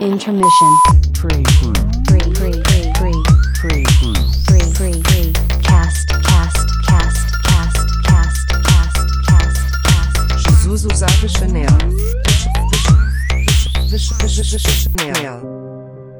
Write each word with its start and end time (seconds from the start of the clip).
Intermission. 0.00 0.72
Free, 1.16 1.42
free, 2.06 2.22
free, 2.34 2.34
free, 2.34 2.62
free, 2.94 3.22
free, 3.60 3.84
free, 4.44 4.72
free, 4.76 5.02
free. 5.02 5.32
Cast, 5.62 6.06
cast, 6.22 6.66
cast, 6.86 7.26
cast, 7.42 7.76
cast, 8.04 8.46
cast, 8.62 8.98
cast, 9.26 9.58
cast. 9.82 10.50
Jesus 10.50 10.84
usava 10.84 11.28
Chanel. 11.28 11.66
Chanel. 13.88 15.40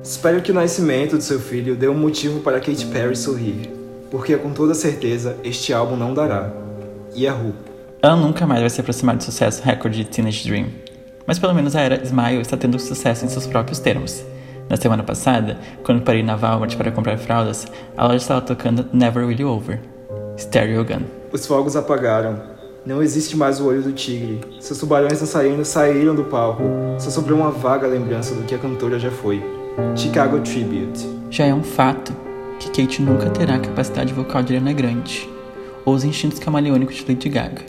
Espero 0.03 0.41
que 0.41 0.51
o 0.51 0.55
nascimento 0.55 1.19
de 1.19 1.25
seu 1.25 1.39
filho 1.39 1.77
dê 1.77 1.89
um 1.89 1.99
motivo 1.99 2.41
para 2.41 2.59
Katy 2.61 2.87
Perry 2.87 3.15
sorrir, 3.15 3.71
porque 4.11 4.37
com 4.37 4.53
toda 4.53 4.75
certeza 4.75 5.37
este 5.45 5.73
álbum 5.73 5.97
não 5.97 6.15
dará. 6.15 6.51
Yahoo! 7.15 7.53
Ela 8.03 8.17
nunca 8.17 8.47
mais 8.47 8.61
vai 8.61 8.71
se 8.71 8.81
aproximar 8.81 9.17
do 9.17 9.23
sucesso 9.23 9.63
recorde 9.63 9.99
de 9.99 10.05
Teenage 10.05 10.49
Dream. 10.49 10.87
Mas 11.27 11.39
pelo 11.39 11.55
menos 11.55 11.75
a 11.75 11.81
era 11.81 12.03
Smile 12.05 12.41
está 12.41 12.57
tendo 12.57 12.79
sucesso 12.79 13.25
em 13.25 13.29
seus 13.29 13.47
próprios 13.47 13.79
termos. 13.79 14.25
Na 14.69 14.77
semana 14.77 15.03
passada, 15.03 15.59
quando 15.85 16.03
parei 16.03 16.23
na 16.23 16.37
Walmart 16.37 16.77
para 16.77 16.91
comprar 16.91 17.19
fraldas, 17.19 17.67
a 17.97 18.05
loja 18.05 18.17
estava 18.17 18.41
tocando 18.41 18.87
Never 18.93 19.27
Really 19.27 19.45
Over, 19.45 19.81
Stereo 20.39 20.85
Gun. 20.85 21.03
Os 21.33 21.47
fogos 21.47 21.77
apagaram. 21.77 22.41
Não 22.85 23.03
existe 23.03 23.37
mais 23.37 23.61
o 23.61 23.67
olho 23.67 23.83
do 23.83 23.93
tigre. 23.93 24.41
Seus 24.61 24.79
tubarões 24.79 25.19
dançarinos 25.19 25.69
saíram 25.69 26.15
do 26.15 26.25
palco. 26.25 26.63
Só 26.99 27.11
sobrou 27.11 27.39
uma 27.39 27.51
vaga 27.51 27.87
lembrança 27.87 28.35
do 28.35 28.45
que 28.45 28.55
a 28.55 28.59
cantora 28.59 28.99
já 28.99 29.11
foi. 29.11 29.43
Chicago 29.97 30.39
Tribute. 30.41 31.07
Já 31.31 31.47
é 31.47 31.55
um 31.55 31.63
fato 31.63 32.13
que 32.59 32.69
Kate 32.71 33.03
nunca 33.03 33.29
terá 33.31 33.57
a 33.57 33.61
capacidade 33.61 34.15
vocal 34.15 34.43
de 34.43 34.55
Ariana 34.55 34.73
Grande, 34.73 35.29
ou 35.85 35.95
os 35.95 36.05
instintos 36.05 36.39
camaleônicos 36.39 36.97
de 36.97 37.05
Lady 37.07 37.29
Gaga, 37.29 37.63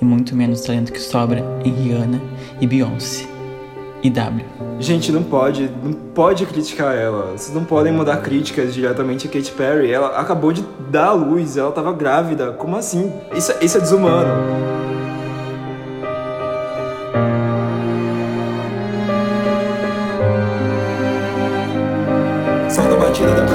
e 0.00 0.04
muito 0.04 0.34
menos 0.34 0.60
o 0.60 0.66
talento 0.66 0.92
que 0.92 1.00
sobra 1.00 1.44
em 1.64 1.72
Rihanna 1.72 2.20
e 2.60 2.66
Beyoncé. 2.66 3.26
E 4.02 4.10
W. 4.10 4.44
Gente, 4.78 5.10
não 5.10 5.22
pode, 5.22 5.70
não 5.82 5.92
pode 5.92 6.44
criticar 6.44 6.94
ela. 6.94 7.32
Vocês 7.32 7.54
não 7.54 7.64
podem 7.64 7.92
mandar 7.92 8.18
críticas 8.18 8.74
diretamente 8.74 9.26
a 9.26 9.30
Katy 9.30 9.50
Perry. 9.52 9.90
Ela 9.90 10.18
acabou 10.18 10.52
de 10.52 10.62
dar 10.90 11.06
à 11.06 11.12
luz, 11.12 11.56
ela 11.56 11.72
tava 11.72 11.92
grávida. 11.92 12.52
Como 12.52 12.76
assim? 12.76 13.10
Isso, 13.34 13.52
isso 13.60 13.78
é 13.78 13.80
desumano. 13.80 14.28
Solta 22.70 22.94
a 22.94 22.98
batida 22.98 23.30
da 23.30 23.46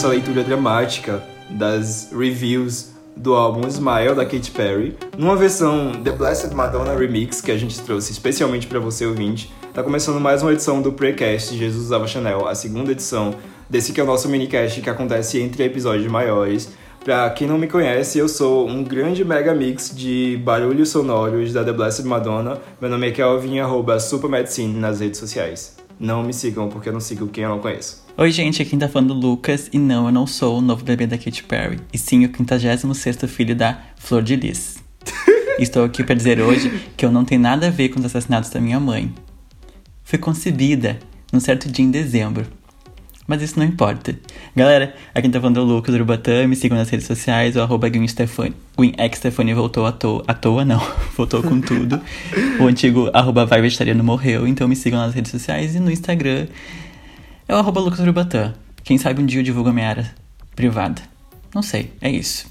essa 0.00 0.08
leitura 0.08 0.42
dramática 0.42 1.22
das 1.50 2.08
reviews 2.10 2.92
do 3.14 3.34
álbum 3.34 3.68
Smile 3.68 4.14
da 4.14 4.24
Katy 4.24 4.50
Perry, 4.50 4.96
numa 5.18 5.36
versão 5.36 5.92
The 5.92 6.10
Blessed 6.12 6.54
Madonna 6.54 6.96
Remix 6.96 7.42
que 7.42 7.50
a 7.52 7.58
gente 7.58 7.78
trouxe 7.82 8.10
especialmente 8.10 8.66
para 8.66 8.80
você 8.80 9.04
ouvinte, 9.04 9.52
tá 9.74 9.82
começando 9.82 10.18
mais 10.18 10.40
uma 10.40 10.54
edição 10.54 10.80
do 10.80 10.90
Precast 10.90 11.54
Jesus 11.54 11.84
Usava 11.84 12.06
Chanel, 12.06 12.48
a 12.48 12.54
segunda 12.54 12.92
edição 12.92 13.34
desse 13.68 13.92
que 13.92 14.00
é 14.00 14.02
o 14.02 14.06
nosso 14.06 14.26
minicast 14.26 14.80
que 14.80 14.88
acontece 14.88 15.38
entre 15.38 15.64
episódios 15.64 16.10
maiores. 16.10 16.70
Pra 17.04 17.28
quem 17.28 17.46
não 17.46 17.58
me 17.58 17.66
conhece, 17.66 18.18
eu 18.18 18.26
sou 18.26 18.66
um 18.66 18.82
grande 18.82 19.22
mega 19.22 19.54
mix 19.54 19.94
de 19.94 20.40
barulhos 20.42 20.88
sonoros 20.88 21.52
da 21.52 21.62
The 21.62 21.74
Blessed 21.74 22.06
Madonna. 22.06 22.58
Meu 22.80 22.88
nome 22.88 23.08
é 23.08 23.10
Kelvin, 23.10 23.58
arroba 23.58 24.00
Supermedicine 24.00 24.80
nas 24.80 25.00
redes 25.00 25.20
sociais. 25.20 25.76
Não 25.98 26.22
me 26.22 26.32
sigam, 26.32 26.70
porque 26.70 26.88
eu 26.88 26.92
não 26.94 27.00
sigo 27.00 27.28
quem 27.28 27.44
eu 27.44 27.50
não 27.50 27.58
conheço. 27.58 28.02
Oi, 28.18 28.30
gente, 28.32 28.60
aqui 28.60 28.76
tá 28.76 28.88
falando 28.88 29.14
Lucas, 29.14 29.70
e 29.72 29.78
não, 29.78 30.06
eu 30.06 30.12
não 30.12 30.26
sou 30.26 30.58
o 30.58 30.60
novo 30.60 30.84
bebê 30.84 31.06
da 31.06 31.16
Katy 31.16 31.44
Perry, 31.44 31.78
e 31.92 31.96
sim 31.96 32.24
o 32.24 32.28
56º 32.28 33.26
filho 33.26 33.54
da 33.54 33.78
Flor 33.96 34.22
de 34.22 34.36
Lis. 34.36 34.78
Estou 35.58 35.84
aqui 35.84 36.02
para 36.02 36.16
dizer 36.16 36.40
hoje 36.40 36.70
que 36.96 37.06
eu 37.06 37.12
não 37.12 37.24
tenho 37.24 37.40
nada 37.40 37.68
a 37.68 37.70
ver 37.70 37.88
com 37.88 37.98
os 38.00 38.04
assassinatos 38.04 38.50
da 38.50 38.60
minha 38.60 38.80
mãe. 38.80 39.14
Fui 40.02 40.18
concebida 40.18 40.98
num 41.32 41.40
certo 41.40 41.70
dia 41.70 41.84
em 41.84 41.90
dezembro. 41.90 42.46
Mas 43.26 43.42
isso 43.42 43.58
não 43.58 43.64
importa. 43.64 44.18
Galera, 44.56 44.92
aqui 45.14 45.28
tá 45.28 45.40
falando 45.40 45.58
o 45.58 45.64
Lucas 45.64 45.94
Urubatã, 45.94 46.48
me 46.48 46.56
sigam 46.56 46.76
nas 46.76 46.90
redes 46.90 47.06
sociais, 47.06 47.54
o 47.54 47.60
arroba 47.60 47.88
Gwyn 47.88 48.08
Stefani. 48.08 48.54
Stefani 49.14 49.54
voltou 49.54 49.86
à 49.86 49.92
toa, 49.92 50.24
à 50.26 50.34
toa 50.34 50.64
não, 50.64 50.82
voltou 51.16 51.42
com 51.42 51.60
tudo. 51.60 52.00
o 52.58 52.66
antigo 52.66 53.08
arroba 53.14 53.46
vai 53.46 53.62
vegetariano 53.62 54.02
morreu, 54.02 54.48
então 54.48 54.66
me 54.66 54.74
sigam 54.74 54.98
nas 54.98 55.14
redes 55.14 55.30
sociais 55.30 55.76
e 55.76 55.80
no 55.80 55.90
Instagram 55.92 56.48
é 57.50 57.54
o 57.54 57.56
arroba 57.56 57.80
Lucas 57.80 57.98
Urubatã. 57.98 58.54
Quem 58.84 58.96
sabe 58.96 59.20
um 59.20 59.26
dia 59.26 59.40
eu 59.40 59.42
divulgo 59.42 59.70
a 59.70 59.72
minha 59.72 59.88
área 59.88 60.14
privada. 60.54 61.02
Não 61.52 61.62
sei, 61.62 61.90
é 62.00 62.08
isso. 62.08 62.46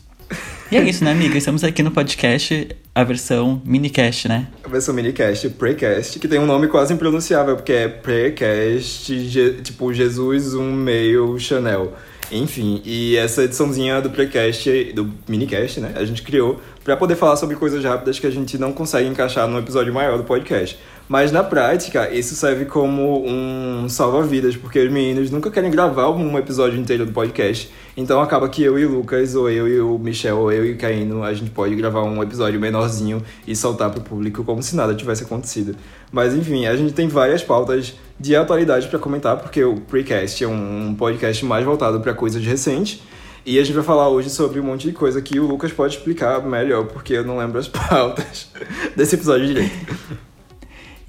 E 0.70 0.76
é 0.76 0.84
isso, 0.84 1.06
né, 1.06 1.12
amiga? 1.12 1.38
Estamos 1.38 1.64
aqui 1.64 1.82
no 1.82 1.90
podcast, 1.90 2.68
a 2.94 3.04
versão 3.06 3.62
minicast, 3.64 4.28
né? 4.28 4.48
A 4.62 4.68
versão 4.68 4.94
minicast, 4.94 5.50
Precast, 5.52 6.20
que 6.20 6.28
tem 6.28 6.38
um 6.38 6.46
nome 6.46 6.68
quase 6.68 6.94
impronunciável, 6.94 7.56
porque 7.56 7.72
é 7.72 7.88
Precast, 7.88 9.62
tipo 9.64 9.94
Jesus, 9.94 10.54
um 10.54 10.70
meio 10.70 11.40
Chanel. 11.40 11.94
Enfim, 12.30 12.82
e 12.84 13.16
essa 13.16 13.46
ediçãozinha 13.46 14.02
do 14.02 14.10
Precast, 14.10 14.92
do 14.94 15.14
minicast, 15.30 15.80
né, 15.80 15.94
a 15.96 16.04
gente 16.04 16.22
criou 16.22 16.60
pra 16.84 16.98
poder 16.98 17.16
falar 17.16 17.38
sobre 17.38 17.56
coisas 17.56 17.82
rápidas 17.86 18.20
que 18.20 18.28
a 18.28 18.32
gente 18.32 18.58
não 18.58 18.74
consegue 18.74 19.08
encaixar 19.08 19.48
num 19.48 19.60
episódio 19.60 19.94
maior 19.94 20.18
do 20.18 20.26
podcast. 20.26 20.78
Mas 21.10 21.32
na 21.32 21.44
prática, 21.44 22.14
isso 22.14 22.36
serve 22.36 22.66
como 22.66 23.26
um 23.28 23.90
salva-vidas, 23.90 24.56
porque 24.56 24.78
os 24.78 24.92
meninos 24.92 25.32
nunca 25.32 25.50
querem 25.50 25.72
gravar 25.72 26.12
um 26.12 26.38
episódio 26.38 26.80
inteiro 26.80 27.04
do 27.04 27.12
podcast. 27.12 27.74
Então 27.98 28.22
acaba 28.22 28.48
que 28.48 28.62
eu 28.62 28.78
e 28.78 28.86
o 28.86 28.92
Lucas, 28.92 29.34
ou 29.34 29.50
eu 29.50 29.68
e 29.68 29.82
o 29.82 29.98
Michel, 29.98 30.38
ou 30.38 30.52
eu 30.52 30.64
e 30.64 30.74
o 30.74 30.78
Caíno, 30.78 31.24
a 31.24 31.34
gente 31.34 31.50
pode 31.50 31.74
gravar 31.74 32.04
um 32.04 32.22
episódio 32.22 32.60
menorzinho 32.60 33.24
e 33.48 33.56
soltar 33.56 33.90
pro 33.90 34.02
público 34.02 34.44
como 34.44 34.62
se 34.62 34.76
nada 34.76 34.94
tivesse 34.94 35.24
acontecido. 35.24 35.76
Mas 36.12 36.36
enfim, 36.36 36.68
a 36.68 36.76
gente 36.76 36.94
tem 36.94 37.08
várias 37.08 37.42
pautas 37.42 37.96
de 38.20 38.36
atualidade 38.36 38.88
pra 38.88 39.00
comentar, 39.00 39.36
porque 39.38 39.64
o 39.64 39.78
Precast 39.78 40.44
é 40.44 40.48
um 40.48 40.94
podcast 40.94 41.44
mais 41.44 41.66
voltado 41.66 42.00
pra 42.02 42.14
coisas 42.14 42.46
recentes. 42.46 43.02
E 43.44 43.58
a 43.58 43.64
gente 43.64 43.74
vai 43.74 43.84
falar 43.84 44.10
hoje 44.10 44.30
sobre 44.30 44.60
um 44.60 44.64
monte 44.64 44.88
de 44.88 44.94
coisa 44.94 45.20
que 45.24 45.40
o 45.40 45.48
Lucas 45.48 45.72
pode 45.72 45.98
explicar 45.98 46.40
melhor, 46.46 46.86
porque 46.86 47.14
eu 47.14 47.26
não 47.26 47.40
lembro 47.40 47.58
as 47.58 47.66
pautas 47.68 48.52
desse 48.96 49.16
episódio 49.16 49.48
direito. 49.48 50.29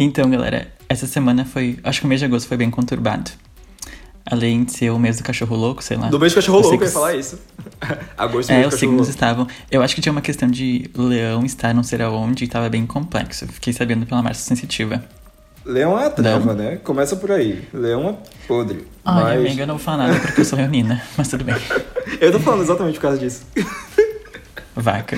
Então, 0.03 0.31
galera, 0.31 0.67
essa 0.89 1.07
semana 1.07 1.45
foi. 1.45 1.79
Acho 1.85 2.01
que 2.01 2.07
o 2.07 2.09
mês 2.09 2.21
de 2.21 2.25
agosto 2.25 2.49
foi 2.49 2.57
bem 2.57 2.71
conturbado. 2.71 3.31
Além 4.25 4.65
de 4.65 4.73
ser 4.73 4.89
o 4.91 4.99
mês 4.99 5.19
do 5.19 5.23
cachorro 5.23 5.55
louco, 5.55 5.85
sei 5.85 5.99
lá. 5.99 6.09
Do 6.09 6.19
mês 6.19 6.33
do 6.33 6.37
cachorro 6.37 6.59
Eu 6.59 6.63
louco, 6.63 6.75
eu 6.77 6.79
que 6.79 6.85
ia 6.87 6.91
falar 6.91 7.15
isso. 7.15 7.39
Agosto 8.17 8.51
É, 8.51 8.67
os 8.67 8.75
signos 8.75 8.97
louco. 8.97 9.11
estavam. 9.11 9.47
Eu 9.71 9.83
acho 9.83 9.95
que 9.95 10.01
tinha 10.01 10.11
uma 10.11 10.23
questão 10.23 10.49
de 10.49 10.91
leão 10.95 11.45
estar 11.45 11.75
não 11.75 11.83
sei 11.83 12.01
aonde 12.01 12.45
e 12.45 12.49
tava 12.49 12.71
bem 12.71 12.87
complexo. 12.87 13.47
Fiquei 13.49 13.75
sabendo 13.75 14.07
pela 14.07 14.23
Márcia 14.23 14.45
Sensitiva. 14.45 15.05
Leão 15.67 15.99
é 15.99 16.07
a 16.07 16.11
treva, 16.11 16.55
né? 16.55 16.77
Começa 16.77 17.17
por 17.17 17.31
aí. 17.31 17.69
Leão 17.75 18.09
é 18.09 18.47
podre. 18.49 18.87
Ai, 19.05 19.37
mas... 19.37 19.47
amiga, 19.47 19.63
eu 19.65 19.67
não 19.67 19.77
vou 19.77 19.85
falar 19.85 20.09
nada 20.09 20.21
porque 20.21 20.41
eu 20.41 20.45
sou 20.47 20.59
leonina, 20.59 21.03
mas 21.19 21.29
tudo 21.29 21.45
bem. 21.45 21.57
Eu 22.21 22.33
tô 22.33 22.41
falando 22.41 22.63
exatamente 22.63 22.95
por 22.95 23.03
causa 23.03 23.19
disso. 23.19 23.43
Vaca. 24.75 25.17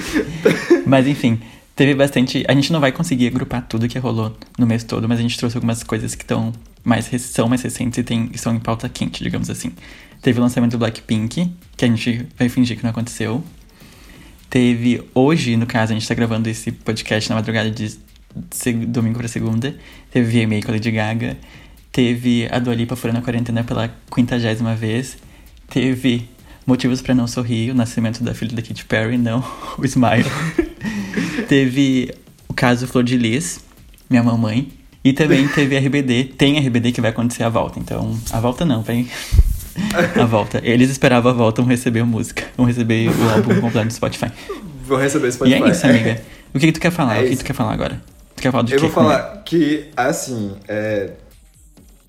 Mas 0.86 1.06
enfim, 1.06 1.40
teve 1.74 1.94
bastante. 1.94 2.44
A 2.48 2.54
gente 2.54 2.72
não 2.72 2.80
vai 2.80 2.92
conseguir 2.92 3.28
agrupar 3.28 3.66
tudo 3.66 3.88
que 3.88 3.98
rolou 3.98 4.36
no 4.58 4.66
mês 4.66 4.84
todo, 4.84 5.08
mas 5.08 5.18
a 5.18 5.22
gente 5.22 5.38
trouxe 5.38 5.56
algumas 5.56 5.82
coisas 5.82 6.14
que 6.14 6.22
estão 6.22 6.52
mais, 6.84 7.06
são 7.06 7.48
mais 7.48 7.62
recentes 7.62 7.98
e 7.98 8.02
tem, 8.02 8.30
estão 8.32 8.54
em 8.54 8.60
pauta 8.60 8.88
quente, 8.88 9.22
digamos 9.22 9.48
assim. 9.50 9.72
Teve 10.20 10.38
o 10.38 10.42
lançamento 10.42 10.72
do 10.72 10.78
Blackpink, 10.78 11.50
que 11.76 11.84
a 11.84 11.88
gente 11.88 12.26
vai 12.38 12.48
fingir 12.48 12.76
que 12.76 12.82
não 12.82 12.90
aconteceu. 12.90 13.42
Teve 14.48 15.02
hoje, 15.14 15.56
no 15.56 15.66
caso, 15.66 15.92
a 15.92 15.94
gente 15.94 16.06
tá 16.06 16.14
gravando 16.14 16.48
esse 16.48 16.70
podcast 16.70 17.28
na 17.30 17.36
madrugada 17.36 17.70
de 17.70 17.98
domingo 18.86 19.18
pra 19.18 19.28
segunda. 19.28 19.74
Teve 20.10 20.44
VMA 20.44 20.62
com 20.62 20.70
a 20.70 20.74
Lady 20.74 20.90
Gaga. 20.90 21.36
Teve 21.90 22.48
a 22.50 22.58
Dua 22.58 22.74
Lipa 22.74 22.94
furando 22.94 23.18
a 23.18 23.22
quarentena 23.22 23.64
pela 23.64 23.94
quintagésima 24.14 24.74
vez. 24.74 25.16
Teve 25.68 26.28
Motivos 26.66 27.02
pra 27.02 27.14
Não 27.14 27.26
Sorrir, 27.26 27.70
o 27.70 27.74
nascimento 27.74 28.22
da 28.22 28.34
filha 28.34 28.54
da 28.54 28.62
Katy 28.62 28.84
Perry, 28.84 29.18
não 29.18 29.44
o 29.78 29.84
Smile. 29.84 30.24
teve 31.52 32.10
o 32.48 32.54
caso 32.54 32.86
Flor 32.86 33.04
de 33.04 33.14
Lis, 33.18 33.60
minha 34.08 34.22
mamãe. 34.22 34.72
E 35.04 35.12
também 35.12 35.46
teve 35.54 35.76
RBD. 35.76 36.24
Tem 36.38 36.58
RBD 36.58 36.92
que 36.92 37.00
vai 37.02 37.10
acontecer 37.10 37.42
a 37.42 37.50
volta. 37.50 37.78
Então, 37.78 38.18
a 38.32 38.40
volta 38.40 38.64
não, 38.64 38.80
vai. 38.82 39.06
A 40.18 40.24
volta. 40.24 40.62
Eles 40.64 40.88
esperavam 40.88 41.30
a 41.30 41.34
volta, 41.34 41.60
vão 41.60 41.70
receber 41.70 42.00
a 42.00 42.06
música. 42.06 42.44
Vão 42.56 42.64
receber 42.64 43.10
o 43.10 43.28
álbum 43.28 43.60
completo 43.60 43.88
do 43.88 43.92
Spotify. 43.92 44.32
Vou 44.86 44.96
receber 44.96 45.28
E 45.28 45.32
Spotify. 45.32 45.62
é 45.62 45.68
isso, 45.70 45.86
amiga. 45.86 46.22
O 46.54 46.58
que, 46.58 46.66
que 46.68 46.72
tu 46.72 46.80
quer 46.80 46.90
falar? 46.90 47.16
É 47.16 47.20
o 47.20 47.22
que, 47.24 47.30
que 47.30 47.36
tu 47.36 47.44
quer 47.44 47.52
falar 47.52 47.72
agora? 47.74 48.02
Tu 48.34 48.42
quer 48.42 48.50
falar 48.50 48.62
do 48.62 48.72
Eu 48.72 48.76
quê? 48.78 48.86
vou 48.86 48.90
falar 48.90 49.42
que, 49.44 49.84
assim, 49.94 50.52
é... 50.66 51.10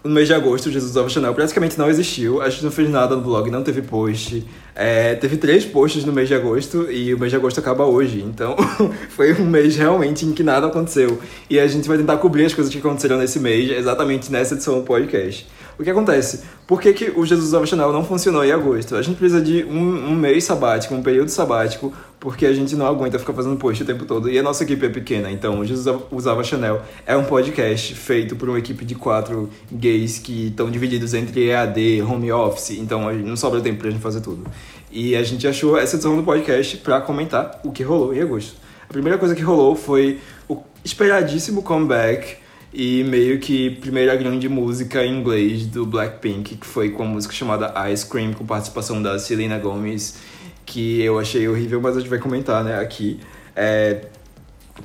no 0.04 0.10
mês 0.10 0.28
de 0.28 0.34
agosto, 0.34 0.70
Jesus 0.70 0.92
usava 0.92 1.08
Chanel 1.08 1.34
praticamente 1.34 1.78
não 1.78 1.90
existiu. 1.90 2.42
A 2.42 2.50
gente 2.50 2.64
não 2.64 2.72
fez 2.72 2.90
nada 2.90 3.16
no 3.16 3.22
blog, 3.22 3.50
não 3.50 3.64
teve 3.64 3.82
post. 3.82 4.46
É, 4.76 5.16
teve 5.16 5.38
três 5.38 5.64
posts 5.64 6.04
no 6.04 6.12
mês 6.12 6.28
de 6.28 6.36
agosto 6.36 6.92
e 6.92 7.14
o 7.14 7.20
mês 7.20 7.32
de 7.32 7.38
agosto 7.38 7.60
acaba 7.60 7.86
hoje. 7.86 8.22
Então, 8.22 8.56
foi 9.10 9.34
um 9.34 9.46
mês 9.46 9.78
realmente 9.78 10.26
em 10.26 10.34
que 10.34 10.44
nada 10.44 10.68
aconteceu. 10.68 11.20
E 11.50 11.58
a 11.60 11.68
gente 11.68 11.88
vai 11.88 11.98
tentar 11.98 12.18
cobrir 12.18 12.46
as 12.46 12.54
coisas 12.54 12.72
que 12.72 12.80
aconteceram 12.80 13.18
nesse 13.18 13.40
mês, 13.40 13.72
exatamente 13.72 14.30
nessa 14.30 14.56
edição 14.56 14.76
do 14.80 14.84
podcast. 14.84 15.48
O 15.78 15.84
que 15.84 15.90
acontece? 15.90 16.44
Por 16.68 16.80
que, 16.80 16.94
que 16.94 17.12
o 17.16 17.26
Jesus 17.26 17.68
Chanel 17.68 17.92
não 17.92 18.04
funcionou 18.06 18.46
em 18.46 18.52
agosto? 18.52 18.96
A 18.96 19.02
gente 19.02 19.18
precisa 19.18 19.42
de 19.42 19.64
um, 19.64 20.12
um 20.12 20.16
mês 20.16 20.44
sabático, 20.44 20.94
um 20.94 21.02
período 21.02 21.30
sabático, 21.30 21.92
porque 22.20 22.46
a 22.46 22.54
gente 22.54 22.76
não 22.76 22.86
aguenta 22.86 23.18
ficar 23.18 23.34
fazendo 23.34 23.58
post 23.58 23.82
o 23.82 23.86
tempo 23.86 24.06
todo. 24.06 24.30
E 24.30 24.38
a 24.38 24.44
nossa 24.44 24.64
equipe 24.64 24.86
é 24.86 24.90
pequena, 24.90 25.32
então 25.32 25.60
o 25.60 25.66
Jesus 25.66 26.02
usava 26.12 26.44
Chanel 26.44 26.82
é 27.06 27.18
um 27.18 27.24
podcast 27.24 27.96
feito 27.96 28.36
por 28.36 28.50
uma 28.50 28.60
equipe 28.60 28.86
de 28.86 28.96
quatro 28.96 29.50
gays 29.72 30.20
que 30.20 30.48
estão 30.48 30.70
divididos 30.70 31.14
entre 31.14 31.50
EAD, 31.50 32.02
home 32.04 32.32
office, 32.32 32.72
então 32.72 33.12
não 33.14 33.36
sobra 33.36 33.60
tempo 33.60 33.80
pra 33.80 33.90
gente 33.90 34.02
fazer 34.02 34.22
tudo. 34.22 34.46
E 34.92 35.16
a 35.16 35.24
gente 35.24 35.48
achou 35.48 35.78
essa 35.78 35.96
edição 35.96 36.16
do 36.16 36.22
podcast 36.22 36.78
pra 36.78 37.02
comentar 37.02 37.60
o 37.64 37.72
que 37.72 37.82
rolou 37.82 38.14
em 38.14 38.22
agosto. 38.22 38.56
A 38.88 38.94
primeira 38.94 39.18
coisa 39.18 39.34
que 39.34 39.42
rolou 39.42 39.76
foi 39.76 40.20
o 40.48 40.60
esperadíssimo 40.86 41.64
comeback 41.64 42.43
e 42.74 43.04
meio 43.04 43.40
que 43.40 43.70
primeira 43.70 44.16
grande 44.16 44.50
música 44.50 45.06
em 45.06 45.20
inglês 45.20 45.68
do 45.68 45.86
Blackpink, 45.86 46.56
que 46.56 46.66
foi 46.66 46.90
com 46.90 47.04
a 47.04 47.06
música 47.06 47.34
chamada 47.34 47.74
Ice 47.92 48.06
Cream, 48.06 48.34
com 48.34 48.46
participação 48.46 49.02
da 49.02 49.20
Selena 49.20 49.60
Gomez, 49.60 50.18
que 50.66 51.02
eu 51.02 51.20
achei 51.20 51.48
horrível, 51.48 51.80
mas 51.80 51.96
a 51.96 52.00
gente 52.00 52.10
vai 52.10 52.20
comentar, 52.20 52.64
né, 52.64 52.80
aqui. 52.80 53.20
É, 53.56 54.08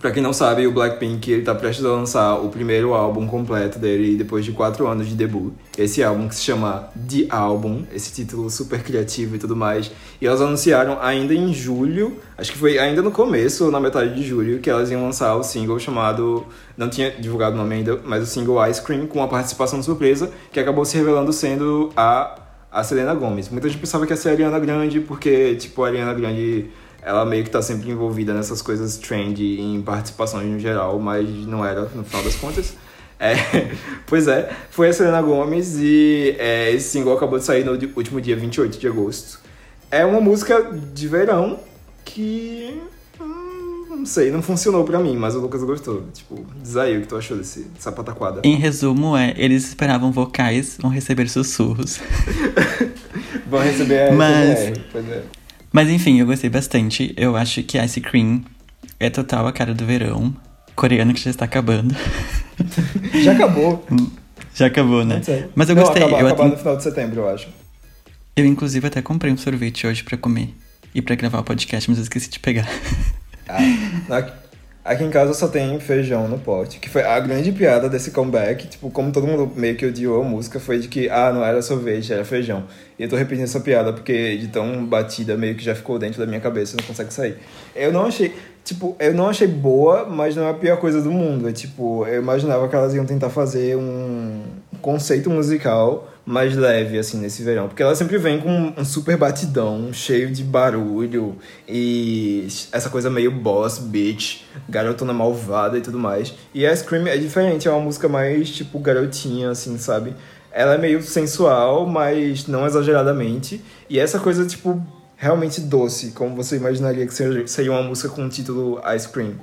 Pra 0.01 0.13
quem 0.13 0.23
não 0.23 0.33
sabe, 0.33 0.65
o 0.65 0.71
Blackpink 0.71 1.29
ele 1.29 1.43
tá 1.43 1.53
prestes 1.53 1.85
a 1.85 1.89
lançar 1.89 2.35
o 2.37 2.49
primeiro 2.51 2.95
álbum 2.95 3.27
completo 3.27 3.81
dele 3.81 4.17
depois 4.17 4.45
de 4.45 4.53
quatro 4.53 4.87
anos 4.87 5.09
de 5.09 5.15
debut. 5.17 5.53
Esse 5.77 6.05
álbum 6.05 6.29
que 6.29 6.37
se 6.37 6.43
chama 6.43 6.89
The 6.95 7.27
Album, 7.29 7.83
esse 7.93 8.13
título 8.13 8.49
super 8.49 8.81
criativo 8.81 9.35
e 9.35 9.39
tudo 9.41 9.57
mais. 9.57 9.91
E 10.21 10.27
elas 10.27 10.41
anunciaram 10.41 10.99
ainda 11.03 11.35
em 11.35 11.53
julho, 11.53 12.17
acho 12.37 12.53
que 12.53 12.59
foi 12.59 12.79
ainda 12.79 13.03
no 13.03 13.11
começo, 13.11 13.65
ou 13.65 13.73
na 13.73 13.81
metade 13.81 14.15
de 14.15 14.23
julho, 14.23 14.61
que 14.61 14.71
elas 14.71 14.89
iam 14.89 15.03
lançar 15.03 15.35
o 15.35 15.43
single 15.43 15.81
chamado. 15.81 16.47
Não 16.77 16.89
tinha 16.89 17.11
divulgado 17.11 17.57
o 17.57 17.59
nome 17.59 17.75
ainda, 17.75 18.01
mas 18.05 18.23
o 18.23 18.27
single 18.27 18.65
Ice 18.69 18.81
Cream, 18.81 19.09
com 19.09 19.19
uma 19.19 19.29
participação 19.29 19.83
surpresa, 19.83 20.31
que 20.53 20.61
acabou 20.61 20.85
se 20.85 20.97
revelando 20.97 21.33
sendo 21.33 21.91
a, 21.97 22.39
a 22.71 22.85
Selena 22.85 23.15
Gomez. 23.15 23.49
Muita 23.49 23.69
gente 23.69 23.81
pensava 23.81 24.07
que 24.07 24.13
ia 24.13 24.17
ser 24.17 24.29
a 24.29 24.33
Ariana 24.33 24.61
Grande, 24.61 25.01
porque, 25.01 25.57
tipo, 25.57 25.83
a 25.83 25.89
Ariana 25.89 26.15
Grande 26.15 26.71
ela 27.09 27.25
meio 27.25 27.43
que 27.43 27.49
tá 27.51 27.63
sempre 27.63 27.91
envolvida 27.91 28.35
nessas 28.35 28.61
coisas 28.61 28.99
trend 28.99 29.41
em 29.43 29.81
participações 29.81 30.47
no 30.47 30.59
geral, 30.59 30.99
mas 30.99 31.27
não 31.47 31.65
era 31.65 31.83
no 31.95 32.05
final 32.05 32.23
das 32.23 32.35
contas. 32.37 32.75
É, 33.19 33.35
pois 34.07 34.29
é, 34.29 34.51
foi 34.71 34.91
a 34.91 34.93
Selena 34.93 35.23
Gomez 35.23 35.77
e 35.81 36.37
é, 36.39 36.71
esse 36.71 36.91
single 36.91 37.17
acabou 37.17 37.39
de 37.39 37.45
sair 37.47 37.65
no 37.65 37.73
último 37.97 38.21
dia 38.21 38.37
28 38.37 38.79
de 38.79 38.87
agosto. 38.87 39.41
É 39.91 40.05
uma 40.05 40.21
música 40.21 40.63
de 40.93 41.09
verão 41.09 41.59
que. 42.05 42.79
Hum, 43.19 43.87
não 43.89 44.07
sei, 44.07 44.31
não 44.31 44.43
funcionou 44.43 44.85
pra 44.85 44.99
mim, 45.01 45.17
mas 45.17 45.35
o 45.35 45.41
Lucas 45.41 45.65
gostou. 45.65 46.05
Tipo, 46.13 46.45
diz 46.63 46.77
aí 46.77 46.99
o 46.99 47.01
que 47.01 47.09
tu 47.09 47.17
achou 47.17 47.37
desse, 47.39 47.63
dessa 47.65 47.91
pataquada. 47.91 48.43
Em 48.45 48.55
resumo, 48.57 49.17
é, 49.17 49.35
eles 49.39 49.67
esperavam 49.67 50.13
vocais, 50.13 50.77
vão 50.81 50.91
receber 50.91 51.29
sussurros. 51.29 51.99
Vão 53.49 53.61
receber 53.61 54.09
a 54.11 54.13
Mas- 54.13 54.59
SMR, 54.59 54.81
pois 54.93 55.09
é. 55.11 55.23
Mas 55.73 55.89
enfim, 55.91 56.19
eu 56.21 56.27
gostei 56.27 56.49
bastante. 56.51 57.13
Eu 57.17 57.37
acho 57.37 57.63
que 57.63 57.79
Ice 57.79 58.01
Cream 58.01 58.43
é 58.99 59.11
total 59.11 59.47
a 59.47 59.53
cara 59.53 59.75
do 59.75 59.85
verão. 59.85 60.35
Coreano 60.75 61.13
que 61.13 61.21
já 61.21 61.31
está 61.31 61.45
acabando. 61.45 61.95
Já 63.23 63.33
acabou. 63.33 63.85
Já 64.55 64.67
acabou, 64.67 65.05
né? 65.05 65.21
Mas 65.55 65.69
eu 65.69 65.77
Não, 65.77 65.83
gostei. 65.83 66.03
Acabar, 66.03 66.21
eu, 66.21 66.27
acabar 66.27 66.49
no 66.49 66.57
final 66.57 66.77
de 66.77 66.83
setembro, 66.83 67.21
eu 67.21 67.29
acho. 67.29 67.49
eu, 68.37 68.45
inclusive, 68.45 68.85
até 68.87 69.01
comprei 69.01 69.33
um 69.33 69.37
sorvete 69.37 69.87
hoje 69.87 70.03
pra 70.03 70.17
comer. 70.17 70.55
E 70.95 71.01
pra 71.03 71.15
gravar 71.15 71.39
o 71.41 71.45
podcast, 71.45 71.89
mas 71.89 71.99
eu 71.99 72.03
esqueci 72.03 72.29
de 72.31 72.39
pegar. 72.41 72.69
Ah, 73.49 73.59
aqui, 74.89 75.05
em 75.05 75.11
casa 75.11 75.35
só 75.35 75.47
tem 75.47 75.79
feijão 75.79 76.27
no 76.27 76.39
pote. 76.39 76.79
Que 76.79 76.89
foi 76.89 77.03
a 77.03 77.21
grande 77.21 77.53
piada 77.53 77.89
desse 77.89 78.11
comeback. 78.11 78.67
Tipo, 78.67 78.91
como 78.91 79.13
todo 79.13 79.27
mundo 79.27 79.53
meio 79.55 79.77
que 79.77 79.85
odiou 79.87 80.23
a 80.23 80.25
música, 80.25 80.59
foi 80.59 80.79
de 80.79 80.89
que, 80.89 81.09
ah, 81.11 81.31
não 81.33 81.45
era 81.45 81.61
sorvete, 81.61 82.13
era 82.13 82.25
feijão. 82.25 82.65
E 82.99 83.03
eu 83.03 83.09
tô 83.09 83.15
repetindo 83.15 83.45
essa 83.45 83.61
piada 83.61 83.93
porque 83.93 84.37
de 84.39 84.49
tão 84.49 84.85
batida 84.85 85.37
meio 85.37 85.55
que 85.55 85.63
já 85.63 85.75
ficou 85.75 85.99
dentro 85.99 86.19
da 86.19 86.27
minha 86.27 86.41
cabeça 86.41 86.77
não 86.77 86.85
consegue 86.85 87.13
sair. 87.13 87.37
Eu 87.77 87.93
não 87.93 88.07
achei. 88.07 88.35
Tipo, 88.65 88.97
eu 88.99 89.15
não 89.15 89.29
achei 89.29 89.47
boa, 89.47 90.05
mas 90.05 90.35
não 90.35 90.45
é 90.47 90.51
a 90.51 90.55
pior 90.55 90.79
coisa 90.79 91.01
do 91.01 91.11
mundo. 91.11 91.49
É 91.49 91.53
tipo, 91.53 92.07
eu 92.07 92.21
imaginava 92.21 92.67
que 92.69 92.75
elas 92.75 92.95
iam 92.95 93.05
tentar 93.05 93.31
fazer 93.31 93.77
um 93.77 94.43
conceito 94.81 95.31
musical 95.31 96.09
mais 96.29 96.55
leve, 96.55 96.99
assim, 96.99 97.19
nesse 97.19 97.43
verão. 97.43 97.69
Porque 97.69 97.83
ela 97.83 97.95
sempre 97.95 98.19
vem 98.19 98.39
com 98.39 98.75
um 98.77 98.85
super 98.85 99.17
batidão, 99.17 99.91
cheio 99.95 100.31
de 100.31 100.45
barulho 100.45 101.37
e 101.67 102.47
essa 102.71 102.91
coisa 102.91 103.09
meio 103.09 103.31
boss, 103.31 103.79
bitch, 103.79 104.43
garotona 104.69 105.15
malvada 105.15 105.79
e 105.79 105.81
tudo 105.81 105.99
mais. 105.99 106.35
E 106.53 106.67
a 106.67 106.77
Scream 106.77 107.07
é 107.07 107.17
diferente, 107.17 107.67
é 107.67 107.71
uma 107.71 107.81
música 107.81 108.09
mais, 108.09 108.51
tipo, 108.51 108.79
garotinha, 108.79 109.51
assim, 109.51 109.79
sabe? 109.79 110.15
Ela 110.53 110.75
é 110.75 110.79
meio 110.79 111.03
sensual, 111.03 111.87
mas 111.87 112.47
não 112.47 112.67
exageradamente. 112.67 113.65
E 113.89 113.99
essa 113.99 114.19
coisa, 114.19 114.45
tipo, 114.45 114.83
realmente 115.17 115.63
doce, 115.63 116.13
como 116.13 116.37
você 116.37 116.57
imaginaria 116.57 117.07
que 117.07 117.15
seria 117.47 117.73
uma 117.73 117.83
música 117.83 118.11
com 118.11 118.27
o 118.27 118.29
título 118.29 118.81
Ice 118.95 119.09
Cream. 119.09 119.35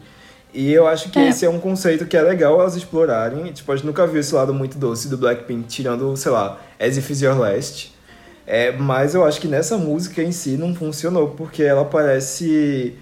E 0.55 0.71
eu 0.71 0.87
acho 0.87 1.09
que 1.09 1.19
É. 1.19 1.27
esse 1.29 1.45
é 1.45 1.49
um 1.49 1.59
conceito 1.59 2.05
que 2.05 2.15
é 2.15 2.21
legal 2.21 2.59
elas 2.59 2.75
explorarem. 2.77 3.51
Tipo, 3.51 3.73
a 3.73 3.75
gente 3.75 3.85
nunca 3.85 4.07
viu 4.07 4.21
esse 4.21 4.33
lado 4.33 4.53
muito 4.53 4.77
doce 4.77 5.09
do 5.09 5.17
Blackpink, 5.17 5.67
tirando, 5.67 6.15
sei 6.15 6.31
lá, 6.31 6.61
As 6.79 6.95
If 6.95 7.09
Is 7.09 7.21
Your 7.21 7.37
Last. 7.37 7.93
É, 8.47 8.71
mas 8.71 9.13
eu 9.13 9.25
acho 9.25 9.41
que 9.41 9.47
nessa 9.47 9.77
música 9.77 10.23
em 10.23 10.31
si 10.31 10.51
não 10.55 10.73
funcionou, 10.73 11.29
porque 11.29 11.61
ela 11.63 11.83
parece. 11.83 12.93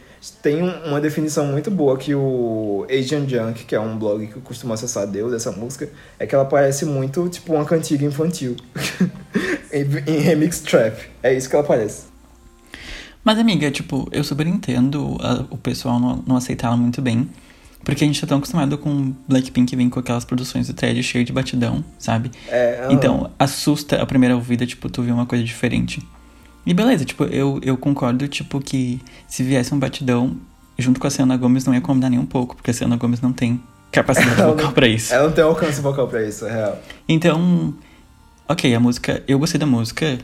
Tem 0.42 0.64
um- 0.64 0.86
uma 0.88 1.02
definição 1.02 1.46
muito 1.46 1.70
boa 1.70 1.98
que 1.98 2.16
o 2.16 2.88
Asian 2.90 3.28
Junk, 3.28 3.66
que 3.66 3.76
é 3.76 3.80
um 3.80 3.98
blog 3.98 4.26
que 4.26 4.38
eu 4.38 4.42
costumo 4.42 4.72
acessar, 4.74 5.06
deu 5.06 5.30
dessa 5.30 5.52
música, 5.52 5.90
é 6.18 6.26
que 6.26 6.34
ela 6.34 6.46
parece 6.46 6.86
muito 6.86 7.28
tipo 7.28 7.54
uma 7.54 7.66
cantiga 7.66 8.06
infantil. 8.06 8.56
em, 9.72 9.82
em 10.12 10.20
remix 10.20 10.60
trap. 10.62 10.98
É 11.22 11.34
isso 11.34 11.50
que 11.50 11.56
ela 11.56 11.66
parece. 11.66 12.04
Mas, 13.24 13.38
amiga, 13.38 13.70
tipo, 13.72 14.08
eu 14.12 14.24
super 14.24 14.48
entendo 14.48 15.18
a- 15.22 15.46
o 15.50 15.58
pessoal 15.58 16.00
não, 16.00 16.24
não 16.26 16.36
aceitar 16.38 16.68
ela 16.68 16.78
muito 16.78 17.02
bem. 17.02 17.30
Porque 17.84 18.04
a 18.04 18.08
gente 18.08 18.20
tá 18.22 18.28
tão 18.28 18.38
acostumado 18.38 18.78
com 18.78 19.14
Blackpink 19.28 19.76
vem 19.76 19.90
com 19.90 20.00
aquelas 20.00 20.24
produções 20.24 20.68
do 20.68 20.74
thread 20.74 21.02
cheio 21.04 21.26
de 21.26 21.34
batidão, 21.34 21.84
sabe? 22.00 22.32
É, 22.48 22.82
aham. 22.84 22.94
Então, 22.94 23.32
assusta 23.38 24.02
a 24.02 24.06
primeira 24.06 24.36
ouvida, 24.36 24.66
tipo, 24.66 24.90
tu 24.90 25.02
vê 25.02 25.12
uma 25.12 25.26
coisa 25.26 25.44
diferente. 25.44 26.02
E 26.66 26.74
beleza, 26.74 27.04
tipo, 27.04 27.26
eu, 27.26 27.60
eu 27.62 27.76
concordo, 27.76 28.28
tipo, 28.28 28.62
que 28.62 29.02
se 29.28 29.44
viesse 29.44 29.74
um 29.74 29.80
batidão 29.80 30.38
junto 30.78 31.00
com 31.00 31.08
a 31.08 31.10
Selena 31.10 31.36
Gomes 31.36 31.66
não 31.66 31.74
ia 31.74 31.82
combinar 31.82 32.10
nem 32.10 32.20
um 32.20 32.26
pouco, 32.26 32.56
porque 32.56 32.72
a 32.72 32.74
Selena 32.74 32.96
Gomes 32.96 33.22
não 33.22 33.34
tem 33.34 33.62
capacidade 33.92 34.40
Ela 34.42 34.52
vocal 34.52 34.72
pra 34.72 34.88
isso. 34.88 35.14
Ela 35.14 35.28
não 35.28 35.34
tem 35.34 35.44
alcance 35.44 35.82
vocal 35.82 36.08
pra 36.08 36.24
isso, 36.26 36.46
é 36.46 36.52
real. 36.52 36.80
Então, 37.08 37.74
ok, 38.48 38.74
a 38.74 38.80
música, 38.80 39.22
eu 39.28 39.38
gostei 39.38 39.60
da 39.60 39.66
música. 39.66 40.18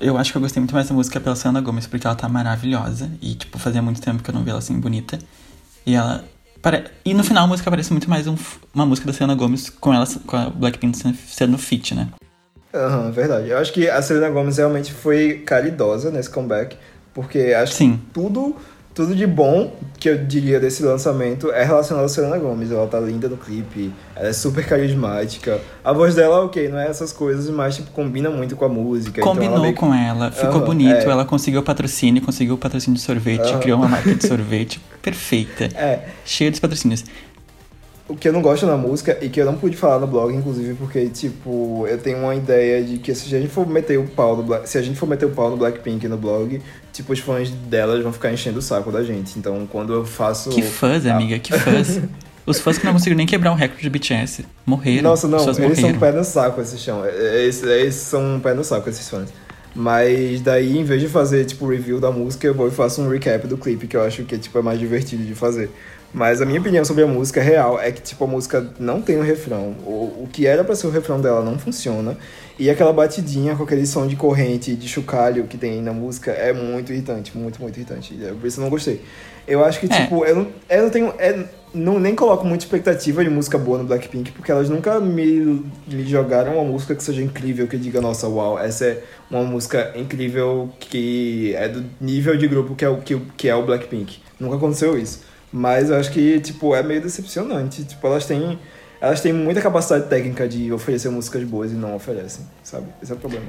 Eu 0.00 0.16
acho 0.16 0.30
que 0.30 0.38
eu 0.38 0.42
gostei 0.42 0.60
muito 0.60 0.74
mais 0.74 0.88
da 0.88 0.94
música 0.94 1.18
pela 1.18 1.34
Selena 1.34 1.60
Gomes, 1.60 1.86
porque 1.88 2.06
ela 2.06 2.16
tá 2.16 2.28
maravilhosa. 2.28 3.10
E, 3.20 3.34
tipo, 3.34 3.58
fazia 3.58 3.82
muito 3.82 4.00
tempo 4.00 4.22
que 4.22 4.30
eu 4.30 4.34
não 4.34 4.44
via 4.44 4.52
ela 4.52 4.58
assim 4.60 4.78
bonita. 4.78 5.18
E 5.84 5.94
ela. 5.94 6.24
E 7.04 7.14
no 7.14 7.24
final 7.24 7.44
a 7.44 7.46
música 7.46 7.70
parece 7.70 7.90
muito 7.92 8.08
mais 8.10 8.26
um 8.26 8.36
uma 8.74 8.84
música 8.84 9.06
da 9.06 9.12
Selena 9.12 9.34
Gomes 9.34 9.70
com 9.70 9.92
ela 9.94 10.04
com 10.26 10.36
a 10.36 10.50
Blackpink 10.50 10.96
sendo- 10.96 11.16
sendo 11.26 11.56
fit, 11.58 11.94
né? 11.94 12.08
Aham, 12.74 13.10
verdade. 13.10 13.48
Eu 13.48 13.58
acho 13.58 13.72
que 13.72 13.88
a 13.88 14.00
Selena 14.02 14.28
Gomez 14.30 14.58
realmente 14.58 14.92
foi 14.92 15.42
caridosa 15.44 16.10
nesse 16.10 16.30
comeback, 16.30 16.76
porque 17.14 17.52
acho 17.54 17.72
Sim. 17.72 17.96
que 17.96 18.12
tudo, 18.12 18.54
tudo 18.94 19.14
de 19.14 19.26
bom 19.26 19.72
que 19.98 20.08
eu 20.08 20.18
diria 20.24 20.58
desse 20.58 20.82
lançamento 20.82 21.50
é 21.52 21.62
relacionado 21.64 22.04
a 22.04 22.08
Selena 22.08 22.38
Gomez. 22.38 22.70
Ela 22.72 22.86
tá 22.86 22.98
linda 22.98 23.28
no 23.28 23.36
clipe, 23.36 23.92
ela 24.16 24.28
é 24.28 24.32
super 24.32 24.66
carismática. 24.66 25.60
A 25.84 25.92
voz 25.92 26.14
dela, 26.14 26.44
ok, 26.44 26.68
não 26.68 26.78
é 26.78 26.88
essas 26.88 27.12
coisas, 27.12 27.48
mas 27.50 27.76
tipo, 27.76 27.90
combina 27.92 28.30
muito 28.30 28.56
com 28.56 28.64
a 28.64 28.68
música. 28.68 29.20
então 29.20 29.32
Combinou 29.32 29.54
ela 29.54 29.62
meio 29.62 29.74
que- 29.74 29.80
com 29.80 29.94
ela, 29.94 30.30
ficou 30.32 30.56
Aham, 30.56 30.64
bonito, 30.64 30.96
é. 30.96 31.10
ela 31.10 31.24
conseguiu 31.24 31.62
patrocínio, 31.62 32.22
conseguiu 32.22 32.54
o 32.54 32.58
patrocínio 32.58 32.96
de 32.98 33.02
sorvete, 33.04 33.50
Aham. 33.50 33.60
criou 33.60 33.78
uma 33.78 33.88
marca 33.88 34.14
de 34.14 34.26
sorvete 34.26 34.80
perfeita, 35.00 35.64
É, 35.74 36.00
cheia 36.24 36.50
dos 36.50 36.60
patrocínios. 36.60 37.04
O 38.10 38.16
que 38.16 38.28
eu 38.28 38.32
não 38.32 38.42
gosto 38.42 38.66
na 38.66 38.76
música 38.76 39.16
e 39.22 39.28
que 39.28 39.40
eu 39.40 39.46
não 39.46 39.54
pude 39.56 39.76
falar 39.76 39.98
no 39.98 40.06
blog, 40.06 40.34
inclusive, 40.34 40.74
porque, 40.74 41.06
tipo, 41.08 41.86
eu 41.88 41.96
tenho 41.98 42.18
uma 42.18 42.34
ideia 42.34 42.82
de 42.82 42.98
que 42.98 43.14
se 43.14 43.34
a 43.34 43.38
gente 43.38 43.50
for 43.50 43.66
meter 43.68 43.98
o 43.98 44.04
pau 44.06 44.36
no 44.36 44.42
Black, 44.42 44.68
se 44.68 44.76
a 44.78 44.82
gente 44.82 44.98
for 44.98 45.06
meter 45.08 45.26
o 45.26 45.30
pau 45.30 45.48
no 45.50 45.56
Blackpink 45.56 46.06
no 46.08 46.16
blog, 46.16 46.60
tipo, 46.92 47.12
os 47.12 47.18
fãs 47.20 47.50
delas 47.50 48.02
vão 48.02 48.12
ficar 48.12 48.32
enchendo 48.32 48.58
o 48.58 48.62
saco 48.62 48.90
da 48.90 49.02
gente. 49.02 49.38
Então, 49.38 49.66
quando 49.70 49.92
eu 49.92 50.04
faço. 50.04 50.50
Que 50.50 50.62
fãs, 50.62 51.06
Ah. 51.06 51.14
amiga, 51.14 51.38
que 51.38 51.52
fãs. 51.56 52.00
Os 52.46 52.58
fãs 52.58 52.78
que 52.78 52.84
não 52.86 52.94
conseguiram 52.94 53.18
nem 53.18 53.26
quebrar 53.26 53.52
o 53.52 53.54
recorde 53.54 53.88
do 53.88 53.92
BTS. 53.92 54.44
Morreram. 54.66 55.02
Nossa, 55.10 55.28
não, 55.28 55.38
eles 55.44 55.56
são 55.56 55.68
morreram. 55.68 56.00
pé 56.00 56.10
no 56.10 56.24
saco 56.24 56.60
esses 56.60 56.80
chão. 56.80 57.04
Esses, 57.06 57.62
esses 57.62 58.00
são 58.00 58.36
um 58.36 58.40
pé 58.40 58.54
no 58.54 58.64
saco 58.64 58.88
esses 58.88 59.08
fãs. 59.08 59.28
Mas 59.74 60.40
daí, 60.40 60.76
em 60.78 60.82
vez 60.82 61.00
de 61.00 61.06
fazer, 61.06 61.44
tipo, 61.44 61.68
review 61.68 62.00
da 62.00 62.10
música, 62.10 62.46
eu 62.46 62.54
vou 62.54 62.66
e 62.66 62.70
faço 62.72 63.02
um 63.02 63.08
recap 63.08 63.46
do 63.46 63.56
clipe, 63.56 63.86
que 63.86 63.96
eu 63.96 64.02
acho 64.02 64.24
que 64.24 64.36
tipo, 64.36 64.58
é 64.58 64.62
mais 64.62 64.80
divertido 64.80 65.22
de 65.22 65.34
fazer. 65.34 65.70
Mas 66.12 66.40
a 66.42 66.46
minha 66.46 66.60
opinião 66.60 66.84
sobre 66.84 67.04
a 67.04 67.06
música 67.06 67.40
real 67.40 67.80
é 67.80 67.92
que, 67.92 68.02
tipo, 68.02 68.24
a 68.24 68.26
música 68.26 68.66
não 68.80 69.00
tem 69.00 69.16
um 69.16 69.22
refrão. 69.22 69.76
O, 69.86 70.24
o 70.24 70.28
que 70.32 70.44
era 70.46 70.64
pra 70.64 70.74
ser 70.74 70.88
o 70.88 70.90
refrão 70.90 71.20
dela 71.20 71.44
não 71.44 71.56
funciona. 71.58 72.16
E 72.58 72.68
aquela 72.68 72.92
batidinha 72.92 73.54
com 73.54 73.62
aquele 73.62 73.86
som 73.86 74.06
de 74.06 74.16
corrente, 74.16 74.74
de 74.74 74.88
chocalho 74.88 75.44
que 75.44 75.56
tem 75.56 75.80
na 75.80 75.92
música 75.92 76.32
é 76.32 76.52
muito 76.52 76.92
irritante, 76.92 77.36
muito, 77.38 77.60
muito 77.62 77.76
irritante. 77.76 78.18
É 78.22 78.32
Por 78.32 78.46
isso 78.46 78.58
eu 78.58 78.62
não 78.64 78.70
gostei. 78.70 79.00
Eu 79.46 79.64
acho 79.64 79.78
que, 79.80 79.86
É. 79.86 80.02
tipo, 80.02 80.24
eu 80.24 80.34
não, 80.34 80.48
eu 80.68 80.82
não 80.82 80.90
tenho. 80.90 81.14
é, 81.18 81.44
não, 81.72 82.00
nem 82.00 82.16
coloco 82.16 82.44
muita 82.44 82.64
expectativa 82.64 83.22
de 83.22 83.30
música 83.30 83.56
boa 83.56 83.78
no 83.78 83.84
Blackpink, 83.84 84.32
porque 84.32 84.50
elas 84.50 84.68
nunca 84.68 84.98
me, 84.98 85.64
me 85.86 86.04
jogaram 86.04 86.54
uma 86.54 86.64
música 86.64 86.94
que 86.96 87.02
seja 87.04 87.22
incrível, 87.22 87.68
que 87.68 87.78
diga, 87.78 88.00
nossa, 88.00 88.26
uau, 88.28 88.58
essa 88.58 88.84
é 88.84 89.02
uma 89.30 89.44
música 89.44 89.92
incrível 89.94 90.68
que 90.80 91.54
é 91.54 91.68
do 91.68 91.84
nível 92.00 92.36
de 92.36 92.48
grupo 92.48 92.74
que 92.74 92.84
é 92.84 92.88
o, 92.88 92.96
que, 92.98 93.16
que 93.36 93.48
é 93.48 93.54
o 93.54 93.62
Blackpink. 93.64 94.18
Nunca 94.38 94.56
aconteceu 94.56 94.98
isso. 94.98 95.29
Mas 95.52 95.90
eu 95.90 95.96
acho 95.96 96.10
que, 96.12 96.38
tipo, 96.40 96.74
é 96.74 96.82
meio 96.82 97.00
decepcionante. 97.00 97.84
Tipo, 97.84 98.06
elas 98.06 98.24
têm. 98.26 98.58
Elas 99.00 99.20
têm 99.22 99.32
muita 99.32 99.62
capacidade 99.62 100.08
técnica 100.08 100.46
de 100.46 100.70
oferecer 100.72 101.08
músicas 101.10 101.42
boas 101.44 101.72
e 101.72 101.74
não 101.74 101.96
oferecem, 101.96 102.44
sabe? 102.62 102.86
Esse 103.02 103.10
é 103.10 103.14
o 103.14 103.18
problema. 103.18 103.46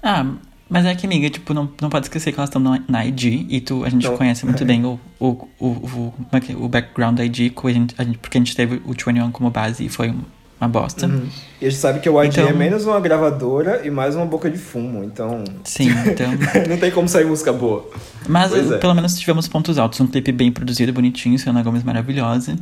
Ah, 0.00 0.24
mas 0.68 0.86
é 0.86 0.94
que, 0.94 1.06
amiga, 1.06 1.28
tipo, 1.28 1.52
não, 1.52 1.68
não 1.80 1.90
pode 1.90 2.06
esquecer 2.06 2.30
que 2.32 2.38
elas 2.38 2.48
estão 2.50 2.62
na 2.88 3.04
ID 3.04 3.46
e 3.48 3.60
tu, 3.60 3.84
a 3.84 3.88
gente 3.90 4.06
Então, 4.06 4.16
conhece 4.16 4.44
muito 4.46 4.62
é. 4.62 4.66
bem 4.66 4.84
o, 4.84 4.98
o, 5.18 5.26
o, 5.58 5.66
o, 5.66 6.14
é 6.32 6.36
é? 6.52 6.56
o 6.56 6.68
background 6.68 7.16
da 7.18 7.24
ID, 7.24 7.52
a 7.98 8.02
gente- 8.04 8.18
porque 8.18 8.38
a 8.38 8.40
gente 8.40 8.54
teve 8.54 8.80
o 8.84 8.92
21 8.92 9.30
como 9.32 9.50
base 9.50 9.84
e 9.84 9.88
foi 9.88 10.14
uma 10.60 10.68
bosta. 10.68 11.06
Uhum. 11.06 11.26
E 11.60 11.66
a 11.66 11.70
gente 11.70 11.80
sabe 11.80 12.00
que 12.00 12.08
o 12.08 12.22
ID 12.22 12.32
Então- 12.32 12.48
é 12.48 12.52
menos 12.52 12.84
uma 12.86 13.00
gravadora 13.00 13.82
e 13.84 13.90
mais 13.90 14.14
uma 14.14 14.26
boca 14.26 14.50
de 14.50 14.58
fumo, 14.58 15.02
então 15.04 15.44
Sim, 15.64 15.88
então. 16.06 16.30
não 16.68 16.76
tem 16.76 16.90
como 16.90 17.08
sair 17.08 17.24
música 17.24 17.52
boa. 17.52 17.88
Mas 18.28 18.52
é. 18.54 18.78
pelo 18.78 18.94
menos 18.94 19.18
tivemos 19.18 19.48
pontos 19.48 19.78
altos. 19.78 20.00
Um 20.00 20.06
clipe 20.06 20.32
bem 20.32 20.50
produzido, 20.52 20.92
bonitinho, 20.92 21.38
Selena 21.38 21.62
Gomes 21.62 21.82
maravilhosa. 21.82 22.56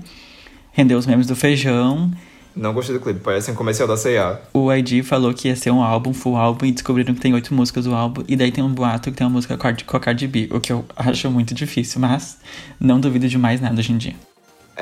Rendeu 0.73 0.99
os 0.99 1.07
memes 1.07 1.27
do 1.27 1.37
feijão. 1.37 2.11
Não 2.55 2.75
gostei 2.75 2.95
do 2.95 3.03
clipe, 3.03 3.21
parece 3.21 3.51
um 3.51 3.55
comercial 3.55 3.89
da 3.89 3.97
C&A. 3.97 4.39
O 4.53 4.71
ID 4.71 5.03
falou 5.03 5.33
que 5.33 5.49
ia 5.49 5.57
ser 5.57 5.71
um 5.71 5.83
álbum, 5.83 6.13
full 6.13 6.37
álbum, 6.37 6.67
e 6.67 6.73
descobriram 6.73 7.15
que 7.15 7.21
tem 7.21 7.33
oito 7.33 7.55
músicas 7.55 7.85
do 7.87 7.95
álbum. 7.95 8.23
E 8.29 8.37
daí 8.37 8.53
tem 8.53 8.63
um 8.63 8.69
boato 8.73 9.11
que 9.11 9.17
tem 9.17 9.27
uma 9.27 9.33
música 9.33 9.57
com 9.57 9.97
a 9.97 10.01
Cardi 10.01 10.29
B, 10.29 10.49
o 10.51 10.61
que 10.61 10.71
eu 10.71 10.85
acho 10.95 11.31
muito 11.31 11.55
difícil, 11.55 11.99
mas 12.01 12.39
não 12.79 13.01
duvido 13.01 13.27
de 13.27 13.39
mais 13.39 13.61
nada 13.61 13.79
hoje 13.79 13.93
em 13.93 13.97
dia. 13.97 14.15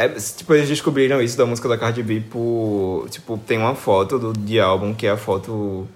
É, 0.01 0.09
tipo, 0.09 0.55
eles 0.55 0.67
descobriram 0.67 1.21
isso 1.21 1.37
da 1.37 1.45
música 1.45 1.69
da 1.69 1.77
Cardi 1.77 2.03
B 2.03 2.23
por... 2.31 3.07
Tipo, 3.11 3.37
tem 3.37 3.59
uma 3.59 3.75
foto 3.75 4.19
do, 4.19 4.33
de 4.33 4.59
álbum, 4.59 4.95
que 4.95 5.07
é 5.07 5.11
a 5.11 5.17
foto 5.19 5.87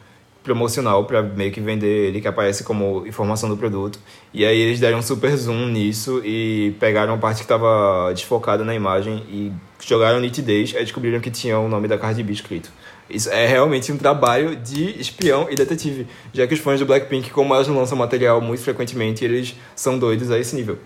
promocional 0.42 1.06
pra 1.06 1.23
meio 1.23 1.50
que 1.50 1.58
vender 1.58 2.08
ele, 2.08 2.20
que 2.20 2.28
aparece 2.28 2.64
como 2.64 3.06
informação 3.06 3.49
do 3.49 3.56
produto. 3.56 3.99
E 4.30 4.44
aí 4.44 4.58
eles 4.58 4.78
deram 4.78 4.99
um 4.99 5.02
super 5.02 5.34
zoom 5.34 5.68
nisso 5.68 6.20
e 6.23 6.76
pegaram 6.78 7.14
a 7.14 7.16
parte 7.16 7.40
que 7.40 7.49
tava 7.49 8.12
desfocada 8.12 8.62
na 8.62 8.75
imagem 8.75 9.25
e 9.26 9.50
jogaram 9.82 10.20
nitidez, 10.20 10.75
aí 10.76 10.82
descobriram 10.82 11.18
que 11.18 11.30
tinha 11.30 11.58
o 11.58 11.66
nome 11.66 11.88
da 11.88 11.96
Cardi 11.96 12.23
B 12.23 12.34
escrito. 12.34 12.70
Isso 13.08 13.30
é 13.30 13.46
realmente 13.46 13.90
um 13.90 13.96
trabalho 13.96 14.54
de 14.54 15.00
espião 15.00 15.46
e 15.50 15.54
detetive, 15.54 16.06
já 16.30 16.46
que 16.46 16.52
os 16.52 16.61
fãs 16.61 16.78
do 16.78 16.84
Blackpink, 16.84 17.30
como 17.30 17.54
elas 17.54 17.66
não 17.66 17.76
lançam 17.76 17.96
material 17.96 18.38
muito 18.42 18.62
frequentemente, 18.62 19.25
eles 19.25 19.54
são 19.75 19.99
doidos 19.99 20.30
a 20.30 20.38
esse 20.38 20.54
nível. 20.54 20.78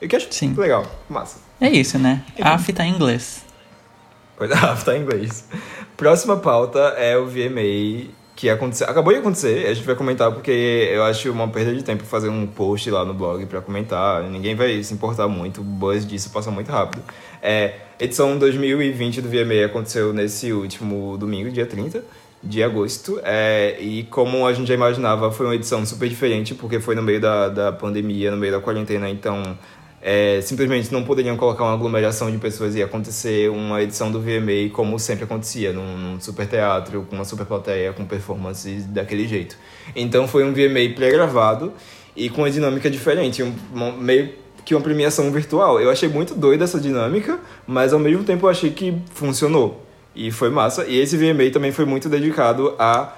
Eu 0.00 0.08
que 0.08 0.14
acho 0.14 0.28
Sim. 0.30 0.54
legal, 0.56 0.86
massa. 1.08 1.43
É 1.60 1.68
isso, 1.68 1.98
né? 1.98 2.22
A 2.40 2.58
fita 2.58 2.78
tá 2.78 2.86
em 2.86 2.92
inglês. 2.94 3.44
Pois 4.36 4.50
ah, 4.50 4.76
tá 4.76 4.96
em 4.96 5.02
inglês. 5.02 5.48
Próxima 5.96 6.36
pauta 6.36 6.78
é 6.98 7.16
o 7.16 7.26
VMA, 7.26 8.10
que 8.36 8.50
aconteceu, 8.50 8.88
acabou 8.88 9.12
de 9.12 9.20
acontecer, 9.20 9.66
a 9.66 9.74
gente 9.74 9.86
vai 9.86 9.94
comentar 9.94 10.32
porque 10.32 10.50
eu 10.92 11.04
acho 11.04 11.30
uma 11.30 11.46
perda 11.46 11.72
de 11.72 11.84
tempo 11.84 12.02
fazer 12.04 12.28
um 12.28 12.46
post 12.46 12.90
lá 12.90 13.04
no 13.04 13.14
blog 13.14 13.46
pra 13.46 13.60
comentar, 13.60 14.24
ninguém 14.24 14.56
vai 14.56 14.82
se 14.82 14.92
importar 14.92 15.28
muito, 15.28 15.60
o 15.60 15.64
buzz 15.64 16.04
disso 16.04 16.30
passa 16.30 16.50
muito 16.50 16.70
rápido. 16.70 17.02
É, 17.40 17.74
edição 17.98 18.36
2020 18.36 19.22
do 19.22 19.28
VMA 19.28 19.66
aconteceu 19.66 20.12
nesse 20.12 20.52
último 20.52 21.16
domingo, 21.16 21.50
dia 21.50 21.64
30 21.64 22.02
de 22.42 22.62
agosto, 22.62 23.20
é, 23.22 23.76
e 23.80 24.02
como 24.04 24.46
a 24.46 24.52
gente 24.52 24.66
já 24.66 24.74
imaginava, 24.74 25.30
foi 25.30 25.46
uma 25.46 25.54
edição 25.54 25.86
super 25.86 26.08
diferente, 26.08 26.54
porque 26.54 26.80
foi 26.80 26.96
no 26.96 27.02
meio 27.02 27.20
da, 27.20 27.48
da 27.48 27.72
pandemia, 27.72 28.32
no 28.32 28.36
meio 28.36 28.52
da 28.52 28.60
quarentena, 28.60 29.08
então 29.08 29.56
é, 30.06 30.42
simplesmente 30.42 30.92
não 30.92 31.02
poderiam 31.02 31.34
colocar 31.34 31.64
uma 31.64 31.72
aglomeração 31.72 32.30
de 32.30 32.36
pessoas 32.36 32.74
e 32.74 32.82
acontecer 32.82 33.50
uma 33.50 33.82
edição 33.82 34.12
do 34.12 34.20
VMA 34.20 34.68
como 34.70 34.98
sempre 34.98 35.24
acontecia, 35.24 35.72
num, 35.72 35.96
num 35.96 36.20
super 36.20 36.46
teatro, 36.46 37.06
com 37.08 37.16
uma 37.16 37.24
super 37.24 37.46
plateia, 37.46 37.90
com 37.94 38.04
performances 38.04 38.84
daquele 38.84 39.26
jeito. 39.26 39.56
Então 39.96 40.28
foi 40.28 40.44
um 40.44 40.52
VMA 40.52 40.94
pré-gravado 40.94 41.72
e 42.14 42.28
com 42.28 42.42
uma 42.42 42.50
dinâmica 42.50 42.90
diferente, 42.90 43.42
um, 43.42 43.52
meio 43.96 44.34
que 44.62 44.74
uma 44.74 44.82
premiação 44.82 45.32
virtual. 45.32 45.80
Eu 45.80 45.90
achei 45.90 46.08
muito 46.10 46.34
doida 46.34 46.64
essa 46.64 46.78
dinâmica, 46.78 47.40
mas 47.66 47.94
ao 47.94 47.98
mesmo 47.98 48.24
tempo 48.24 48.44
eu 48.44 48.50
achei 48.50 48.70
que 48.72 48.94
funcionou. 49.14 49.86
E 50.14 50.30
foi 50.30 50.50
massa. 50.50 50.84
E 50.84 51.00
esse 51.00 51.16
VMA 51.16 51.50
também 51.50 51.72
foi 51.72 51.86
muito 51.86 52.10
dedicado 52.10 52.74
a 52.78 53.14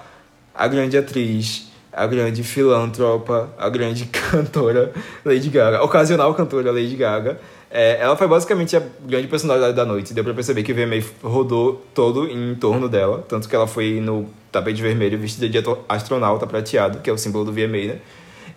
a 0.55 0.67
grande 0.67 0.97
atriz, 0.97 1.67
a 1.97 2.05
grande 2.05 2.43
filantropa, 2.43 3.49
a 3.57 3.67
grande 3.69 4.05
cantora 4.13 4.93
Lady 5.25 5.49
Gaga, 5.49 5.83
ocasional 5.83 6.33
cantora 6.35 6.71
Lady 6.71 6.95
Gaga. 6.95 7.39
É, 7.69 7.97
ela 7.99 8.15
foi 8.15 8.27
basicamente 8.27 8.77
a 8.77 8.81
grande 9.01 9.27
personalidade 9.27 9.75
da 9.75 9.83
noite. 9.83 10.13
Deu 10.13 10.23
pra 10.23 10.33
perceber 10.33 10.63
que 10.63 10.71
o 10.71 10.75
VMA 10.75 11.03
rodou 11.21 11.83
todo 11.93 12.29
em 12.29 12.55
torno 12.55 12.87
dela. 12.87 13.25
Tanto 13.27 13.49
que 13.49 13.55
ela 13.55 13.67
foi 13.67 13.99
no 13.99 14.29
tapete 14.51 14.81
vermelho 14.81 15.17
vestida 15.17 15.49
de 15.49 15.57
astronauta 15.89 16.47
prateado, 16.47 16.99
que 16.99 17.09
é 17.09 17.13
o 17.13 17.17
símbolo 17.17 17.45
do 17.45 17.51
VMA, 17.51 17.93
né? 17.93 17.99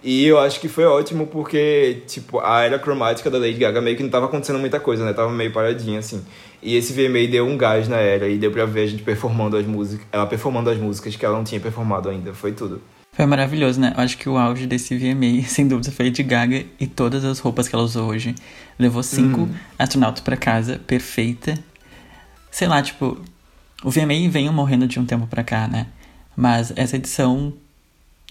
E 0.03 0.25
eu 0.27 0.39
acho 0.39 0.61
que 0.61 0.69
foi 0.69 0.85
ótimo 0.85 1.27
porque, 1.27 2.03
tipo, 2.07 2.41
a 2.41 2.63
era 2.63 2.79
cromática 2.79 3.29
da 3.31 3.39
Lady 3.39 3.59
Gaga 3.59 3.81
meio 3.81 3.97
que 3.97 4.03
não 4.03 4.11
tava 4.11 4.27
acontecendo 4.27 4.59
muita 4.59 4.79
coisa, 4.79 5.05
né? 5.05 5.13
Tava 5.13 5.31
meio 5.31 5.53
paradinha, 5.53 5.99
assim. 5.99 6.25
E 6.63 6.77
esse 6.77 6.93
VMA 6.93 7.27
deu 7.27 7.47
um 7.47 7.57
gás 7.57 7.89
na 7.89 7.97
era 7.97 8.29
e 8.29 8.39
deu 8.39 8.51
pra 8.51 8.65
ver 8.65 8.83
a 8.83 8.87
gente 8.87 9.03
performando 9.03 9.57
as 9.57 9.67
músicas, 9.67 10.07
ela 10.13 10.27
performando 10.27 10.71
as 10.71 10.79
músicas 10.79 11.17
que 11.17 11.25
ela 11.25 11.37
não 11.37 11.45
tinha 11.45 11.61
performado 11.61 12.09
ainda. 12.09 12.33
Foi 12.33 12.53
tudo. 12.53 12.81
Foi 13.13 13.27
maravilhoso, 13.27 13.81
né? 13.81 13.93
Eu 13.97 14.03
acho 14.03 14.17
que 14.17 14.29
o 14.29 14.39
auge 14.39 14.67
desse 14.67 14.97
VMA, 14.97 15.43
sem 15.49 15.67
dúvida, 15.67 15.91
foi 15.91 16.07
Lady 16.07 16.23
Gaga 16.23 16.65
e 16.79 16.87
todas 16.87 17.25
as 17.25 17.39
roupas 17.39 17.69
que 17.69 17.75
ela 17.75 17.85
usou 17.85 18.09
hoje. 18.09 18.35
Levou 18.79 19.03
cinco 19.03 19.43
Uhum. 19.43 19.55
astronautas 19.79 20.23
pra 20.23 20.37
casa, 20.37 20.81
perfeita. 20.87 21.55
Sei 22.51 22.67
lá, 22.69 22.81
tipo, 22.83 23.21
o 23.85 23.91
VMA 23.91 24.29
vem 24.31 24.51
morrendo 24.51 24.87
de 24.87 24.99
um 24.99 25.05
tempo 25.05 25.27
pra 25.27 25.43
cá, 25.45 25.67
né? 25.69 25.87
Mas 26.37 26.73
essa 26.77 26.97
edição, 26.97 27.53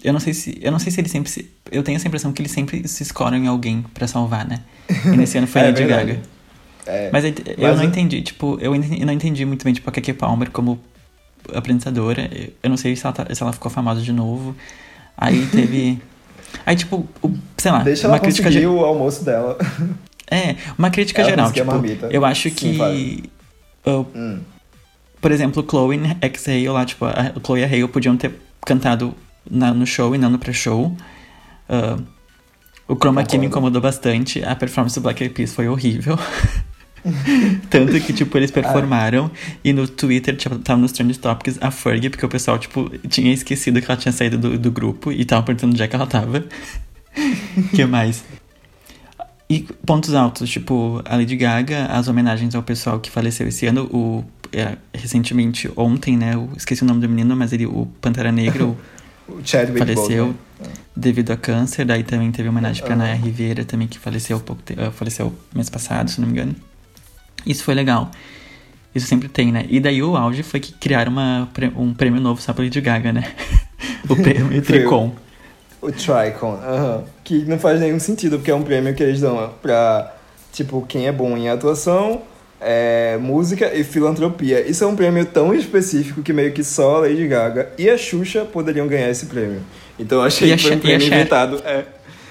eu 0.02 0.12
não 0.12 0.20
sei 0.20 0.34
se, 0.34 0.58
eu 0.60 0.72
não 0.72 0.78
sei 0.78 0.90
se 0.90 1.00
ele 1.00 1.08
sempre 1.08 1.30
se, 1.30 1.48
eu 1.70 1.82
tenho 1.82 1.96
essa 1.96 2.08
impressão 2.08 2.32
que 2.32 2.42
eles 2.42 2.50
sempre 2.52 2.86
se 2.88 3.02
escoram 3.02 3.36
em 3.36 3.46
alguém 3.46 3.84
pra 3.94 4.06
salvar, 4.08 4.46
né? 4.46 4.60
E 5.04 5.16
nesse 5.16 5.38
ano 5.38 5.46
foi 5.46 5.60
É 5.62 5.64
Lady. 5.66 5.84
Gaga. 5.84 6.20
É, 6.86 7.10
Mas 7.12 7.24
eu, 7.24 7.30
eu 7.30 7.68
Mas 7.68 7.76
não 7.78 7.84
entendi, 7.84 8.22
tipo, 8.22 8.58
eu 8.60 8.74
eu 8.74 9.06
não 9.06 9.12
entendi 9.12 9.44
muito 9.44 9.62
bem, 9.64 9.74
tipo, 9.74 9.88
a 9.88 9.92
Keke 9.92 10.14
Palmer 10.14 10.50
como 10.50 10.80
apresentadora. 11.54 12.28
Eu 12.62 12.70
não 12.70 12.76
sei 12.76 12.94
se 12.96 13.04
ela, 13.06 13.12
tá- 13.12 13.34
se 13.34 13.42
ela 13.42 13.52
ficou 13.52 13.70
famosa 13.70 14.00
de 14.02 14.12
novo. 14.12 14.54
Aí 15.16 15.46
teve. 15.46 16.00
Aí, 16.66 16.74
tipo, 16.76 17.06
o- 17.22 17.34
sei 17.56 17.70
lá, 17.70 17.80
Deixa 17.80 18.06
uma 18.08 18.16
ela 18.16 18.22
crítica 18.22 18.48
conseguir 18.48 18.62
ge- 18.62 18.66
o 18.68 18.84
almoço 18.84 19.24
dela. 19.24 19.56
É, 20.32 20.54
uma 20.78 20.90
crítica 20.90 21.22
Ela 21.22 21.30
geral. 21.30 21.52
Tipo, 21.52 21.72
eu 22.08 22.24
acho 22.24 22.48
Sim, 22.50 22.54
que. 22.54 22.72
vai. 22.74 23.18
uh, 23.84 24.06
Hum. 24.14 24.38
por 25.20 25.32
exemplo, 25.32 25.66
Chloe 25.68 25.96
e 25.96 26.24
X-Hale 26.26 26.68
lá, 26.68 26.84
tipo, 26.86 27.04
a 27.04 27.32
Chloe 27.44 27.60
e 27.62 27.64
a 27.64 27.66
Hale 27.66 27.88
podiam 27.88 28.16
ter 28.16 28.32
cantado 28.64 29.12
na- 29.50 29.74
no 29.74 29.84
show 29.84 30.14
e 30.14 30.18
não 30.18 30.30
no 30.30 30.38
pré-show. 30.38 30.96
Uh, 31.68 32.00
o 32.86 32.94
Chroma 32.94 33.24
Key 33.24 33.38
me 33.38 33.46
incomodou 33.46 33.82
bastante. 33.82 34.40
A 34.44 34.54
performance 34.54 34.94
do 34.94 35.02
Black 35.02 35.20
Eyed 35.20 35.34
Peas 35.34 35.52
foi 35.52 35.66
horrível. 35.68 36.16
Tanto 37.70 37.98
que, 38.00 38.12
tipo, 38.12 38.36
eles 38.36 38.50
performaram 38.50 39.30
e 39.64 39.72
no 39.72 39.86
Twitter, 39.88 40.36
tipo, 40.36 40.58
tava 40.58 40.80
nos 40.80 40.92
Trend 40.92 41.16
Topics 41.18 41.58
a 41.60 41.70
Fergie, 41.70 42.10
porque 42.10 42.24
o 42.24 42.28
pessoal, 42.28 42.58
tipo, 42.58 42.90
tinha 43.08 43.32
esquecido 43.32 43.80
que 43.80 43.90
ela 43.90 43.96
tinha 43.96 44.12
saído 44.12 44.38
do, 44.38 44.58
do 44.58 44.70
grupo 44.70 45.10
e 45.10 45.24
tava 45.24 45.42
perguntando 45.42 45.72
onde 45.72 45.82
é 45.82 45.88
que 45.88 45.96
ela 45.96 46.06
tava. 46.06 46.44
que 47.74 47.84
mais? 47.86 48.24
E 49.48 49.66
pontos 49.84 50.14
altos, 50.14 50.48
tipo, 50.48 51.02
a 51.04 51.16
Lady 51.16 51.36
Gaga, 51.36 51.86
as 51.86 52.06
homenagens 52.06 52.54
ao 52.54 52.62
pessoal 52.62 53.00
que 53.00 53.10
faleceu 53.10 53.48
esse 53.48 53.66
ano, 53.66 53.84
o, 53.92 54.24
é, 54.52 54.76
recentemente, 54.94 55.68
ontem, 55.76 56.16
né, 56.16 56.34
eu 56.34 56.48
esqueci 56.56 56.82
o 56.82 56.86
nome 56.86 57.00
do 57.00 57.08
menino, 57.08 57.34
mas 57.34 57.52
ele, 57.52 57.66
o 57.66 57.86
Pantera 58.00 58.30
Negra, 58.30 58.64
o 58.64 58.76
O 59.30 59.40
Chadwick 59.44 59.78
faleceu 59.78 60.34
devido 60.94 61.30
a 61.30 61.36
câncer, 61.36 61.84
daí 61.84 62.02
também 62.02 62.30
teve 62.32 62.48
homenagem 62.48 62.82
pra 62.82 62.94
Aham. 62.94 63.04
Naya 63.04 63.14
Riviera 63.14 63.64
também, 63.64 63.86
que 63.86 63.98
faleceu 63.98 64.40
pouco 64.40 64.62
ah, 64.76 64.90
faleceu 64.90 65.32
mês 65.54 65.70
passado, 65.70 66.10
se 66.10 66.20
não 66.20 66.26
me 66.26 66.34
engano. 66.34 66.54
Isso 67.46 67.64
foi 67.64 67.74
legal. 67.74 68.10
Isso 68.94 69.06
sempre 69.06 69.28
tem, 69.28 69.52
né? 69.52 69.66
E 69.68 69.78
daí 69.78 70.02
o 70.02 70.16
auge 70.16 70.42
foi 70.42 70.58
que 70.58 70.72
criaram 70.72 71.12
uma, 71.12 71.48
um 71.76 71.94
prêmio 71.94 72.20
novo 72.20 72.40
só 72.40 72.52
pra 72.52 72.64
Lady 72.64 72.80
Gaga, 72.80 73.12
né? 73.12 73.32
o 74.08 74.16
prêmio 74.16 74.48
Foi 74.50 74.60
Tricom. 74.60 75.14
O 75.80 75.92
Tricon, 75.92 76.58
aham. 76.62 77.04
Que 77.22 77.44
não 77.44 77.58
faz 77.58 77.80
nenhum 77.80 78.00
sentido, 78.00 78.38
porque 78.38 78.50
é 78.50 78.54
um 78.54 78.62
prêmio 78.62 78.92
que 78.94 79.02
eles 79.02 79.20
dão 79.20 79.52
pra, 79.62 80.12
tipo, 80.52 80.84
quem 80.88 81.06
é 81.06 81.12
bom 81.12 81.36
em 81.36 81.48
atuação, 81.48 82.22
é, 82.60 83.16
música 83.18 83.72
e 83.72 83.84
filantropia. 83.84 84.68
Isso 84.68 84.82
é 84.82 84.86
um 84.86 84.96
prêmio 84.96 85.24
tão 85.24 85.54
específico 85.54 86.22
que 86.22 86.32
meio 86.32 86.52
que 86.52 86.64
só 86.64 86.96
a 86.96 87.00
Lady 87.00 87.26
Gaga 87.28 87.70
e 87.78 87.88
a 87.88 87.96
Xuxa 87.96 88.44
poderiam 88.44 88.88
ganhar 88.88 89.08
esse 89.08 89.26
prêmio. 89.26 89.62
Então 89.98 90.18
eu 90.18 90.24
achei 90.24 90.54
que 90.56 90.62
foi 90.62 90.76
um 90.76 90.80
prêmio 90.80 91.06
inventado. 91.06 91.62
É. 91.64 91.84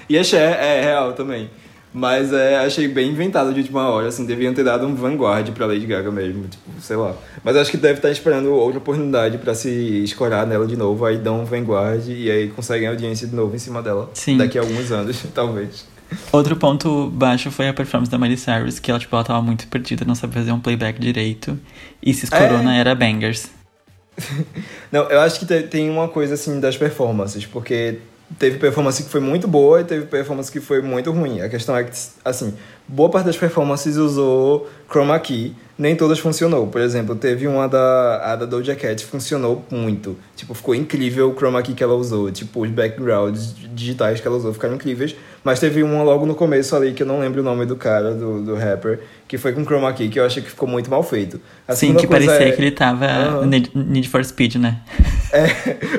E 0.08 0.18
a 0.18 0.24
Cher 0.24 0.58
é 0.60 0.82
real 0.82 1.12
também. 1.12 1.48
Mas 1.92 2.32
é, 2.32 2.56
achei 2.58 2.86
bem 2.86 3.10
inventado 3.10 3.52
de 3.52 3.60
última 3.60 3.88
hora, 3.88 4.06
assim, 4.08 4.24
deviam 4.24 4.54
ter 4.54 4.62
dado 4.62 4.86
um 4.86 4.94
vanguard 4.94 5.50
pra 5.50 5.66
Lady 5.66 5.86
Gaga 5.86 6.10
mesmo, 6.10 6.44
tipo, 6.46 6.62
sei 6.80 6.94
lá. 6.96 7.14
Mas 7.42 7.56
acho 7.56 7.70
que 7.70 7.76
deve 7.76 7.94
estar 7.98 8.10
esperando 8.10 8.52
outra 8.52 8.78
oportunidade 8.78 9.38
pra 9.38 9.54
se 9.54 9.68
escorar 10.04 10.46
nela 10.46 10.66
de 10.68 10.76
novo, 10.76 11.04
aí 11.04 11.18
dão 11.18 11.40
um 11.40 11.44
vanguard 11.44 12.06
e 12.06 12.30
aí 12.30 12.48
conseguem 12.48 12.86
audiência 12.86 13.26
de 13.26 13.34
novo 13.34 13.56
em 13.56 13.58
cima 13.58 13.82
dela. 13.82 14.08
Sim. 14.14 14.36
Daqui 14.36 14.56
a 14.56 14.60
alguns 14.62 14.92
anos, 14.92 15.20
talvez. 15.34 15.84
Outro 16.32 16.54
ponto 16.56 17.08
baixo 17.10 17.50
foi 17.50 17.68
a 17.68 17.74
performance 17.74 18.10
da 18.10 18.18
Miley 18.18 18.36
Cyrus, 18.36 18.78
que 18.78 18.90
ela, 18.90 19.00
tipo, 19.00 19.14
ela 19.16 19.24
tava 19.24 19.42
muito 19.42 19.66
perdida, 19.66 20.04
não 20.04 20.14
sabia 20.14 20.40
fazer 20.40 20.52
um 20.52 20.60
playback 20.60 21.00
direito. 21.00 21.58
E 22.00 22.14
se 22.14 22.32
É. 22.32 22.38
Corona 22.38 22.74
era 22.76 22.94
bangers. 22.94 23.48
Não, 24.92 25.04
eu 25.04 25.20
acho 25.20 25.38
que 25.40 25.46
te- 25.46 25.62
tem 25.62 25.88
uma 25.88 26.08
coisa 26.08 26.34
assim 26.34 26.60
das 26.60 26.76
performances, 26.76 27.46
porque 27.46 27.98
teve 28.38 28.58
performance 28.58 29.02
que 29.02 29.08
foi 29.08 29.20
muito 29.20 29.48
boa 29.48 29.80
e 29.80 29.84
teve 29.84 30.06
performance 30.06 30.50
que 30.50 30.60
foi 30.60 30.80
muito 30.80 31.10
ruim. 31.10 31.40
A 31.40 31.48
questão 31.48 31.76
é 31.76 31.84
que, 31.84 31.90
assim, 32.24 32.54
boa 32.86 33.10
parte 33.10 33.26
das 33.26 33.36
performances 33.36 33.96
usou 33.96 34.68
chroma 34.88 35.18
key, 35.18 35.54
nem 35.78 35.96
todas 35.96 36.18
funcionou. 36.18 36.66
Por 36.66 36.80
exemplo, 36.80 37.14
teve 37.14 37.46
uma 37.46 37.68
da, 37.68 38.32
a 38.32 38.36
da 38.36 38.46
Doja 38.46 38.74
Cat 38.76 39.04
funcionou 39.04 39.64
muito. 39.70 40.16
Tipo, 40.36 40.54
ficou 40.54 40.74
incrível 40.74 41.30
o 41.30 41.34
chroma 41.34 41.62
key 41.62 41.74
que 41.74 41.82
ela 41.82 41.94
usou. 41.94 42.30
Tipo, 42.30 42.62
os 42.62 42.70
backgrounds 42.70 43.54
digitais 43.74 44.20
que 44.20 44.26
ela 44.26 44.36
usou 44.36 44.52
ficaram 44.52 44.74
incríveis. 44.74 45.16
Mas 45.42 45.58
teve 45.58 45.82
uma 45.82 46.02
logo 46.02 46.26
no 46.26 46.34
começo 46.34 46.76
ali, 46.76 46.92
que 46.92 47.02
eu 47.02 47.06
não 47.06 47.20
lembro 47.20 47.40
o 47.40 47.44
nome 47.44 47.64
do 47.64 47.76
cara, 47.76 48.12
do, 48.14 48.42
do 48.44 48.54
rapper, 48.54 49.00
que 49.30 49.38
foi 49.38 49.52
com 49.52 49.64
chroma 49.64 49.92
key, 49.92 50.08
que 50.08 50.18
eu 50.18 50.24
achei 50.26 50.42
que 50.42 50.50
ficou 50.50 50.68
muito 50.68 50.90
mal 50.90 51.04
feito. 51.04 51.40
A 51.68 51.72
Sim, 51.72 51.94
que 51.94 52.04
parecia 52.04 52.48
é- 52.48 52.50
que 52.50 52.60
ele 52.60 52.72
tava 52.72 53.06
Aham. 53.06 53.46
Need, 53.46 54.08
for 54.08 54.24
Speed, 54.24 54.56
né? 54.56 54.80
é, 55.32 55.46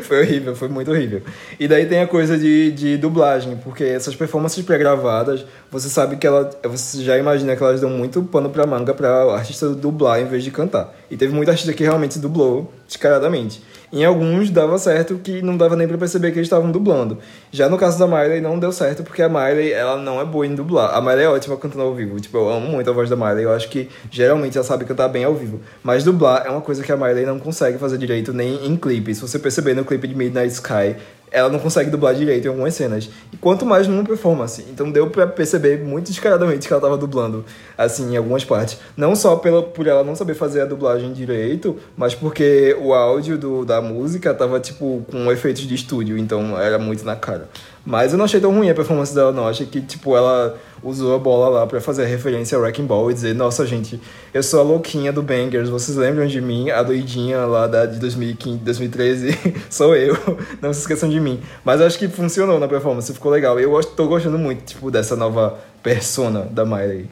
foi 0.01 0.19
horrível, 0.19 0.53
foi 0.53 0.67
muito 0.67 0.91
horrível. 0.91 1.21
E 1.57 1.65
daí 1.65 1.85
tem 1.85 2.01
a 2.01 2.07
coisa 2.07 2.37
de, 2.37 2.71
de 2.73 2.97
dublagem, 2.97 3.55
porque 3.63 3.85
essas 3.85 4.13
performances 4.17 4.61
pré-gravadas, 4.65 5.45
você 5.71 5.87
sabe 5.87 6.17
que 6.17 6.27
ela. 6.27 6.49
Você 6.65 7.03
já 7.05 7.17
imagina 7.17 7.55
que 7.55 7.63
elas 7.63 7.79
dão 7.79 7.89
muito 7.89 8.21
pano 8.21 8.49
pra 8.49 8.67
manga 8.67 8.93
pra 8.93 9.33
artista 9.33 9.69
dublar 9.69 10.19
em 10.19 10.25
vez 10.25 10.43
de 10.43 10.51
cantar. 10.51 10.93
E 11.09 11.15
teve 11.15 11.33
muita 11.33 11.51
artista 11.51 11.71
que 11.71 11.83
realmente 11.83 12.19
dublou 12.19 12.73
descaradamente. 12.91 13.63
Em 13.93 14.05
alguns 14.05 14.49
dava 14.49 14.77
certo 14.77 15.17
que 15.17 15.41
não 15.41 15.57
dava 15.57 15.75
nem 15.75 15.85
pra 15.85 15.97
perceber 15.97 16.31
que 16.31 16.37
eles 16.37 16.45
estavam 16.45 16.71
dublando. 16.71 17.17
Já 17.51 17.67
no 17.67 17.77
caso 17.77 17.99
da 17.99 18.07
Miley 18.07 18.39
não 18.39 18.57
deu 18.57 18.71
certo 18.71 19.03
porque 19.03 19.21
a 19.21 19.27
Miley 19.27 19.73
ela 19.73 19.97
não 19.97 20.21
é 20.21 20.25
boa 20.25 20.47
em 20.47 20.55
dublar. 20.55 20.95
A 20.95 21.01
Miley 21.01 21.25
é 21.25 21.29
ótima 21.29 21.57
cantando 21.57 21.83
ao 21.83 21.93
vivo. 21.93 22.17
Tipo, 22.19 22.37
eu 22.37 22.49
amo 22.49 22.67
muito 22.67 22.89
a 22.89 22.93
voz 22.93 23.09
da 23.09 23.17
Miley. 23.17 23.43
Eu 23.43 23.51
acho 23.51 23.67
que 23.69 23.89
geralmente 24.09 24.57
ela 24.57 24.65
sabe 24.65 24.85
cantar 24.85 25.09
bem 25.09 25.25
ao 25.25 25.35
vivo. 25.35 25.59
Mas 25.83 26.05
dublar 26.05 26.45
é 26.45 26.49
uma 26.49 26.61
coisa 26.61 26.81
que 26.83 26.91
a 26.91 26.95
Miley 26.95 27.25
não 27.25 27.37
consegue 27.37 27.77
fazer 27.77 27.97
direito 27.97 28.31
nem 28.31 28.65
em 28.65 28.77
clipe. 28.77 29.13
Se 29.13 29.21
você 29.21 29.37
perceber 29.37 29.73
no 29.73 29.83
clipe 29.83 30.07
de 30.07 30.15
Midnight 30.15 30.53
Sky, 30.53 30.95
ela 31.31 31.49
não 31.49 31.59
consegue 31.59 31.89
dublar 31.89 32.13
direito 32.13 32.45
em 32.45 32.49
algumas 32.49 32.73
cenas. 32.73 33.09
E 33.31 33.37
quanto 33.37 33.65
mais 33.65 33.87
numa 33.87 34.03
performance. 34.03 34.65
Então 34.69 34.91
deu 34.91 35.09
pra 35.09 35.25
perceber 35.25 35.79
muito 35.79 36.07
descaradamente 36.07 36.67
que 36.67 36.73
ela 36.73 36.81
tava 36.81 36.97
dublando, 36.97 37.45
assim, 37.77 38.13
em 38.13 38.17
algumas 38.17 38.43
partes. 38.43 38.77
Não 38.97 39.15
só 39.15 39.37
pela, 39.37 39.63
por 39.63 39.87
ela 39.87 40.03
não 40.03 40.15
saber 40.15 40.33
fazer 40.33 40.61
a 40.61 40.65
dublagem 40.65 41.13
direito, 41.13 41.77
mas 41.95 42.13
porque 42.13 42.75
o 42.81 42.93
áudio 42.93 43.37
do, 43.37 43.63
da 43.63 43.81
música 43.81 44.33
tava, 44.33 44.59
tipo, 44.59 45.05
com 45.09 45.31
efeitos 45.31 45.61
de 45.61 45.73
estúdio. 45.73 46.17
Então 46.17 46.59
era 46.59 46.77
muito 46.77 47.05
na 47.05 47.15
cara. 47.15 47.47
Mas 47.85 48.11
eu 48.11 48.17
não 48.17 48.25
achei 48.25 48.39
tão 48.39 48.53
ruim 48.53 48.69
a 48.69 48.75
performance 48.75 49.13
dela, 49.13 49.31
não. 49.31 49.47
Achei 49.47 49.65
que, 49.65 49.81
tipo, 49.81 50.15
ela 50.15 50.55
usou 50.83 51.15
a 51.15 51.19
bola 51.19 51.49
lá 51.49 51.67
pra 51.67 51.81
fazer 51.81 52.05
referência 52.05 52.55
ao 52.55 52.61
Wrecking 52.61 52.85
Ball 52.85 53.09
e 53.09 53.13
dizer, 53.13 53.33
nossa, 53.33 53.65
gente, 53.65 53.99
eu 54.33 54.43
sou 54.43 54.59
a 54.59 54.63
louquinha 54.63 55.11
do 55.11 55.23
Bangers, 55.23 55.69
vocês 55.69 55.97
lembram 55.97 56.27
de 56.27 56.39
mim? 56.39 56.69
A 56.69 56.83
doidinha 56.83 57.39
lá 57.45 57.67
da, 57.67 57.85
de 57.85 57.99
2015, 57.99 58.59
2013, 58.59 59.37
sou 59.69 59.95
eu, 59.95 60.15
não 60.61 60.73
se 60.73 60.81
esqueçam 60.81 61.09
de 61.09 61.19
mim. 61.19 61.39
Mas 61.63 61.81
eu 61.81 61.87
acho 61.87 61.97
que 61.97 62.07
funcionou 62.07 62.59
na 62.59 62.67
performance, 62.67 63.11
ficou 63.13 63.31
legal. 63.31 63.59
Eu 63.59 63.83
tô 63.83 64.07
gostando 64.07 64.37
muito, 64.37 64.63
tipo, 64.63 64.91
dessa 64.91 65.15
nova 65.15 65.59
persona 65.81 66.41
da 66.41 66.63
Miley. 66.63 67.09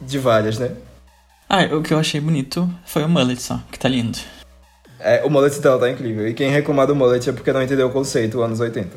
De 0.00 0.18
várias, 0.18 0.58
né? 0.58 0.72
Ah, 1.48 1.64
o 1.76 1.82
que 1.82 1.92
eu 1.92 1.98
achei 1.98 2.20
bonito 2.20 2.68
foi 2.86 3.04
o 3.04 3.08
mullet 3.08 3.40
só, 3.40 3.60
que 3.70 3.78
tá 3.78 3.88
lindo. 3.88 4.18
É, 4.98 5.22
o 5.24 5.30
mullet 5.30 5.60
dela 5.60 5.78
tá 5.78 5.90
incrível. 5.90 6.26
E 6.26 6.32
quem 6.32 6.50
reclamar 6.50 6.86
do 6.86 6.94
mullet 6.94 7.28
é 7.28 7.32
porque 7.32 7.52
não 7.52 7.62
entendeu 7.62 7.88
o 7.88 7.90
conceito 7.90 8.40
anos 8.40 8.58
80. 8.58 8.88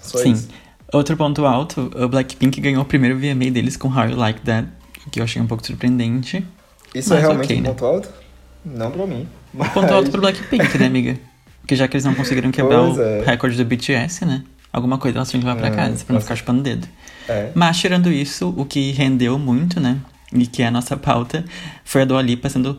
Só 0.00 0.18
Sim. 0.18 0.32
isso. 0.32 0.48
Outro 0.94 1.16
ponto 1.16 1.44
alto, 1.44 1.90
o 1.96 2.08
Blackpink 2.08 2.60
ganhou 2.60 2.82
o 2.82 2.84
primeiro 2.84 3.18
VMA 3.18 3.50
deles 3.50 3.76
com 3.76 3.88
How 3.88 4.10
You 4.10 4.16
Like 4.16 4.40
That, 4.42 4.68
que 5.10 5.18
eu 5.18 5.24
achei 5.24 5.42
um 5.42 5.46
pouco 5.46 5.66
surpreendente. 5.66 6.46
Isso 6.94 7.12
é 7.12 7.18
realmente 7.18 7.46
ok, 7.46 7.58
um 7.58 7.62
né? 7.62 7.68
ponto 7.70 7.84
alto? 7.84 8.08
Não 8.64 8.90
pra 8.92 9.04
mim. 9.04 9.28
Mas... 9.52 9.72
Ponto 9.72 9.92
alto 9.92 10.10
pro 10.12 10.20
Blackpink, 10.20 10.78
né, 10.78 10.86
amiga? 10.86 11.18
Porque 11.60 11.74
já 11.74 11.88
que 11.88 11.96
eles 11.96 12.04
não 12.04 12.14
conseguiram 12.14 12.50
quebrar 12.52 12.78
Pois 12.78 12.96
o 12.96 13.02
é. 13.02 13.24
recorde 13.24 13.56
do 13.56 13.64
BTS, 13.64 14.24
né? 14.24 14.44
Alguma 14.72 14.96
coisa 14.96 15.18
elas 15.18 15.28
tinham 15.30 15.40
que 15.40 15.46
levar 15.48 15.58
pra 15.58 15.68
É, 15.68 15.70
casa, 15.76 16.04
pra 16.04 16.14
não 16.14 16.20
ficar 16.20 16.36
chupando 16.36 16.60
o 16.60 16.62
dedo. 16.62 16.86
É. 17.28 17.50
Mas 17.54 17.76
tirando 17.78 18.08
isso, 18.12 18.54
o 18.56 18.64
que 18.64 18.92
rendeu 18.92 19.36
muito, 19.36 19.80
né? 19.80 19.98
E 20.32 20.46
que 20.46 20.62
é 20.62 20.66
a 20.68 20.70
nossa 20.70 20.96
pauta, 20.96 21.44
foi 21.84 22.02
a 22.02 22.04
Dua 22.04 22.22
Lipa 22.22 22.48
sendo 22.48 22.78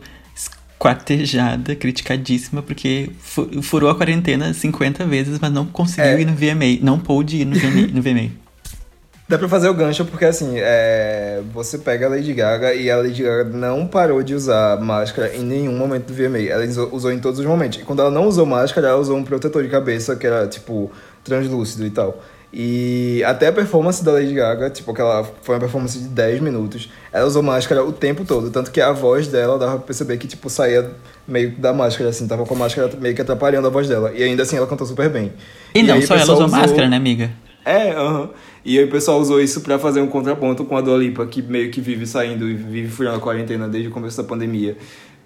esquartejada, 0.76 1.74
criticadíssima, 1.74 2.62
porque 2.62 3.10
fu- 3.18 3.62
furou 3.62 3.90
a 3.90 3.94
quarentena 3.94 4.52
50 4.52 5.04
vezes, 5.06 5.38
mas 5.40 5.50
não 5.50 5.64
conseguiu 5.66 6.04
É. 6.12 6.20
ir 6.20 6.26
no 6.26 6.34
VMA. 6.34 6.78
Não 6.82 6.98
pôde 6.98 7.38
ir 7.38 7.44
no 7.44 7.56
VMA. 7.56 7.88
No 7.92 8.02
VMA. 8.02 8.30
Dá 9.28 9.36
pra 9.36 9.48
fazer 9.48 9.68
o 9.68 9.74
gancho 9.74 10.04
porque, 10.04 10.24
assim, 10.24 10.52
é... 10.58 11.42
você 11.52 11.78
pega 11.78 12.06
a 12.06 12.08
Lady 12.10 12.32
Gaga 12.32 12.72
e 12.74 12.88
a 12.88 12.96
Lady 12.98 13.24
Gaga 13.24 13.44
não 13.44 13.84
parou 13.84 14.22
de 14.22 14.34
usar 14.36 14.78
máscara 14.80 15.34
em 15.34 15.42
nenhum 15.42 15.76
momento 15.76 16.12
do 16.12 16.14
VMA. 16.14 16.42
Ela 16.48 16.64
usou 16.92 17.10
em 17.10 17.18
todos 17.18 17.40
os 17.40 17.46
momentos. 17.46 17.80
E 17.80 17.82
quando 17.82 18.00
ela 18.02 18.10
não 18.10 18.28
usou 18.28 18.46
máscara, 18.46 18.86
ela 18.88 18.98
usou 19.00 19.16
um 19.16 19.24
protetor 19.24 19.64
de 19.64 19.68
cabeça 19.68 20.14
que 20.14 20.24
era, 20.28 20.46
tipo, 20.46 20.92
translúcido 21.24 21.84
e 21.84 21.90
tal. 21.90 22.22
E 22.52 23.22
até 23.24 23.48
a 23.48 23.52
performance 23.52 24.02
da 24.04 24.12
Lady 24.12 24.32
Gaga, 24.32 24.70
tipo, 24.70 24.90
aquela 24.90 25.24
foi 25.42 25.54
uma 25.54 25.60
performance 25.60 25.98
de 25.98 26.08
10 26.08 26.40
minutos. 26.40 26.88
Ela 27.12 27.26
usou 27.26 27.42
máscara 27.42 27.84
o 27.84 27.92
tempo 27.92 28.24
todo, 28.24 28.50
tanto 28.50 28.70
que 28.70 28.80
a 28.80 28.92
voz 28.92 29.26
dela 29.28 29.58
dava 29.58 29.76
pra 29.76 29.86
perceber 29.86 30.16
que, 30.16 30.26
tipo, 30.26 30.48
saía 30.48 30.90
meio 31.26 31.50
da 31.58 31.72
máscara, 31.72 32.10
assim, 32.10 32.26
tava 32.26 32.46
com 32.46 32.54
a 32.54 32.58
máscara 32.58 32.90
meio 32.98 33.14
que 33.14 33.20
atrapalhando 33.20 33.66
a 33.66 33.70
voz 33.70 33.88
dela. 33.88 34.12
E 34.14 34.22
ainda 34.22 34.42
assim 34.42 34.56
ela 34.56 34.66
cantou 34.66 34.86
super 34.86 35.10
bem. 35.10 35.32
E, 35.74 35.82
não, 35.82 35.94
aí 35.94 36.00
o 36.00 36.06
só 36.06 36.14
ela 36.14 36.22
pessoal 36.22 36.38
usou 36.38 36.48
máscara, 36.48 36.88
né, 36.88 36.96
amiga? 36.96 37.30
é, 37.66 37.90
aham. 37.90 38.30
E 38.64 38.78
aí 38.78 38.84
o 38.84 38.90
pessoal 38.90 39.20
usou 39.20 39.40
isso 39.40 39.60
pra 39.60 39.78
fazer 39.78 40.00
um 40.00 40.06
contraponto 40.06 40.64
com 40.64 40.76
a 40.76 40.80
Dua 40.80 40.96
Lipa, 40.96 41.26
que 41.26 41.42
meio 41.42 41.70
que 41.70 41.80
vive 41.80 42.06
saindo 42.06 42.48
e 42.48 42.54
vive 42.54 42.88
furando 42.88 43.16
a 43.16 43.20
quarentena 43.20 43.68
desde 43.68 43.88
o 43.88 43.92
começo 43.92 44.16
da 44.16 44.24
pandemia. 44.24 44.76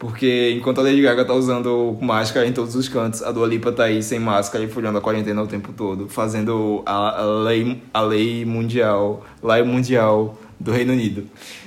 Porque 0.00 0.54
enquanto 0.56 0.78
a 0.80 0.82
Lady 0.82 1.02
Gaga 1.02 1.26
tá 1.26 1.34
usando 1.34 1.94
máscara 2.00 2.46
em 2.46 2.52
todos 2.52 2.74
os 2.74 2.88
cantos, 2.88 3.22
a 3.22 3.30
Dua 3.30 3.46
Lipa 3.46 3.70
tá 3.70 3.84
aí 3.84 4.02
sem 4.02 4.18
máscara 4.18 4.64
e 4.64 4.66
furando 4.66 4.96
a 4.96 5.00
quarentena 5.02 5.42
o 5.42 5.46
tempo 5.46 5.74
todo, 5.74 6.08
fazendo 6.08 6.82
a, 6.86 7.20
a 7.20 7.24
lei, 7.44 7.82
a 7.92 8.00
lei 8.00 8.46
mundial, 8.46 9.22
lei 9.44 9.62
mundial 9.62 10.38
do 10.58 10.72
Reino 10.72 10.94
Unido. 10.94 11.24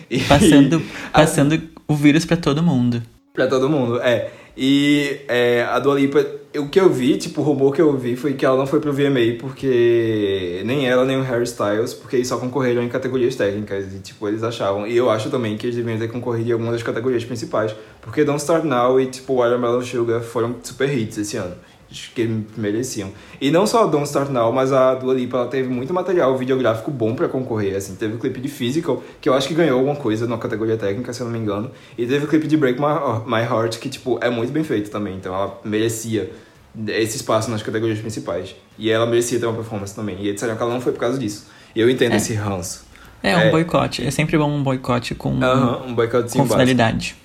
E- 0.09 0.19
Passando, 0.19 0.81
passando 1.13 1.61
o 1.87 1.93
vírus 1.95 2.25
pra 2.25 2.35
todo 2.35 2.63
mundo. 2.63 3.03
Pra 3.35 3.45
todo 3.45 3.69
mundo, 3.69 4.01
é. 4.01 4.31
E 4.55 5.21
é, 5.27 5.63
a 5.63 5.79
Dua 5.79 5.95
Lipa, 5.95 6.25
o 6.57 6.69
que 6.69 6.79
eu 6.79 6.89
vi, 6.89 7.17
tipo, 7.17 7.41
o 7.41 7.43
rumor 7.43 7.73
que 7.73 7.81
eu 7.81 7.95
vi 7.97 8.15
foi 8.15 8.33
que 8.33 8.45
ela 8.45 8.55
não 8.55 8.67
foi 8.67 8.79
pro 8.79 8.93
VMA 8.93 9.37
porque 9.39 10.61
nem 10.65 10.87
ela 10.87 11.03
nem 11.03 11.17
o 11.17 11.23
Harry 11.23 11.43
Styles, 11.43 11.93
porque 11.93 12.17
eles 12.17 12.27
só 12.27 12.37
concorreram 12.37 12.83
em 12.83 12.89
categorias 12.89 13.35
técnicas 13.35 13.93
e, 13.93 13.99
tipo, 13.99 14.27
eles 14.27 14.43
achavam. 14.43 14.85
E 14.85 14.95
eu 14.95 15.09
acho 15.09 15.31
também 15.31 15.57
que 15.57 15.65
eles 15.65 15.75
deveriam 15.75 15.99
ter 15.99 16.11
concorrido 16.11 16.49
em 16.49 16.53
algumas 16.53 16.73
das 16.73 16.83
categorias 16.83 17.25
principais, 17.25 17.75
porque 18.01 18.23
Don't 18.23 18.39
Start 18.39 18.63
Now 18.63 18.99
e, 19.01 19.07
tipo, 19.07 19.35
Watermelon 19.35 19.81
Sugar 19.81 20.21
foram 20.21 20.55
super 20.61 20.95
hits 20.95 21.17
esse 21.17 21.37
ano. 21.37 21.55
Acho 21.93 22.11
que 22.11 22.27
mereciam. 22.57 23.11
E 23.39 23.51
não 23.51 23.67
só 23.67 23.85
Don't 23.85 24.05
Start 24.07 24.31
Now, 24.31 24.51
mas 24.51 24.73
a 24.73 24.95
Dua 24.95 25.13
Lipa 25.13 25.37
ela 25.37 25.47
teve 25.47 25.69
muito 25.69 25.93
material 25.93 26.35
videográfico 26.35 26.89
bom 26.89 27.13
pra 27.13 27.29
concorrer. 27.29 27.75
Assim, 27.75 27.93
teve 27.95 28.15
o 28.15 28.17
clipe 28.17 28.41
de 28.41 28.47
Physical, 28.49 29.03
que 29.21 29.29
eu 29.29 29.33
acho 29.35 29.47
que 29.47 29.53
ganhou 29.53 29.77
alguma 29.77 29.95
coisa 29.95 30.25
na 30.25 30.35
categoria 30.39 30.75
técnica, 30.75 31.13
se 31.13 31.21
eu 31.21 31.25
não 31.25 31.33
me 31.33 31.37
engano. 31.37 31.69
E 31.95 32.07
teve 32.07 32.25
o 32.25 32.27
clipe 32.27 32.47
de 32.47 32.57
Break 32.57 32.79
My, 32.81 32.87
My 33.27 33.43
Heart, 33.43 33.77
que 33.77 33.89
tipo, 33.89 34.17
é 34.21 34.29
muito 34.31 34.51
bem 34.51 34.63
feito 34.63 34.89
também. 34.89 35.15
Então 35.17 35.35
ela 35.35 35.59
merecia 35.63 36.31
esse 36.87 37.17
espaço 37.17 37.51
nas 37.51 37.61
categorias 37.61 37.99
principais. 37.99 38.55
E 38.79 38.89
ela 38.89 39.05
merecia 39.05 39.39
ter 39.39 39.45
uma 39.45 39.55
performance 39.55 39.93
também. 39.93 40.17
E 40.19 40.33
disseram 40.33 40.55
que 40.55 40.63
ela 40.63 40.73
não 40.73 40.81
foi 40.81 40.93
por 40.93 40.99
causa 40.99 41.19
disso. 41.19 41.45
E 41.75 41.79
eu 41.79 41.87
entendo 41.91 42.13
É. 42.13 42.17
esse 42.17 42.33
ranço. 42.33 42.85
É 43.21 43.37
um 43.37 43.39
É. 43.41 43.51
boicote. 43.51 44.03
É 44.05 44.09
sempre 44.09 44.35
bom 44.35 44.49
um 44.49 44.63
boicote 44.63 45.13
com, 45.13 45.29
um 45.31 45.93
boicotezinho 45.93 46.43
com 46.43 46.49
básico. 46.49 46.53
finalidade. 46.53 47.15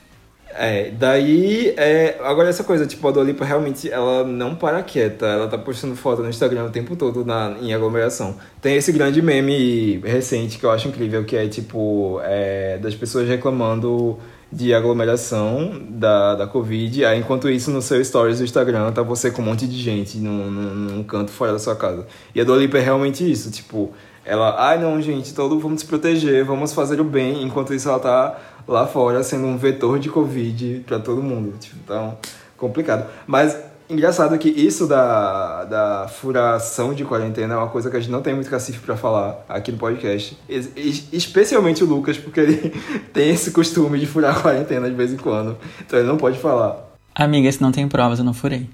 É, 0.50 0.90
daí, 0.90 1.74
é, 1.76 2.18
agora 2.20 2.48
essa 2.48 2.64
coisa, 2.64 2.86
tipo, 2.86 3.06
a 3.06 3.10
Dua 3.10 3.22
Lipa 3.22 3.44
realmente, 3.44 3.90
ela 3.90 4.24
não 4.24 4.54
para 4.54 4.82
quieta, 4.82 5.26
ela 5.26 5.46
tá 5.46 5.58
postando 5.58 5.94
foto 5.94 6.22
no 6.22 6.28
Instagram 6.28 6.64
o 6.64 6.70
tempo 6.70 6.96
todo 6.96 7.24
na, 7.24 7.56
em 7.60 7.72
aglomeração. 7.72 8.36
Tem 8.60 8.74
esse 8.74 8.90
grande 8.90 9.20
meme 9.22 9.98
recente 9.98 10.58
que 10.58 10.64
eu 10.64 10.70
acho 10.70 10.88
incrível, 10.88 11.24
que 11.24 11.36
é, 11.36 11.46
tipo, 11.46 12.20
é, 12.24 12.78
das 12.78 12.94
pessoas 12.94 13.28
reclamando 13.28 14.18
de 14.50 14.72
aglomeração 14.72 15.82
da, 15.90 16.34
da 16.34 16.46
Covid, 16.46 17.04
aí 17.04 17.18
enquanto 17.20 17.50
isso 17.50 17.70
no 17.70 17.82
seu 17.82 18.02
stories 18.02 18.38
do 18.38 18.44
Instagram 18.44 18.90
tá 18.92 19.02
você 19.02 19.30
com 19.30 19.42
um 19.42 19.44
monte 19.44 19.66
de 19.66 19.76
gente 19.76 20.16
num, 20.16 20.50
num, 20.50 20.74
num 20.74 21.04
canto 21.04 21.30
fora 21.30 21.52
da 21.52 21.58
sua 21.58 21.76
casa. 21.76 22.06
E 22.34 22.40
a 22.40 22.44
Dua 22.44 22.56
Lipa 22.56 22.78
é 22.78 22.80
realmente 22.80 23.30
isso, 23.30 23.50
tipo, 23.50 23.92
ela, 24.24 24.56
ai 24.58 24.78
não, 24.80 25.00
gente, 25.00 25.34
todo 25.34 25.58
vamos 25.58 25.82
se 25.82 25.86
proteger, 25.86 26.44
vamos 26.44 26.72
fazer 26.72 27.00
o 27.00 27.04
bem, 27.04 27.42
enquanto 27.42 27.74
isso 27.74 27.88
ela 27.88 27.98
tá 27.98 28.38
lá 28.68 28.86
fora 28.86 29.22
sendo 29.22 29.46
um 29.46 29.56
vetor 29.56 29.98
de 29.98 30.08
Covid 30.10 30.84
pra 30.86 30.98
todo 30.98 31.22
mundo. 31.22 31.54
Tipo, 31.58 31.76
então, 31.84 32.16
complicado. 32.56 33.06
Mas 33.26 33.56
Engraçado 33.90 34.36
que 34.36 34.50
isso 34.50 34.86
da, 34.86 35.64
da 35.64 36.08
furação 36.08 36.92
de 36.92 37.06
quarentena 37.06 37.54
é 37.54 37.56
uma 37.56 37.68
coisa 37.68 37.88
que 37.90 37.96
a 37.96 38.00
gente 38.00 38.12
não 38.12 38.20
tem 38.20 38.34
muito 38.34 38.50
cacife 38.50 38.80
pra 38.80 38.98
falar 38.98 39.42
aqui 39.48 39.72
no 39.72 39.78
podcast. 39.78 40.36
Es- 40.46 40.68
es- 40.76 41.08
especialmente 41.10 41.82
o 41.82 41.86
Lucas, 41.86 42.18
porque 42.18 42.38
ele 42.38 42.70
tem 43.14 43.30
esse 43.30 43.50
costume 43.50 43.98
de 43.98 44.04
furar 44.06 44.36
a 44.36 44.40
quarentena 44.42 44.90
de 44.90 44.94
vez 44.94 45.10
em 45.10 45.16
quando. 45.16 45.56
Então 45.80 45.98
ele 45.98 46.06
não 46.06 46.18
pode 46.18 46.38
falar. 46.38 46.86
Amiga, 47.14 47.50
se 47.50 47.62
não 47.62 47.72
tem 47.72 47.88
provas, 47.88 48.18
eu 48.18 48.26
não 48.26 48.34
furei. 48.34 48.68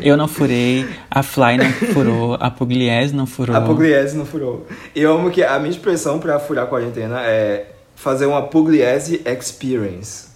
Eu 0.00 0.16
não 0.16 0.28
furei, 0.28 0.86
a 1.10 1.24
Fly 1.24 1.56
não 1.56 1.72
furou, 1.92 2.36
a 2.38 2.48
Pugliese 2.48 3.12
não 3.16 3.26
furou. 3.26 3.56
A 3.56 3.60
Pugliese 3.60 4.16
não 4.16 4.24
furou. 4.24 4.68
Eu 4.94 5.14
amo 5.18 5.32
que 5.32 5.42
a 5.42 5.58
minha 5.58 5.70
expressão 5.72 6.20
pra 6.20 6.38
furar 6.38 6.62
a 6.62 6.68
quarentena 6.68 7.22
é 7.22 7.72
fazer 7.98 8.26
uma 8.26 8.42
Pugliese 8.42 9.20
experience. 9.26 10.28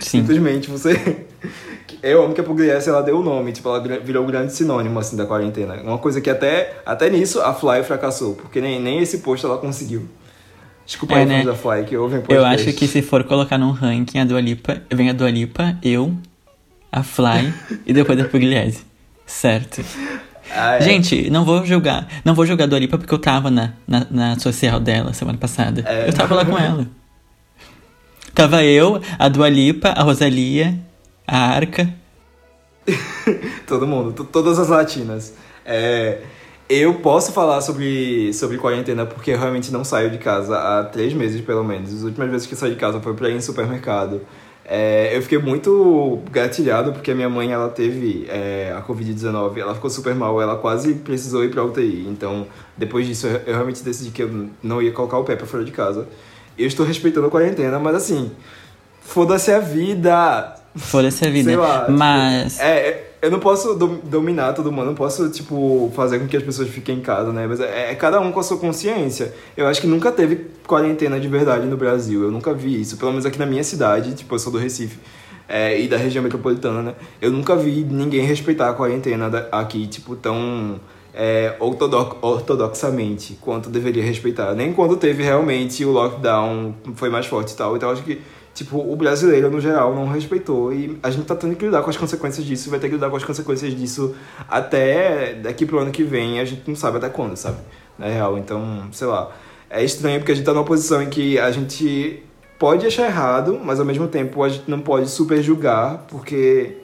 Sim. 0.00 0.18
Simplesmente 0.20 0.68
você. 0.68 1.26
Eu 2.02 2.24
amo 2.24 2.34
que 2.34 2.40
a 2.40 2.44
Pugliese 2.44 2.88
ela 2.88 3.02
deu 3.02 3.18
o 3.18 3.22
nome, 3.22 3.52
tipo, 3.52 3.68
ela 3.68 3.80
virou 4.00 4.24
um 4.24 4.26
grande 4.26 4.52
sinônimo 4.52 4.98
assim 4.98 5.16
da 5.16 5.24
quarentena. 5.24 5.80
Uma 5.82 5.98
coisa 5.98 6.20
que 6.20 6.28
até, 6.28 6.80
até 6.84 7.08
nisso 7.08 7.40
a 7.40 7.54
Fly 7.54 7.84
fracassou, 7.84 8.34
porque 8.34 8.60
nem, 8.60 8.80
nem 8.80 8.98
esse 8.98 9.18
posto 9.18 9.46
ela 9.46 9.58
conseguiu. 9.58 10.08
Desculpa 10.84 11.14
É, 11.14 11.18
aí, 11.18 11.26
né? 11.26 11.44
da 11.44 11.54
Fly, 11.54 11.84
que 11.84 11.96
ouvem 11.96 12.22
Eu 12.28 12.44
acho 12.44 12.72
que 12.72 12.88
se 12.88 13.00
for 13.00 13.22
colocar 13.24 13.58
num 13.58 13.70
ranking 13.70 14.18
a 14.18 14.24
Dua 14.24 14.40
Lipa, 14.40 14.82
vem 14.92 15.10
a 15.10 15.12
Dua 15.12 15.30
Lipa, 15.30 15.76
eu, 15.82 16.12
a 16.90 17.02
Fly 17.02 17.52
e 17.86 17.92
depois 17.92 18.18
a 18.18 18.24
Pugliese. 18.24 18.82
Certo. 19.24 19.84
Ah, 20.54 20.76
é. 20.76 20.80
Gente, 20.80 21.30
não 21.30 21.44
vou 21.44 21.64
julgar. 21.66 22.08
Não 22.24 22.34
vou 22.34 22.46
julgar 22.46 22.64
a 22.64 22.66
Dua 22.68 22.78
Lipa 22.78 22.96
porque 22.98 23.12
eu 23.12 23.18
tava 23.18 23.50
na, 23.50 23.72
na, 23.86 24.06
na 24.10 24.38
social 24.38 24.80
dela 24.80 25.12
semana 25.12 25.38
passada. 25.38 25.82
É. 25.86 26.08
Eu 26.08 26.12
tava 26.12 26.34
lá 26.34 26.44
com 26.44 26.58
ela. 26.58 26.86
Tava 28.34 28.62
eu, 28.64 29.00
a 29.18 29.28
Dua 29.28 29.48
Lipa, 29.48 29.88
a 29.88 30.02
Rosalia, 30.02 30.78
a 31.26 31.38
Arca. 31.38 31.92
Todo 33.66 33.86
mundo, 33.86 34.12
to- 34.12 34.24
todas 34.24 34.58
as 34.58 34.68
latinas. 34.68 35.34
É, 35.64 36.20
eu 36.68 36.94
posso 36.94 37.32
falar 37.32 37.60
sobre, 37.60 38.32
sobre 38.32 38.56
quarentena 38.56 39.04
porque 39.04 39.32
eu 39.32 39.38
realmente 39.38 39.70
não 39.72 39.84
saio 39.84 40.10
de 40.10 40.18
casa 40.18 40.56
há 40.56 40.84
três 40.84 41.12
meses, 41.12 41.40
pelo 41.42 41.62
menos. 41.64 41.92
As 41.92 42.02
últimas 42.02 42.30
vezes 42.30 42.46
que 42.46 42.56
saí 42.56 42.70
de 42.70 42.76
casa 42.76 43.00
foi 43.00 43.14
pra 43.14 43.28
ir 43.28 43.36
em 43.36 43.40
supermercado. 43.40 44.22
É, 44.70 45.16
eu 45.16 45.22
fiquei 45.22 45.38
muito 45.38 46.20
gatilhado 46.30 46.92
porque 46.92 47.10
a 47.10 47.14
minha 47.14 47.28
mãe 47.30 47.50
ela 47.50 47.70
teve 47.70 48.26
é, 48.28 48.74
a 48.76 48.82
Covid-19, 48.82 49.56
ela 49.56 49.74
ficou 49.74 49.88
super 49.88 50.14
mal, 50.14 50.42
ela 50.42 50.56
quase 50.56 50.92
precisou 50.92 51.42
ir 51.42 51.50
pra 51.50 51.64
UTI. 51.64 52.06
Então, 52.06 52.46
depois 52.76 53.06
disso, 53.06 53.26
eu, 53.26 53.40
eu 53.46 53.54
realmente 53.54 53.82
decidi 53.82 54.10
que 54.10 54.22
eu 54.22 54.50
não 54.62 54.82
ia 54.82 54.92
colocar 54.92 55.16
o 55.16 55.24
pé 55.24 55.36
pra 55.36 55.46
fora 55.46 55.64
de 55.64 55.72
casa. 55.72 56.06
Eu 56.58 56.66
estou 56.66 56.84
respeitando 56.84 57.28
a 57.28 57.30
quarentena, 57.30 57.78
mas 57.78 57.94
assim, 57.94 58.30
foda-se 59.00 59.50
a 59.50 59.58
vida! 59.58 60.54
Foda-se 60.76 61.26
a 61.26 61.30
vida. 61.30 61.50
Sei 61.50 61.56
lá. 61.56 61.80
tipo, 61.80 61.92
Mas. 61.92 62.60
é, 62.60 62.88
é, 62.88 63.10
eu 63.22 63.30
não 63.30 63.40
posso 63.40 63.74
dom- 63.74 63.98
dominar 64.04 64.52
todo 64.52 64.70
mundo, 64.70 64.86
não 64.86 64.94
posso, 64.94 65.28
tipo, 65.30 65.90
fazer 65.96 66.18
com 66.20 66.26
que 66.28 66.36
as 66.36 66.42
pessoas 66.42 66.68
fiquem 66.68 66.98
em 66.98 67.00
casa, 67.00 67.32
né? 67.32 67.46
Mas 67.48 67.58
é, 67.60 67.90
é 67.90 67.94
cada 67.94 68.20
um 68.20 68.30
com 68.30 68.38
a 68.40 68.42
sua 68.44 68.58
consciência. 68.58 69.34
Eu 69.56 69.66
acho 69.66 69.80
que 69.80 69.86
nunca 69.86 70.12
teve 70.12 70.46
quarentena 70.66 71.18
de 71.18 71.26
verdade 71.26 71.66
no 71.66 71.76
Brasil. 71.76 72.22
Eu 72.22 72.30
nunca 72.30 72.54
vi 72.54 72.80
isso. 72.80 72.96
Pelo 72.96 73.10
menos 73.10 73.26
aqui 73.26 73.38
na 73.38 73.46
minha 73.46 73.64
cidade, 73.64 74.14
tipo, 74.14 74.34
eu 74.34 74.38
sou 74.38 74.52
do 74.52 74.58
Recife. 74.58 74.98
é, 75.48 75.80
e 75.80 75.88
da 75.88 75.96
região 75.96 76.22
metropolitana, 76.22 76.82
né? 76.82 76.94
Eu 77.22 77.30
nunca 77.32 77.56
vi 77.56 77.82
ninguém 77.82 78.20
respeitar 78.20 78.68
a 78.68 78.74
quarentena 78.74 79.48
aqui, 79.50 79.86
tipo, 79.86 80.14
tão 80.14 80.78
é, 81.14 81.56
ortodox, 81.58 82.16
ortodoxamente 82.22 83.38
quanto 83.40 83.70
deveria 83.70 84.02
respeitar. 84.02 84.54
Nem 84.54 84.72
quando 84.74 84.96
teve 84.96 85.22
realmente 85.22 85.84
o 85.84 85.90
lockdown 85.90 86.74
foi 86.94 87.08
mais 87.08 87.26
forte 87.26 87.52
e 87.54 87.56
tal. 87.56 87.76
Então 87.76 87.90
acho 87.90 88.02
que, 88.02 88.20
tipo, 88.58 88.76
o 88.78 88.96
brasileiro 88.96 89.48
no 89.48 89.60
geral 89.60 89.94
não 89.94 90.08
respeitou 90.08 90.72
e 90.72 90.98
a 91.00 91.10
gente 91.10 91.24
tá 91.26 91.36
tendo 91.36 91.54
que 91.54 91.64
lidar 91.64 91.80
com 91.80 91.90
as 91.90 91.96
consequências 91.96 92.44
disso, 92.44 92.68
vai 92.70 92.80
ter 92.80 92.88
que 92.88 92.94
lidar 92.94 93.08
com 93.08 93.16
as 93.16 93.22
consequências 93.22 93.72
disso 93.72 94.16
até 94.48 95.34
daqui 95.34 95.64
pro 95.64 95.78
ano 95.78 95.92
que 95.92 96.02
vem, 96.02 96.40
a 96.40 96.44
gente 96.44 96.62
não 96.66 96.74
sabe 96.74 96.96
até 96.96 97.08
quando, 97.08 97.36
sabe? 97.36 97.58
Na 97.96 98.06
real, 98.06 98.36
então, 98.36 98.88
sei 98.90 99.06
lá. 99.06 99.30
É 99.70 99.84
estranho 99.84 100.18
porque 100.18 100.32
a 100.32 100.34
gente 100.34 100.44
tá 100.44 100.52
numa 100.52 100.64
posição 100.64 101.00
em 101.00 101.08
que 101.08 101.38
a 101.38 101.52
gente 101.52 102.20
pode 102.58 102.84
achar 102.84 103.06
errado, 103.06 103.60
mas 103.62 103.78
ao 103.78 103.86
mesmo 103.86 104.08
tempo 104.08 104.42
a 104.42 104.48
gente 104.48 104.68
não 104.68 104.80
pode 104.80 105.08
super 105.08 105.40
julgar, 105.40 106.06
porque 106.08 106.78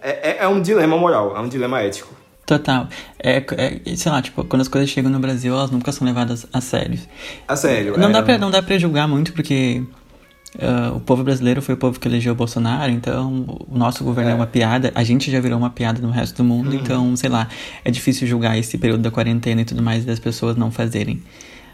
é, 0.00 0.30
é, 0.30 0.36
é 0.40 0.48
um 0.48 0.62
dilema 0.62 0.96
moral, 0.96 1.36
é 1.36 1.40
um 1.40 1.48
dilema 1.48 1.82
ético. 1.82 2.14
Total. 2.46 2.88
É, 3.18 3.44
é, 3.58 3.96
sei 3.96 4.10
lá, 4.10 4.22
tipo, 4.22 4.42
quando 4.44 4.62
as 4.62 4.68
coisas 4.68 4.88
chegam 4.88 5.10
no 5.10 5.18
Brasil, 5.18 5.52
elas 5.52 5.70
nunca 5.70 5.92
são 5.92 6.06
levadas 6.06 6.46
a 6.50 6.62
sério. 6.62 6.98
A 7.46 7.54
sério. 7.54 7.98
Não, 7.98 8.08
é, 8.08 8.12
dá 8.12 8.22
pra, 8.22 8.38
não 8.38 8.50
dá 8.50 8.62
pra 8.62 8.78
julgar 8.78 9.06
muito, 9.06 9.34
porque 9.34 9.82
ah, 10.60 10.92
o 10.94 11.00
povo 11.00 11.22
brasileiro 11.24 11.60
foi 11.60 11.74
o 11.74 11.78
povo 11.78 11.98
que 12.00 12.06
elegeu 12.08 12.32
o 12.32 12.36
Bolsonaro, 12.36 12.90
então 12.92 13.44
o 13.68 13.76
nosso 13.78 14.02
governo 14.04 14.30
é, 14.30 14.32
É. 14.32 14.36
uma 14.36 14.46
piada, 14.46 14.90
a 14.94 15.04
gente 15.04 15.30
já 15.30 15.40
virou 15.40 15.58
uma 15.58 15.70
piada 15.70 16.00
no 16.00 16.10
resto 16.10 16.36
do 16.36 16.44
mundo, 16.44 16.70
Uhum. 16.70 16.76
então, 16.76 17.16
sei 17.16 17.28
lá, 17.30 17.48
é 17.84 17.90
difícil 17.90 18.26
julgar 18.26 18.56
esse 18.58 18.78
período 18.78 19.02
da 19.02 19.10
quarentena 19.10 19.60
e 19.60 19.64
tudo 19.64 19.82
mais 19.82 20.04
das 20.04 20.18
pessoas 20.18 20.56
não 20.56 20.70
fazerem. 20.70 21.22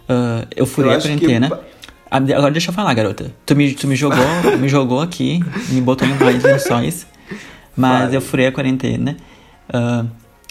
Ah, 0.08 0.46
eu 0.54 0.66
furei 0.66 0.90
Eu 0.92 0.94
a 0.96 1.00
que 1.00 1.08
quarentena. 1.08 1.48
ba- 1.48 1.60
Ah, 2.10 2.18
Agora 2.18 2.52
deixa 2.52 2.70
eu 2.70 2.74
falar, 2.74 2.94
garota. 2.94 3.32
Tu 3.44 3.56
me, 3.56 3.74
tu 3.74 3.88
me 3.88 3.96
jogou, 3.96 4.18
me 4.60 4.68
jogou 4.68 5.00
aqui, 5.00 5.40
me 5.70 5.80
botou 5.80 6.06
em 6.06 6.14
mais 6.14 6.42
lençóis. 6.44 7.06
Mas 7.76 8.12
eu 8.14 8.20
furei 8.20 8.46
a 8.46 8.52
quarentena. 8.52 9.16
ah, 9.72 10.04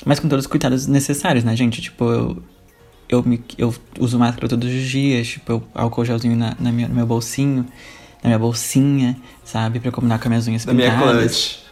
mas 0.06 0.20
com 0.20 0.28
todos 0.28 0.44
os 0.46 0.52
cuidados 0.52 0.88
necessários, 0.88 1.44
né, 1.46 1.56
gente? 1.56 1.82
Tipo, 1.82 2.04
eu, 2.12 2.44
eu, 3.08 3.24
me, 3.24 3.42
eu 3.58 3.74
uso 4.00 4.20
máscara 4.20 4.50
todos 4.50 4.68
os 4.68 4.82
dias, 4.90 5.28
tipo, 5.28 5.50
eu, 5.54 5.64
álcool 5.74 6.04
gelzinho 6.04 6.36
na, 6.36 6.54
na 6.60 6.72
minha, 6.74 6.90
no 6.90 6.96
meu 6.96 7.06
bolsinho, 7.06 7.66
na 8.24 8.30
minha 8.30 8.40
bolsinha, 8.40 9.18
sabe? 9.44 9.80
Pra 9.80 9.92
combinar 9.92 10.18
com 10.20 10.24
as 10.26 10.30
minhas 10.30 10.48
unhas 10.48 10.66
Da 10.66 10.74
minha 10.74 10.92
pintadas. 10.92 11.16
clutch. 11.22 11.64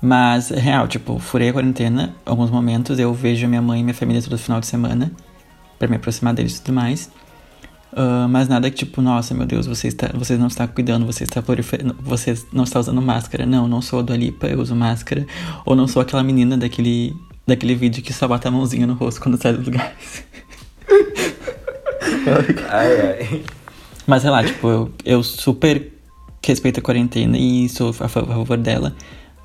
Mas, 0.00 0.50
real, 0.50 0.88
tipo, 0.88 1.18
furei 1.18 1.50
a 1.50 1.52
quarentena. 1.52 2.14
Alguns 2.24 2.50
momentos 2.50 2.98
eu 2.98 3.12
vejo 3.14 3.46
a 3.46 3.48
minha 3.48 3.62
mãe 3.62 3.80
e 3.80 3.82
minha 3.84 3.94
família 3.94 4.20
todo 4.22 4.36
final 4.38 4.60
de 4.60 4.66
semana. 4.66 5.12
Pra 5.78 5.86
me 5.88 5.96
aproximar 5.96 6.34
deles 6.34 6.56
e 6.58 6.62
tudo 6.62 6.74
mais. 6.74 7.10
Ah, 7.94 8.26
mas 8.28 8.48
nada 8.48 8.70
que 8.70 8.76
tipo, 8.78 9.02
nossa, 9.02 9.34
meu 9.34 9.44
Deus, 9.46 9.66
você, 9.66 9.88
está, 9.88 10.08
você 10.14 10.36
não 10.36 10.46
está 10.46 10.66
cuidando, 10.66 11.04
você 11.04 11.24
está 11.24 11.42
você 12.00 12.36
não 12.52 12.64
está 12.64 12.80
usando 12.80 13.02
máscara. 13.02 13.44
Não, 13.46 13.68
não 13.68 13.82
sou 13.82 13.98
a 13.98 14.02
Dua 14.02 14.16
Lipa, 14.16 14.46
eu 14.46 14.60
uso 14.60 14.74
máscara. 14.74 15.26
Ou 15.64 15.76
não 15.76 15.86
sou 15.86 16.00
aquela 16.02 16.22
menina 16.22 16.56
daquele, 16.56 17.14
daquele 17.46 17.74
vídeo 17.74 18.02
que 18.02 18.12
só 18.12 18.26
bota 18.26 18.48
a 18.48 18.50
mãozinha 18.50 18.86
no 18.86 18.94
rosto 18.94 19.20
quando 19.20 19.40
sai 19.40 19.52
dos 19.52 19.66
lugares. 19.66 20.24
Ai, 22.70 23.00
ai. 23.00 23.42
Mas 24.06 24.22
sei 24.22 24.30
lá, 24.30 24.44
tipo, 24.44 24.68
eu, 24.68 24.90
eu 25.04 25.22
super 25.22 25.92
respeito 26.44 26.80
a 26.80 26.82
quarentena 26.82 27.36
e 27.38 27.68
sou 27.68 27.90
a 27.90 27.92
fa- 27.92 28.20
a 28.20 28.26
favor 28.26 28.56
dela. 28.56 28.94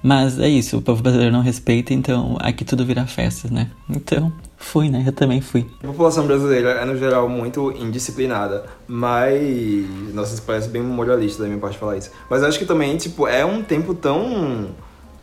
Mas 0.01 0.39
é 0.39 0.47
isso, 0.47 0.77
o 0.77 0.81
povo 0.81 1.01
brasileiro 1.01 1.33
não 1.33 1.41
respeita, 1.41 1.93
então 1.93 2.37
aqui 2.39 2.63
tudo 2.63 2.85
vira 2.85 3.05
festa, 3.07 3.49
né? 3.51 3.69
Então, 3.89 4.31
fui, 4.55 4.89
né? 4.89 5.03
Eu 5.05 5.11
também 5.11 5.41
fui. 5.41 5.65
A 5.83 5.87
população 5.87 6.25
brasileira 6.25 6.69
é, 6.69 6.85
no 6.85 6.95
geral, 6.95 7.27
muito 7.27 7.71
indisciplinada, 7.71 8.65
mas... 8.87 9.41
Nossa, 10.13 10.35
isso 10.35 10.43
parece 10.43 10.69
bem 10.69 10.83
moralista 10.83 11.41
da 11.41 11.49
minha 11.49 11.59
parte 11.59 11.77
falar 11.77 11.97
isso. 11.97 12.11
Mas 12.29 12.43
acho 12.43 12.59
que 12.59 12.65
também, 12.65 12.95
tipo, 12.95 13.27
é 13.27 13.43
um 13.43 13.63
tempo 13.63 13.93
tão... 13.95 14.67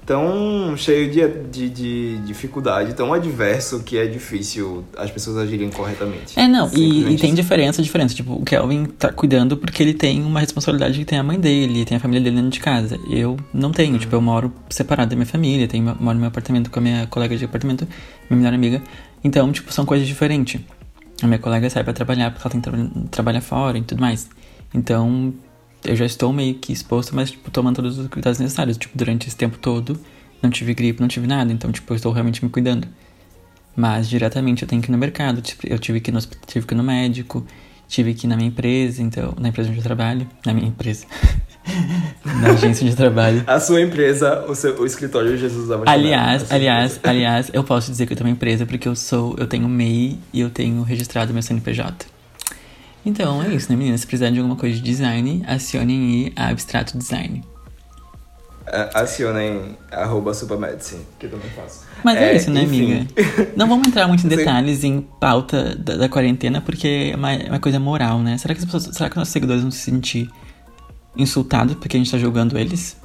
Tão 0.07 0.77
cheio 0.77 1.11
de, 1.11 1.27
de, 1.51 1.71
de 1.71 2.19
dificuldade, 2.27 2.95
tão 2.95 3.13
adverso, 3.15 3.83
que 3.83 3.97
é 3.97 4.07
difícil 4.07 4.85
as 4.97 5.11
pessoas 5.11 5.39
agirem 5.39 5.71
corretamente. 5.71 6.39
É, 6.39 6.47
não, 6.47 6.71
e, 6.75 7.15
e 7.15 7.17
tem 7.17 7.35
diferença, 7.35 7.83
diferença. 7.83 8.15
Tipo, 8.15 8.35
o 8.35 8.45
Kelvin 8.45 8.85
tá 8.85 9.11
cuidando 9.11 9.57
porque 9.57 9.83
ele 9.83 9.95
tem 9.95 10.23
uma 10.23 10.41
responsabilidade 10.41 10.99
que 10.99 11.05
tem 11.05 11.19
a 11.19 11.23
mãe 11.23 11.41
dele, 11.41 11.85
tem 11.85 11.97
a 11.97 12.01
família 12.01 12.23
dele 12.23 12.37
dentro 12.37 12.51
de 12.51 12.61
casa. 12.61 12.99
Eu 13.09 13.39
não 13.53 13.73
tenho, 13.73 13.99
tipo, 13.99 14.15
eu 14.15 14.21
moro 14.21 14.53
separado 14.69 15.11
da 15.11 15.17
minha 15.17 15.27
família, 15.27 15.67
tenho, 15.67 15.85
moro 15.85 16.15
no 16.15 16.21
meu 16.21 16.29
apartamento 16.29 16.71
com 16.71 16.79
a 16.79 16.83
minha 16.83 17.07
colega 17.07 17.37
de 17.37 17.45
apartamento, 17.45 17.89
minha 18.29 18.39
melhor 18.39 18.55
amiga. 18.55 18.83
Então, 19.23 19.51
tipo, 19.53 19.73
são 19.73 19.87
coisas 19.87 20.07
diferentes. 20.07 20.61
A 21.23 21.27
minha 21.27 21.39
colega 21.39 21.71
sai 21.71 21.83
pra 21.83 21.95
trabalhar 21.95 22.31
porque 22.31 22.47
ela 22.47 22.51
tem 22.51 22.61
que 22.61 22.71
tra 22.71 23.09
trabalhar 23.11 23.41
fora 23.41 23.79
e 23.79 23.83
tudo 23.83 24.01
mais. 24.01 24.29
Então, 24.75 25.33
eu 25.85 25.97
já 25.97 26.05
estou 26.05 26.33
meio 26.33 26.55
que 26.55 26.73
exposto, 26.73 27.15
mas, 27.15 27.31
tipo, 27.31 27.51
tomando 27.51 27.77
todos 27.77 27.99
os 27.99 28.09
cuidados 28.09 28.39
necessários. 28.39 28.77
Tipo, 28.77 28.97
durante 28.97 29.29
esse 29.29 29.37
tempo 29.37 29.59
todo, 29.59 29.99
não 30.43 30.51
tive 30.51 30.75
gripe, 30.75 31.01
não 31.01 31.09
tive 31.09 31.27
nada. 31.27 31.53
Então, 31.53 31.71
tipo, 31.71 31.93
eu 31.93 31.97
estou 31.97 32.13
realmente 32.13 32.45
me 32.45 32.51
cuidando. 32.51 32.89
Mas 33.77 34.09
diretamente 34.09 34.63
eu 34.63 34.69
tenho 34.69 34.81
que 34.81 34.89
ir 34.89 34.93
no 34.93 34.99
mercado, 34.99 35.43
tipo, 35.43 35.67
eu 35.67 35.79
tive 35.79 36.01
que 36.01 36.13
no, 36.13 36.21
tive 36.47 36.65
que 36.65 36.75
ir 36.75 36.77
no 36.77 36.85
médico, 36.85 37.45
tive 37.89 38.15
que 38.15 38.27
ir 38.27 38.29
na 38.29 38.37
minha 38.37 38.49
empresa, 38.49 39.03
então, 39.03 39.35
na 39.39 39.49
empresa 39.49 39.69
onde 39.69 39.79
eu 39.79 39.83
trabalho, 39.83 40.29
na 40.47 40.55
minha 40.55 40.69
empresa, 40.69 41.07
na 42.25 42.51
agência 42.51 42.89
de 42.89 42.95
trabalho. 42.95 43.43
A 43.49 43.59
sua 43.59 43.81
empresa, 43.83 44.45
o, 44.49 44.55
seu, 44.55 44.81
o 44.81 44.87
escritório 44.87 45.37
Jesus 45.37 45.73
Ava 45.73 45.87
Chanel. 45.87 46.01
Aliás, 46.01 46.53
aliás, 46.53 46.97
empresa. 46.97 47.11
aliás, 47.11 47.51
eu 47.53 47.65
posso 47.65 47.91
dizer 47.91 48.07
que 48.07 48.13
eu 48.13 48.17
tenho 48.17 48.29
uma 48.29 48.35
empresa 48.35 48.65
porque 48.65 48.87
eu 48.87 48.95
sou, 48.95 49.35
eu 49.39 49.47
tenho 49.49 49.69
MEI 49.69 50.21
e 50.33 50.41
eu 50.41 50.51
tenho 50.51 50.81
registrado 50.83 51.33
meu 51.33 51.43
CNPJ. 51.43 52.14
Então 53.05 53.43
é 53.43 53.55
isso, 53.55 53.71
né, 53.71 53.77
meninas? 53.77 54.01
Se 54.01 54.07
precisarem 54.07 54.35
de 54.35 54.41
alguma 54.41 54.57
coisa 54.57 54.77
de 54.77 54.83
design, 54.83 55.45
acionem 55.47 56.33
a 56.35 56.49
Abstrato 56.49 56.97
Design. 56.97 57.45
É, 58.67 58.91
Acionem 58.95 59.77
arroba 59.93 60.33
supermedicine, 60.33 61.05
que 61.19 61.27
eu 61.27 61.31
também 61.31 61.51
faço. 61.51 61.85
Mas 62.03 62.17
é, 62.17 62.35
isso, 62.35 62.51
né, 62.51 62.63
enfim. 62.63 62.93
amiga? 62.93 63.53
Não 63.55 63.69
vamos 63.69 63.89
entrar 63.89 64.09
muito 64.09 64.25
em 64.25 64.29
detalhes 64.31 64.83
em 64.85 65.03
pauta 65.03 65.75
da, 65.77 65.97
da 65.97 66.09
quarentena, 66.09 66.63
porque 66.63 67.11
é 67.13 67.17
uma, 67.17 67.33
é 67.33 67.49
uma 67.51 67.61
coisa 67.61 67.79
moral, 67.79 68.21
né? 68.21 68.39
Será 68.39 68.55
que, 68.55 68.61
as 68.61 68.65
pessoas, 68.65 68.97
será 68.97 69.11
que 69.11 69.17
nossos 69.17 69.33
seguidores 69.33 69.61
vão 69.61 69.71
se 69.71 69.79
sentir 69.79 70.31
insultados 71.15 71.75
porque 71.75 71.97
a 71.97 72.01
gente 72.01 72.11
tá 72.11 72.17
julgando 72.17 72.57
eles? 72.57 72.97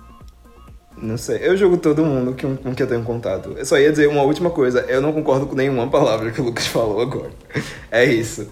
Não 1.01 1.17
sei. 1.17 1.39
Eu 1.41 1.55
jogo 1.57 1.77
todo 1.77 2.05
mundo 2.05 2.35
com, 2.39 2.55
com 2.55 2.73
que 2.73 2.83
eu 2.83 2.87
tenho 2.87 3.03
contato. 3.03 3.53
Eu 3.57 3.65
só 3.65 3.77
ia 3.77 3.91
dizer 3.91 4.07
uma 4.07 4.21
última 4.21 4.49
coisa. 4.49 4.81
Eu 4.81 5.01
não 5.01 5.11
concordo 5.11 5.45
com 5.45 5.55
nenhuma 5.55 5.87
palavra 5.87 6.31
que 6.31 6.41
o 6.41 6.43
Lucas 6.45 6.67
falou 6.67 7.01
agora. 7.01 7.31
É 7.91 8.05
isso. 8.05 8.47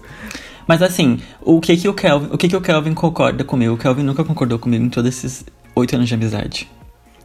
Mas 0.68 0.82
assim, 0.82 1.18
o 1.40 1.62
que 1.62 1.74
que 1.78 1.88
o 1.88 1.94
Kelvin, 1.94 2.28
o 2.30 2.36
que 2.36 2.46
que 2.46 2.56
o 2.56 2.60
Kelvin 2.60 2.92
concorda 2.92 3.42
comigo? 3.42 3.72
O 3.72 3.78
Kelvin 3.78 4.02
nunca 4.02 4.22
concordou 4.22 4.58
comigo 4.58 4.84
em 4.84 4.90
todos 4.90 5.08
esses 5.08 5.42
oito 5.74 5.96
anos 5.96 6.06
de 6.06 6.14
amizade. 6.14 6.70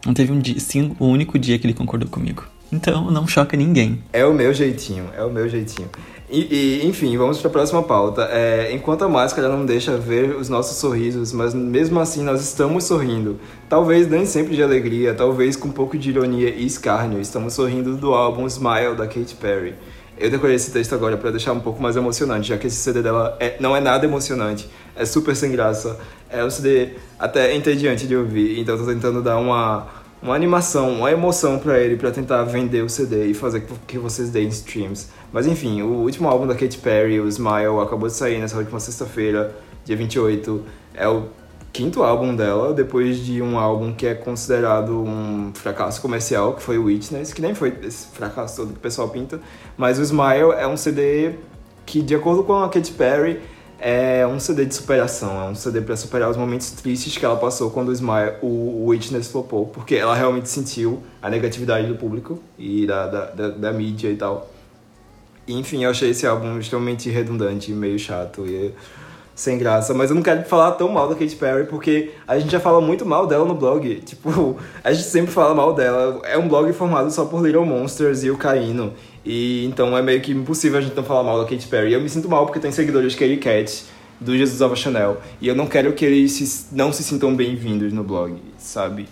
Não 0.05 0.13
teve 0.13 0.31
um 0.31 0.39
dia, 0.39 0.57
sim, 0.61 0.95
o 0.97 1.07
único 1.07 1.37
dia 1.37 1.59
que 1.59 1.67
ele 1.67 1.73
concordou 1.73 2.07
comigo. 2.07 2.45
Então, 2.71 3.11
não 3.11 3.27
choca 3.27 3.57
ninguém. 3.57 4.01
É 4.13 4.25
o 4.25 4.33
meu 4.33 4.53
jeitinho, 4.53 5.09
é 5.15 5.23
o 5.23 5.29
meu 5.29 5.47
jeitinho. 5.49 5.89
E, 6.29 6.81
e, 6.81 6.87
enfim, 6.87 7.15
vamos 7.17 7.37
para 7.39 7.49
a 7.49 7.51
próxima 7.51 7.83
pauta. 7.83 8.27
É, 8.31 8.71
enquanto 8.73 9.03
a 9.03 9.09
máscara 9.09 9.49
não 9.49 9.65
deixa 9.65 9.97
ver 9.97 10.35
os 10.35 10.49
nossos 10.49 10.77
sorrisos, 10.77 11.31
mas 11.33 11.53
mesmo 11.53 11.99
assim 11.99 12.23
nós 12.23 12.41
estamos 12.41 12.85
sorrindo. 12.85 13.39
Talvez 13.69 14.09
nem 14.09 14.25
sempre 14.25 14.55
de 14.55 14.63
alegria, 14.63 15.13
talvez 15.13 15.55
com 15.55 15.67
um 15.67 15.71
pouco 15.71 15.97
de 15.97 16.09
ironia 16.09 16.49
e 16.49 16.65
escárnio. 16.65 17.19
Estamos 17.19 17.53
sorrindo 17.53 17.95
do 17.95 18.13
álbum 18.13 18.47
Smile 18.47 18.95
da 18.95 19.05
Katy 19.05 19.35
Perry. 19.35 19.75
Eu 20.17 20.29
decorei 20.29 20.55
esse 20.55 20.71
texto 20.71 20.93
agora 20.93 21.17
para 21.17 21.31
deixar 21.31 21.53
um 21.53 21.59
pouco 21.59 21.81
mais 21.81 21.95
emocionante, 21.95 22.49
já 22.49 22.57
que 22.57 22.67
esse 22.67 22.75
CD 22.75 23.01
dela 23.01 23.35
é, 23.39 23.57
não 23.59 23.75
é 23.75 23.81
nada 23.81 24.05
emocionante, 24.05 24.69
é 24.95 25.05
super 25.05 25.35
sem 25.35 25.51
graça, 25.51 25.99
é 26.29 26.43
um 26.43 26.49
CD 26.49 26.91
até 27.17 27.55
entediante 27.55 28.07
de 28.07 28.15
ouvir, 28.15 28.59
então 28.59 28.77
tô 28.77 28.85
tentando 28.85 29.21
dar 29.21 29.37
uma, 29.37 29.87
uma 30.21 30.35
animação, 30.35 30.91
uma 30.91 31.11
emoção 31.11 31.57
para 31.57 31.79
ele, 31.79 31.97
para 31.97 32.11
tentar 32.11 32.43
vender 32.43 32.83
o 32.83 32.89
CD 32.89 33.25
e 33.25 33.33
fazer 33.33 33.65
que 33.87 33.97
vocês 33.97 34.29
deem 34.29 34.47
streams. 34.49 35.07
Mas 35.31 35.47
enfim, 35.47 35.81
o 35.81 36.01
último 36.01 36.29
álbum 36.29 36.45
da 36.45 36.53
Katy 36.53 36.77
Perry, 36.77 37.19
o 37.19 37.27
Smile, 37.27 37.79
acabou 37.81 38.07
de 38.07 38.13
sair 38.13 38.39
nessa 38.39 38.57
última 38.57 38.79
sexta-feira, 38.79 39.55
dia 39.83 39.97
28. 39.97 40.63
É 40.93 41.07
o 41.07 41.25
quinto 41.73 42.03
álbum 42.03 42.35
dela, 42.35 42.71
depois 42.71 43.17
de 43.17 43.41
um 43.41 43.57
álbum 43.57 43.91
que 43.91 44.05
é 44.05 44.13
considerado 44.13 45.01
um 45.01 45.51
fracasso 45.55 45.99
comercial, 45.99 46.53
que 46.53 46.61
foi 46.61 46.77
o 46.77 46.85
Witness, 46.85 47.33
que 47.33 47.41
nem 47.41 47.55
foi 47.55 47.75
esse 47.81 48.07
fracasso 48.07 48.57
todo 48.57 48.73
que 48.73 48.77
o 48.77 48.79
pessoal 48.79 49.09
pinta, 49.09 49.41
mas 49.75 49.97
o 49.97 50.03
Smile 50.03 50.51
é 50.55 50.67
um 50.67 50.77
CD 50.77 51.33
que, 51.83 52.03
de 52.03 52.13
acordo 52.13 52.43
com 52.43 52.53
a 52.53 52.69
Katy 52.69 52.91
Perry, 52.91 53.41
é 53.79 54.25
um 54.25 54.39
CD 54.39 54.65
de 54.65 54.75
superação, 54.75 55.47
é 55.47 55.49
um 55.49 55.55
CD 55.55 55.81
para 55.81 55.97
superar 55.97 56.29
os 56.29 56.37
momentos 56.37 56.69
tristes 56.71 57.17
que 57.17 57.25
ela 57.25 57.35
passou 57.35 57.71
quando 57.71 57.89
o 57.89 57.91
Smile, 57.91 58.33
o 58.43 58.85
Witness 58.85 59.27
flopou, 59.29 59.65
porque 59.65 59.95
ela 59.95 60.15
realmente 60.15 60.49
sentiu 60.49 61.01
a 61.21 61.29
negatividade 61.29 61.87
do 61.87 61.95
público 61.95 62.39
e 62.57 62.85
da, 62.85 63.07
da, 63.07 63.25
da, 63.31 63.49
da 63.49 63.73
mídia 63.73 64.09
e 64.09 64.15
tal. 64.15 64.49
Enfim, 65.47 65.83
eu 65.83 65.89
achei 65.89 66.11
esse 66.11 66.25
álbum 66.25 66.57
extremamente 66.59 67.09
redundante, 67.09 67.71
meio 67.71 67.97
chato 67.97 68.45
e 68.45 68.73
sem 69.35 69.57
graça. 69.57 69.93
Mas 69.93 70.09
eu 70.09 70.15
não 70.15 70.23
quero 70.23 70.43
falar 70.45 70.73
tão 70.73 70.89
mal 70.89 71.07
da 71.09 71.15
Katy 71.15 71.35
Perry, 71.35 71.65
porque 71.65 72.11
a 72.27 72.37
gente 72.39 72.51
já 72.51 72.59
fala 72.59 72.79
muito 72.79 73.05
mal 73.05 73.27
dela 73.27 73.45
no 73.45 73.55
blog. 73.55 73.95
Tipo, 74.05 74.57
a 74.83 74.93
gente 74.93 75.07
sempre 75.07 75.31
fala 75.31 75.53
mal 75.53 75.73
dela. 75.73 76.21
É 76.25 76.37
um 76.37 76.47
blog 76.47 76.71
formado 76.73 77.09
só 77.11 77.25
por 77.25 77.43
Little 77.45 77.65
Monsters 77.65 78.23
e 78.23 78.29
o 78.29 78.37
Caíno. 78.37 78.93
E 79.25 79.65
então 79.65 79.97
é 79.97 80.01
meio 80.01 80.21
que 80.21 80.31
impossível 80.31 80.79
a 80.79 80.81
gente 80.81 80.95
não 80.95 81.03
falar 81.03 81.23
mal 81.23 81.39
da 81.39 81.49
Katy 81.49 81.67
Perry. 81.67 81.93
Eu 81.93 82.01
me 82.01 82.09
sinto 82.09 82.29
mal 82.29 82.45
porque 82.45 82.59
tem 82.59 82.71
seguidores 82.71 83.13
de 83.13 83.17
Katy 83.17 83.37
Cat, 83.37 83.85
do 84.19 84.37
Jesus 84.37 84.61
of 84.61 84.75
Chanel. 84.75 85.21
E 85.41 85.47
eu 85.47 85.55
não 85.55 85.65
quero 85.65 85.93
que 85.93 86.05
eles 86.05 86.31
se, 86.31 86.75
não 86.75 86.91
se 86.91 87.03
sintam 87.03 87.35
bem-vindos 87.35 87.91
no 87.93 88.03
blog, 88.03 88.35
sabe? 88.57 89.07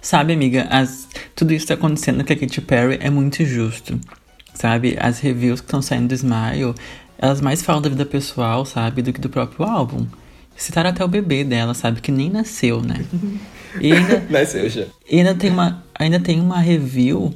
Sabe, 0.00 0.32
amiga, 0.32 0.66
as, 0.70 1.08
tudo 1.34 1.52
isso 1.52 1.66
tá 1.66 1.74
acontecendo 1.74 2.24
com 2.24 2.32
a 2.32 2.36
Katy 2.36 2.60
Perry 2.60 2.98
é 3.00 3.10
muito 3.10 3.44
justo. 3.44 3.98
Sabe, 4.54 4.96
as 4.98 5.20
reviews 5.20 5.60
que 5.60 5.66
estão 5.66 5.80
saindo 5.80 6.08
do 6.08 6.14
Smile, 6.14 6.74
elas 7.18 7.40
mais 7.40 7.62
falam 7.62 7.82
da 7.82 7.88
vida 7.88 8.06
pessoal, 8.06 8.64
sabe, 8.64 9.02
do 9.02 9.12
que 9.12 9.20
do 9.20 9.28
próprio 9.28 9.66
álbum. 9.66 10.06
Citaram 10.56 10.90
até 10.90 11.04
o 11.04 11.08
bebê 11.08 11.44
dela, 11.44 11.74
sabe, 11.74 12.00
que 12.00 12.10
nem 12.10 12.30
nasceu, 12.30 12.80
né? 12.82 13.04
E 13.80 13.92
ainda, 13.92 14.26
Nasceu 14.30 14.68
já. 14.68 14.86
e 15.08 15.18
ainda 15.18 15.34
tem 15.34 15.50
uma, 15.50 15.84
ainda 15.94 16.18
tem 16.18 16.40
uma 16.40 16.58
review 16.58 17.32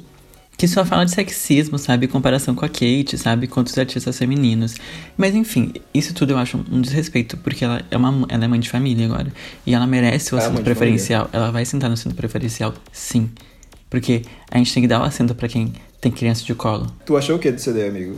que 0.57 0.69
só 0.69 0.85
fala 0.85 1.05
de 1.05 1.11
sexismo, 1.13 1.79
sabe, 1.79 2.07
em 2.07 2.09
comparação 2.09 2.55
com 2.55 2.65
a 2.65 2.69
Kate, 2.69 3.19
sabe, 3.19 3.49
com 3.49 3.61
outros 3.61 3.77
artistas 3.77 4.17
femininos. 4.17 4.77
Mas 5.17 5.35
enfim, 5.35 5.73
isso 5.93 6.15
tudo 6.15 6.33
eu 6.35 6.39
acho 6.39 6.57
um 6.71 6.81
desrespeito, 6.81 7.37
porque 7.37 7.65
ela 7.65 7.83
é 7.91 7.97
uma, 7.97 8.27
ela 8.29 8.45
é 8.45 8.49
mãe 8.49 8.61
de 8.61 8.71
família 8.71 9.07
agora, 9.07 9.33
e 9.67 9.75
ela 9.75 9.87
merece 9.87 10.35
o 10.35 10.39
é 10.39 10.41
assento 10.41 10.59
de 10.59 10.63
preferencial. 10.63 11.29
Ela 11.33 11.51
vai 11.51 11.65
sentar 11.65 11.91
no 11.91 11.95
assento 11.95 12.15
preferencial, 12.15 12.75
sim. 12.93 13.31
Porque 13.91 14.23
a 14.51 14.59
gente 14.59 14.73
tem 14.73 14.83
que 14.83 14.89
dar 14.89 15.01
o 15.01 15.05
assento 15.05 15.35
pra 15.35 15.49
quem 15.49 15.73
tem 16.01 16.13
criança 16.13 16.45
de 16.45 16.55
colo. 16.55 16.87
Tu 17.07 17.17
achou 17.17 17.37
o 17.37 17.39
que 17.39 17.51
do 17.51 17.61
CD, 17.61 17.89
amigo? 17.89 18.17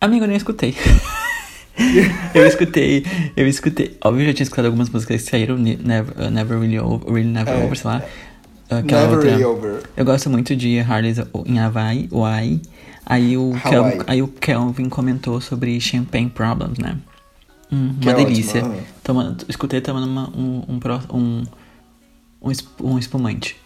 Amigo, 0.00 0.24
eu 0.24 0.28
nem 0.28 0.36
escutei. 0.36 0.74
eu 2.34 2.46
escutei, 2.46 3.04
eu 3.36 3.46
escutei. 3.48 3.96
Óbvio, 4.04 4.22
eu 4.22 4.26
já 4.28 4.34
tinha 4.34 4.44
escutado 4.44 4.66
algumas 4.66 4.88
músicas 4.88 5.22
que 5.22 5.30
saíram, 5.30 5.56
ne- 5.56 5.76
Never, 5.76 6.14
uh, 6.26 6.30
Never 6.30 6.58
Really 6.58 6.78
Over, 6.78 7.12
Really 7.12 7.28
Never 7.30 7.54
É. 7.54 7.64
Over, 7.64 7.76
sei 7.76 7.90
lá. 7.90 8.02
Aquela 8.70 9.02
Never 9.02 9.16
outra. 9.16 9.30
Really 9.30 9.44
Over. 9.44 9.82
Eu 9.96 10.04
gosto 10.04 10.30
muito 10.30 10.54
de 10.54 10.78
Harley's 10.80 11.18
em 11.46 11.58
Hawaii, 11.58 12.08
Hawaii. 12.12 12.60
Aí 13.06 13.36
o, 13.36 13.50
Hawaii. 13.54 13.60
Kelvin, 13.70 14.04
aí 14.06 14.22
o 14.22 14.28
Kelvin 14.28 14.88
comentou 14.88 15.40
sobre 15.40 15.80
Champagne 15.80 16.28
Problems, 16.30 16.78
né? 16.78 16.96
Hum, 17.72 17.94
uma 18.00 18.10
é 18.12 18.14
delícia. 18.14 18.60
ótimo, 18.60 18.74
aham. 18.74 18.82
Tomando, 19.02 19.44
escutei 19.48 19.80
tomando 19.80 20.06
uma- 20.06 20.30
um, 20.30 20.64
um, 20.68 21.42
um, 22.42 22.52
um 22.82 22.98
espumante. 22.98 23.56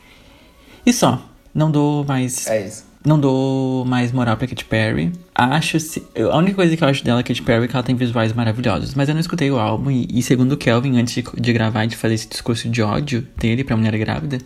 E 0.87 0.93
só. 0.93 1.29
Não 1.55 1.71
dou 1.71 2.05
mais. 2.05 2.47
É 2.47 2.67
isso. 2.67 2.85
Não 3.05 3.19
dou 3.19 3.85
mais 3.85 4.13
moral 4.13 4.37
pra 4.37 4.47
Katy 4.47 4.65
Perry. 4.65 5.13
Acho. 5.35 5.81
Se, 5.81 6.07
eu- 6.15 6.31
a 6.31 6.37
única 6.37 6.55
coisa 6.55 6.77
que 6.77 6.85
eu 6.85 6.89
acho 6.89 7.05
dela, 7.05 7.23
Katy 7.23 7.43
Perry, 7.43 7.65
é 7.65 7.69
que 7.69 7.75
ela 7.75 7.83
tem 7.83 7.97
visuais 7.97 8.33
maravilhosos. 8.33 8.95
Mas 8.95 9.09
eu 9.09 9.15
não 9.15 9.21
escutei 9.21 9.51
o 9.51 9.59
álbum. 9.59 9.91
E, 9.91 10.07
e 10.13 10.23
segundo 10.23 10.53
o 10.53 10.57
Kelvin, 10.57 10.99
antes 10.99 11.15
de, 11.15 11.25
de 11.41 11.53
gravar 11.53 11.85
e 11.85 11.89
de 11.89 11.97
fazer 11.97 12.15
esse 12.15 12.29
discurso 12.29 12.69
de 12.69 12.81
ódio 12.81 13.27
dele 13.37 13.65
pra 13.65 13.77
mulher 13.77 13.97
grávida, 13.99 14.39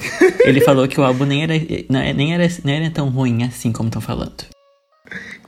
ele 0.44 0.60
falou 0.62 0.88
que 0.88 0.98
o 0.98 1.04
álbum 1.04 1.24
nem 1.26 1.42
era, 1.42 1.54
é- 1.56 2.12
nem 2.14 2.32
era, 2.34 2.48
nem 2.64 2.76
era 2.76 2.90
tão 2.90 3.10
ruim 3.10 3.44
assim 3.44 3.70
como 3.70 3.88
estão 3.88 4.00
falando. 4.00 4.44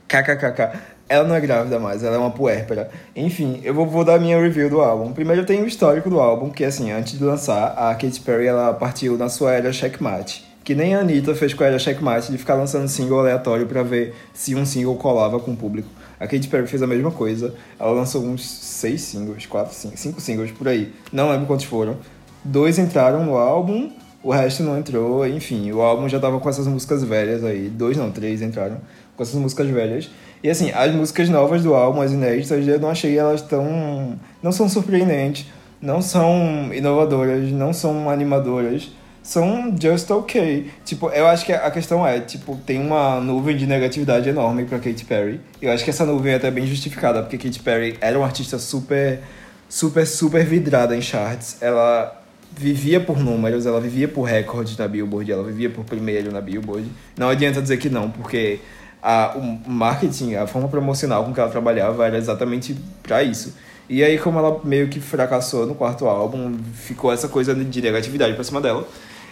KKKK. 0.07 0.97
Ela 1.09 1.25
não 1.27 1.35
é 1.35 1.39
grávida 1.39 1.79
mais, 1.79 2.03
ela 2.03 2.17
é 2.17 2.19
uma 2.19 2.31
puérpera. 2.31 2.89
Enfim, 3.15 3.61
eu 3.63 3.73
vou, 3.73 3.87
vou 3.87 4.03
dar 4.03 4.19
minha 4.19 4.39
review 4.39 4.69
do 4.69 4.81
álbum. 4.81 5.13
Primeiro 5.13 5.45
tem 5.45 5.63
o 5.63 5.67
histórico 5.67 6.09
do 6.09 6.19
álbum, 6.19 6.49
que 6.49 6.65
assim, 6.65 6.91
antes 6.91 7.17
de 7.17 7.23
lançar, 7.23 7.67
a 7.77 7.95
Katy 7.95 8.19
Perry 8.21 8.45
ela 8.47 8.73
partiu 8.73 9.17
na 9.17 9.29
sua 9.29 9.53
era 9.53 9.71
checkmate. 9.71 10.45
Que 10.67 10.75
nem 10.75 10.93
a 10.93 10.99
Anitta 10.99 11.33
fez 11.33 11.53
com 11.53 11.63
a 11.63 11.67
era 11.67 11.79
checkmate 11.79 12.29
de 12.29 12.37
ficar 12.37 12.55
lançando 12.55 12.89
single 12.89 13.21
aleatório 13.21 13.65
pra 13.65 13.83
ver 13.83 14.13
se 14.33 14.53
um 14.53 14.65
single 14.65 14.97
colava 14.97 15.39
com 15.39 15.51
o 15.51 15.55
público. 15.55 15.87
A 16.19 16.27
Katy 16.27 16.49
Perry 16.49 16.67
fez 16.67 16.83
a 16.83 16.87
mesma 16.87 17.09
coisa. 17.09 17.55
Ela 17.79 17.91
lançou 17.91 18.21
uns 18.21 18.45
seis 18.45 18.99
singles, 18.99 19.45
quatro, 19.45 19.73
cinco, 19.73 19.95
cinco 19.95 20.19
singles 20.19 20.51
por 20.51 20.67
aí. 20.67 20.91
Não 21.09 21.29
lembro 21.31 21.47
quantos 21.47 21.63
foram. 21.63 21.95
Dois 22.43 22.77
entraram 22.77 23.25
no 23.25 23.37
álbum, 23.37 23.93
o 24.21 24.29
resto 24.29 24.61
não 24.61 24.77
entrou. 24.77 25.25
Enfim, 25.25 25.71
o 25.71 25.79
álbum 25.79 26.09
já 26.09 26.19
tava 26.19 26.37
com 26.37 26.49
essas 26.49 26.67
músicas 26.67 27.01
velhas 27.01 27.45
aí. 27.45 27.69
Dois 27.69 27.95
não, 27.95 28.11
três 28.11 28.41
entraram 28.41 28.81
com 29.15 29.23
essas 29.23 29.35
músicas 29.35 29.69
velhas. 29.69 30.09
E 30.43 30.49
assim, 30.49 30.69
as 30.71 30.93
músicas 30.93 31.29
novas 31.29 31.63
do 31.63 31.73
álbum, 31.75 32.01
as 32.01 32.11
inéditas, 32.11 32.67
eu 32.67 32.77
não 32.77 32.89
achei 32.89 33.17
elas 33.17 33.41
tão. 33.41 34.19
não 34.43 34.51
são 34.51 34.67
surpreendentes, 34.67 35.45
não 35.81 36.01
são 36.01 36.73
inovadoras, 36.73 37.53
não 37.53 37.71
são 37.71 38.09
animadoras. 38.09 38.91
São 39.27 39.75
just 39.77 40.09
ok. 40.09 40.71
Tipo, 40.85 41.09
eu 41.09 41.27
acho 41.27 41.45
que 41.45 41.51
a 41.51 41.69
questão 41.69 42.07
é, 42.07 42.21
tipo, 42.21 42.55
tem 42.65 42.79
uma 42.79 43.19
nuvem 43.19 43.57
de 43.57 43.67
negatividade 43.67 44.29
enorme 44.29 44.63
pra 44.63 44.79
Katy 44.79 45.03
Perry. 45.03 45.41
Eu 45.61 45.69
acho 45.73 45.83
que 45.83 45.89
essa 45.89 46.05
nuvem 46.05 46.31
é 46.31 46.37
até 46.37 46.49
bem 46.49 46.65
justificada, 46.65 47.21
porque 47.21 47.37
Katy 47.37 47.59
Perry 47.59 47.97
era 47.99 48.17
uma 48.17 48.25
artista 48.25 48.57
super, 48.57 49.19
super, 49.67 50.07
super 50.07 50.45
vidrada 50.45 50.95
em 50.95 51.01
charts. 51.01 51.57
Ela 51.59 52.23
vivia 52.55 53.01
por 53.01 53.19
números, 53.19 53.65
ela 53.65 53.81
vivia 53.81 54.07
por 54.07 54.21
recordes 54.21 54.77
na 54.77 54.87
Billboard, 54.87 55.29
ela 55.29 55.43
vivia 55.43 55.69
por 55.69 55.83
primeiro 55.83 56.31
na 56.31 56.39
Billboard. 56.39 56.89
Não 57.17 57.27
adianta 57.27 57.61
dizer 57.61 57.75
que 57.75 57.89
não, 57.89 58.09
porque 58.09 58.61
a, 59.03 59.33
o 59.35 59.69
marketing, 59.69 60.35
a 60.35 60.47
forma 60.47 60.69
promocional 60.69 61.25
com 61.25 61.33
que 61.33 61.39
ela 61.41 61.49
trabalhava 61.49 62.07
era 62.07 62.17
exatamente 62.17 62.77
para 63.03 63.23
isso. 63.23 63.53
E 63.89 64.01
aí, 64.05 64.17
como 64.17 64.39
ela 64.39 64.61
meio 64.63 64.87
que 64.87 65.01
fracassou 65.01 65.65
no 65.65 65.75
quarto 65.75 66.05
álbum, 66.07 66.57
ficou 66.73 67.11
essa 67.11 67.27
coisa 67.27 67.53
de 67.53 67.81
negatividade 67.81 68.33
pra 68.33 68.43
cima 68.45 68.61
dela. 68.61 68.87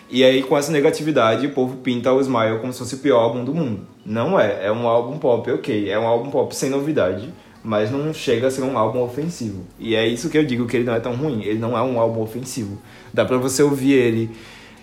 E 0.09 0.23
aí, 0.23 0.43
com 0.43 0.57
essa 0.57 0.71
negatividade, 0.71 1.47
o 1.47 1.51
povo 1.51 1.77
pinta 1.77 2.13
o 2.13 2.21
Smile 2.21 2.59
como 2.59 2.71
se 2.71 2.79
fosse 2.79 2.95
o 2.95 2.99
pior 2.99 3.19
álbum 3.19 3.43
do 3.43 3.53
mundo. 3.53 3.87
Não 4.05 4.39
é. 4.39 4.67
É 4.67 4.71
um 4.71 4.87
álbum 4.87 5.17
pop, 5.17 5.51
ok. 5.51 5.89
É 5.89 5.97
um 5.97 6.05
álbum 6.05 6.29
pop 6.29 6.55
sem 6.55 6.69
novidade, 6.69 7.33
mas 7.63 7.89
não 7.89 8.13
chega 8.13 8.47
a 8.47 8.51
ser 8.51 8.61
um 8.61 8.77
álbum 8.77 9.01
ofensivo. 9.01 9.63
E 9.79 9.95
é 9.95 10.07
isso 10.07 10.29
que 10.29 10.37
eu 10.37 10.45
digo 10.45 10.67
que 10.67 10.77
ele 10.77 10.85
não 10.85 10.93
é 10.93 10.99
tão 10.99 11.15
ruim. 11.15 11.43
Ele 11.43 11.59
não 11.59 11.77
é 11.77 11.81
um 11.81 11.99
álbum 11.99 12.21
ofensivo. 12.21 12.79
Dá 13.13 13.25
pra 13.25 13.37
você 13.37 13.63
ouvir 13.63 13.93
ele 13.93 14.29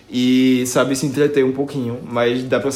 e, 0.09 0.65
sabe, 0.67 0.95
se 0.95 1.05
entreter 1.05 1.45
um 1.45 1.53
pouquinho, 1.53 1.99
mas 2.03 2.43
dá 2.43 2.59
pra, 2.59 2.69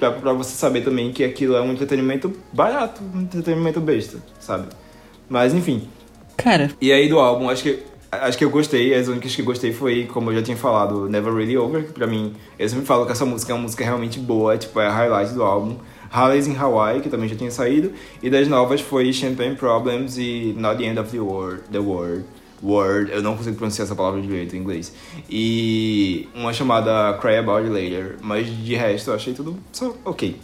dá 0.00 0.10
pra 0.10 0.32
você 0.32 0.56
saber 0.56 0.82
também 0.82 1.12
que 1.12 1.22
aquilo 1.22 1.54
é 1.54 1.60
um 1.60 1.72
entretenimento 1.72 2.32
barato, 2.52 3.00
um 3.14 3.20
entretenimento 3.22 3.80
besta, 3.80 4.18
sabe? 4.40 4.66
Mas, 5.28 5.54
enfim, 5.54 5.88
Cara, 6.36 6.70
e 6.80 6.92
aí 6.92 7.08
do 7.08 7.18
álbum, 7.20 7.48
acho 7.48 7.62
que 7.62 7.78
acho 8.12 8.36
que 8.36 8.44
eu 8.44 8.50
gostei, 8.50 8.94
as 8.94 9.08
únicas 9.08 9.34
que 9.34 9.42
gostei 9.42 9.72
foi, 9.72 10.04
como 10.04 10.30
eu 10.30 10.36
já 10.36 10.42
tinha 10.42 10.56
falado, 10.56 11.08
Never 11.08 11.32
Really 11.32 11.56
Over, 11.56 11.86
que 11.86 11.92
pra 11.92 12.06
mim, 12.06 12.34
eu 12.58 12.68
sempre 12.68 12.84
falo 12.84 13.06
que 13.06 13.12
essa 13.12 13.24
música 13.24 13.52
é 13.52 13.54
uma 13.54 13.62
música 13.62 13.84
realmente 13.84 14.18
boa, 14.18 14.56
tipo, 14.58 14.78
é 14.80 14.86
a 14.86 14.92
highlight 14.92 15.32
do 15.32 15.42
álbum. 15.42 15.76
Harley's 16.10 16.46
in 16.46 16.54
Hawaii, 16.54 17.00
que 17.00 17.08
também 17.08 17.26
já 17.26 17.34
tinha 17.34 17.50
saído, 17.50 17.90
e 18.22 18.28
das 18.28 18.46
novas 18.46 18.82
foi 18.82 19.10
Champagne 19.12 19.56
Problems 19.56 20.18
e 20.18 20.54
Not 20.58 20.76
the 20.76 20.84
End 20.84 21.00
of 21.00 21.10
the 21.10 21.20
World, 21.20 21.62
the 21.72 21.78
World 21.78 22.24
Word, 22.62 23.10
eu 23.10 23.22
não 23.22 23.36
consigo 23.36 23.56
pronunciar 23.56 23.86
essa 23.86 23.96
palavra 23.96 24.20
direito 24.20 24.54
em 24.54 24.60
inglês. 24.60 24.92
E 25.28 26.28
uma 26.34 26.52
chamada 26.52 27.18
Cry 27.20 27.36
About 27.36 27.68
Later. 27.68 28.16
Mas 28.22 28.46
de 28.46 28.74
resto, 28.76 29.10
eu 29.10 29.14
achei 29.14 29.34
tudo 29.34 29.58
só 29.72 29.96
ok. 30.04 30.36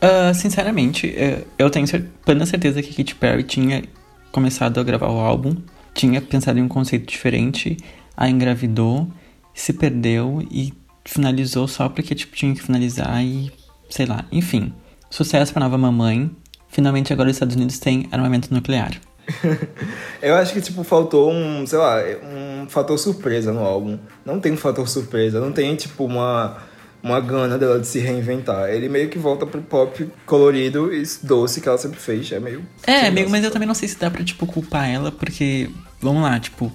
Ah, 0.00 0.32
sinceramente, 0.32 1.12
eh, 1.16 1.44
eu 1.58 1.68
tenho 1.68 1.86
plena 2.24 2.46
certeza 2.46 2.80
que 2.80 2.94
Katy 2.94 3.16
Perry 3.16 3.42
tinha 3.42 3.82
começado 4.30 4.78
a 4.78 4.82
gravar 4.82 5.08
o 5.08 5.18
álbum, 5.18 5.56
tinha 5.94 6.20
pensado 6.20 6.58
em 6.58 6.62
um 6.62 6.68
conceito 6.68 7.06
diferente, 7.06 7.76
a 8.16 8.28
engravidou, 8.28 9.08
se 9.54 9.72
perdeu 9.72 10.46
e 10.50 10.72
finalizou 11.04 11.66
só 11.66 11.88
porque 11.88 12.14
tipo, 12.14 12.36
tinha 12.36 12.54
que 12.54 12.62
finalizar 12.62 13.22
e 13.24 13.52
sei 13.88 14.06
lá. 14.06 14.24
Enfim, 14.30 14.72
sucesso 15.10 15.52
pra 15.52 15.62
nova 15.62 15.76
mamãe. 15.76 16.30
Finalmente 16.68 17.12
agora 17.12 17.28
os 17.28 17.36
Estados 17.36 17.56
Unidos 17.56 17.78
têm 17.78 18.08
armamento 18.12 18.52
nuclear. 18.54 19.00
Eu 20.22 20.34
acho 20.36 20.52
que, 20.52 20.60
tipo, 20.60 20.82
faltou 20.84 21.32
um, 21.32 21.66
sei 21.66 21.78
lá, 21.78 21.98
um 22.22 22.68
fator 22.68 22.98
surpresa 22.98 23.52
no 23.52 23.60
álbum. 23.60 23.98
Não 24.24 24.40
tem 24.40 24.52
um 24.52 24.56
fator 24.56 24.88
surpresa, 24.88 25.40
não 25.40 25.52
tem, 25.52 25.74
tipo, 25.76 26.04
uma, 26.04 26.58
uma 27.02 27.20
gana 27.20 27.58
dela 27.58 27.78
de 27.78 27.86
se 27.86 27.98
reinventar. 27.98 28.68
Ele 28.68 28.88
meio 28.88 29.08
que 29.08 29.18
volta 29.18 29.46
pro 29.46 29.62
pop 29.62 30.08
colorido 30.26 30.92
e 30.92 31.02
doce 31.22 31.60
que 31.60 31.68
ela 31.68 31.78
sempre 31.78 31.98
fez. 31.98 32.30
É 32.32 32.38
meio. 32.38 32.62
É, 32.86 33.06
amigo, 33.06 33.30
mas 33.30 33.44
eu 33.44 33.50
também 33.50 33.66
não 33.66 33.74
sei 33.74 33.88
se 33.88 33.98
dá 33.98 34.10
pra, 34.10 34.22
tipo, 34.22 34.46
culpar 34.46 34.88
ela, 34.88 35.10
porque, 35.10 35.70
vamos 36.00 36.22
lá, 36.22 36.38
tipo, 36.38 36.72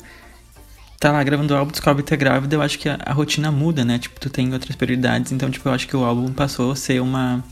tá 1.00 1.12
lá 1.12 1.24
gravando 1.24 1.54
o 1.54 1.58
álbum, 1.58 1.72
descobre 1.72 2.04
ter 2.04 2.18
grávida, 2.18 2.56
eu 2.56 2.62
acho 2.62 2.80
que 2.80 2.90
a, 2.90 2.98
a 3.06 3.14
rotina 3.14 3.52
muda, 3.52 3.86
né? 3.86 4.00
Tipo, 4.00 4.20
tu 4.20 4.30
tem 4.30 4.52
outras 4.54 4.76
prioridades, 4.76 5.32
então, 5.32 5.50
tipo, 5.50 5.68
eu 5.70 5.74
acho 5.74 5.88
que 5.88 5.96
o 5.96 6.04
álbum 6.04 6.32
passou 6.34 6.72
a 6.72 6.76
ser 6.76 7.02
uma. 7.02 7.44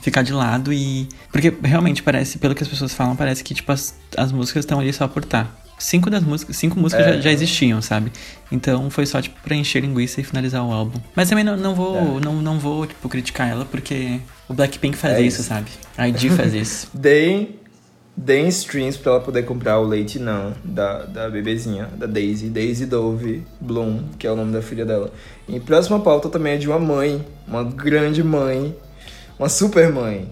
ficar 0.00 0.22
de 0.22 0.32
lado 0.32 0.72
e. 0.72 1.08
Porque 1.30 1.54
realmente 1.62 2.02
parece, 2.02 2.38
pelo 2.38 2.54
que 2.54 2.62
as 2.62 2.68
pessoas 2.68 2.92
falam, 2.92 3.14
parece 3.14 3.44
que, 3.44 3.54
tipo, 3.54 3.70
as, 3.70 3.94
as 4.16 4.32
músicas 4.32 4.64
estão 4.64 4.80
ali 4.80 4.92
só 4.92 5.06
por 5.06 5.24
tá. 5.24 5.48
Cinco 5.78 6.08
das 6.08 6.22
músicas, 6.22 6.56
cinco 6.56 6.78
músicas 6.80 7.06
É. 7.06 7.12
já, 7.14 7.20
já 7.20 7.32
existiam, 7.32 7.82
sabe? 7.82 8.10
Então 8.50 8.88
foi 8.90 9.04
só, 9.04 9.20
tipo, 9.20 9.36
pra 9.42 9.54
encher 9.54 9.80
linguiça 9.82 10.20
e 10.20 10.24
finalizar 10.24 10.64
o 10.64 10.72
álbum. 10.72 10.98
Mas 11.14 11.28
também 11.28 11.44
não, 11.44 11.56
não 11.56 11.74
vou, 11.74 12.18
É. 12.18 12.20
não, 12.24 12.34
não 12.40 12.58
vou, 12.58 12.86
tipo, 12.86 13.06
criticar 13.08 13.48
ela, 13.48 13.64
porque 13.66 14.18
o 14.48 14.54
Blackpink 14.54 14.96
faz 14.96 15.14
É 15.14 15.20
isso, 15.20 15.40
isso. 15.40 15.48
sabe? 15.48 15.66
A 15.98 16.08
ID 16.08 16.30
faz 16.36 16.54
isso. 16.54 16.88
Deem, 16.94 17.56
deem 18.16 18.48
streams 18.48 18.96
pra 18.98 19.12
ela 19.12 19.20
poder 19.20 19.42
comprar 19.42 19.78
o 19.78 19.84
leite 19.84 20.18
não 20.18 20.54
da, 20.64 21.02
da 21.04 21.28
bebezinha, 21.28 21.90
da 21.94 22.06
Daisy, 22.06 22.48
Daisy 22.48 22.86
Dove 22.86 23.42
Bloom, 23.60 24.04
que 24.18 24.26
é 24.26 24.32
o 24.32 24.36
nome 24.36 24.52
da 24.52 24.62
filha 24.62 24.86
dela. 24.86 25.12
E 25.46 25.60
próxima 25.60 26.00
pauta 26.00 26.30
também 26.30 26.54
é 26.54 26.56
de 26.56 26.66
uma 26.66 26.78
mãe, 26.78 27.22
uma 27.46 27.62
grande 27.62 28.22
mãe, 28.24 28.74
uma 29.38 29.50
super 29.50 29.92
mãe, 29.92 30.26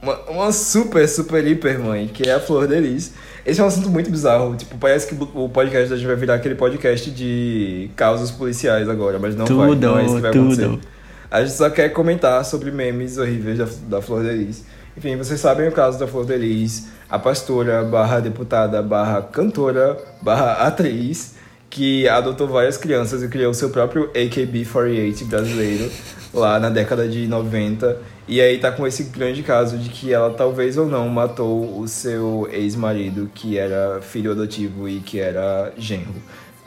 uma, 0.00 0.16
uma 0.30 0.52
super, 0.52 1.06
super 1.06 1.46
hiper 1.46 1.78
mãe, 1.80 2.08
que 2.08 2.22
é 2.26 2.32
a 2.32 2.40
Flor 2.40 2.66
Delis. 2.66 3.12
Esse 3.46 3.60
é 3.60 3.64
um 3.64 3.68
assunto 3.68 3.88
muito 3.88 4.10
bizarro, 4.10 4.56
tipo, 4.56 4.76
parece 4.76 5.06
que 5.06 5.14
o 5.34 5.48
podcast 5.48 5.88
da 5.88 5.96
gente 5.96 6.06
vai 6.06 6.16
virar 6.16 6.34
aquele 6.34 6.56
podcast 6.56 7.08
de 7.12 7.88
causas 7.94 8.28
policiais 8.32 8.88
agora, 8.88 9.20
mas 9.20 9.36
não 9.36 9.46
vai, 9.46 9.68
Tudo, 9.68 9.86
não 9.86 9.98
é 9.98 10.04
isso 10.04 10.16
que 10.16 10.20
vai 10.20 10.32
tudo. 10.32 10.52
acontecer. 10.52 10.88
A 11.30 11.40
gente 11.44 11.52
só 11.52 11.70
quer 11.70 11.90
comentar 11.90 12.44
sobre 12.44 12.72
memes 12.72 13.18
horríveis 13.18 13.58
da, 13.58 13.68
da 13.88 14.02
Flor 14.02 14.24
Delis. 14.24 14.64
Enfim, 14.96 15.16
vocês 15.16 15.38
sabem 15.38 15.68
o 15.68 15.72
caso 15.72 15.96
da 15.96 16.08
Flor 16.08 16.24
Delis, 16.24 16.88
a 17.08 17.20
pastora, 17.20 17.84
barra 17.84 18.18
deputada, 18.18 18.82
barra 18.82 19.22
cantora, 19.22 19.96
barra 20.20 20.66
atriz, 20.66 21.34
que 21.70 22.08
adotou 22.08 22.48
várias 22.48 22.76
crianças 22.76 23.22
e 23.22 23.28
criou 23.28 23.54
seu 23.54 23.70
próprio 23.70 24.10
AKB48 24.12 25.24
brasileiro 25.26 25.90
lá 26.34 26.58
na 26.58 26.68
década 26.68 27.06
de 27.08 27.28
90. 27.28 27.96
E 28.28 28.40
aí 28.40 28.58
tá 28.58 28.72
com 28.72 28.86
esse 28.86 29.04
grande 29.04 29.42
caso 29.42 29.78
de 29.78 29.88
que 29.88 30.12
ela 30.12 30.30
talvez 30.30 30.76
ou 30.76 30.86
não 30.86 31.08
matou 31.08 31.78
o 31.78 31.86
seu 31.86 32.48
ex-marido, 32.50 33.30
que 33.34 33.56
era 33.56 34.00
filho 34.02 34.32
adotivo 34.32 34.88
e 34.88 34.98
que 35.00 35.20
era 35.20 35.72
genro. 35.78 36.14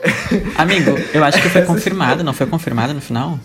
Amigo, 0.56 0.92
eu 1.12 1.22
acho 1.22 1.40
que 1.42 1.48
foi 1.50 1.62
confirmado, 1.66 2.24
não 2.24 2.32
foi 2.32 2.46
confirmado 2.46 2.94
no 2.94 3.00
final? 3.00 3.38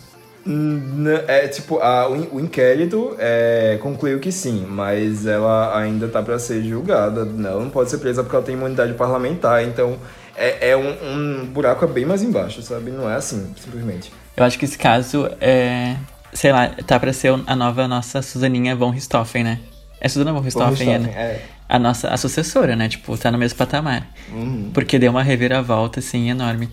É 1.28 1.48
tipo, 1.48 1.80
a, 1.80 2.08
o, 2.08 2.16
in- 2.16 2.30
o 2.32 2.40
inquérito 2.40 3.16
é, 3.18 3.80
concluiu 3.82 4.20
que 4.20 4.32
sim, 4.32 4.66
mas 4.70 5.26
ela 5.26 5.78
ainda 5.78 6.08
tá 6.08 6.22
pra 6.22 6.38
ser 6.38 6.64
julgada. 6.64 7.22
Ela 7.22 7.60
não 7.62 7.70
pode 7.70 7.90
ser 7.90 7.98
presa 7.98 8.24
porque 8.24 8.36
ela 8.36 8.46
tem 8.46 8.56
imunidade 8.56 8.94
parlamentar, 8.94 9.64
então 9.64 9.98
é, 10.36 10.70
é 10.70 10.78
um, 10.78 11.42
um 11.42 11.46
buraco 11.48 11.88
bem 11.88 12.06
mais 12.06 12.22
embaixo, 12.22 12.62
sabe? 12.62 12.92
Não 12.92 13.10
é 13.10 13.16
assim, 13.16 13.54
simplesmente. 13.60 14.14
Eu 14.38 14.44
acho 14.44 14.60
que 14.60 14.66
esse 14.66 14.78
caso 14.78 15.28
é. 15.42 15.96
Sei 16.36 16.52
lá, 16.52 16.68
tá 16.86 17.00
pra 17.00 17.12
ser 17.14 17.34
a 17.48 17.56
nova 17.56 17.88
nossa 17.88 18.22
Suzaninha 18.22 18.76
von 18.76 18.92
Richthofen, 18.92 19.44
né? 19.44 19.60
É 20.00 20.08
Suzana 20.08 20.34
von 20.34 20.42
Richthofen, 20.42 20.88
Richthofen, 20.90 21.16
é, 21.16 21.22
é. 21.22 21.42
a 21.68 21.80
nossa 21.80 22.10
a 22.10 22.18
sucessora, 22.18 22.76
né? 22.76 22.88
Tipo, 22.90 23.18
tá 23.18 23.32
no 23.32 23.38
mesmo 23.38 23.58
patamar. 23.58 24.08
Uhum. 24.32 24.70
Porque 24.74 25.00
deu 25.00 25.10
uma 25.12 25.24
reviravolta, 25.24 26.00
assim, 26.00 26.30
enorme. 26.30 26.70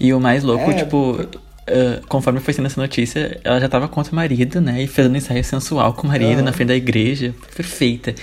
E 0.00 0.12
o 0.12 0.18
mais 0.18 0.42
louco, 0.42 0.70
É, 0.70 0.74
tipo, 0.74 1.20
ah, 1.66 2.00
conforme 2.08 2.40
foi 2.40 2.52
sendo 2.54 2.66
essa 2.66 2.80
notícia, 2.80 3.40
ela 3.44 3.60
já 3.60 3.68
tava 3.68 3.88
contra 3.88 4.12
o 4.12 4.16
marido, 4.16 4.60
né? 4.60 4.82
E 4.82 4.86
fez 4.86 5.06
um 5.08 5.14
ensaio 5.14 5.44
sensual 5.44 5.92
com 5.94 6.06
o 6.06 6.10
marido 6.10 6.32
Aham. 6.38 6.42
na 6.42 6.52
frente 6.52 6.68
da 6.68 6.76
igreja. 6.76 7.34
Perfeita. 7.54 8.14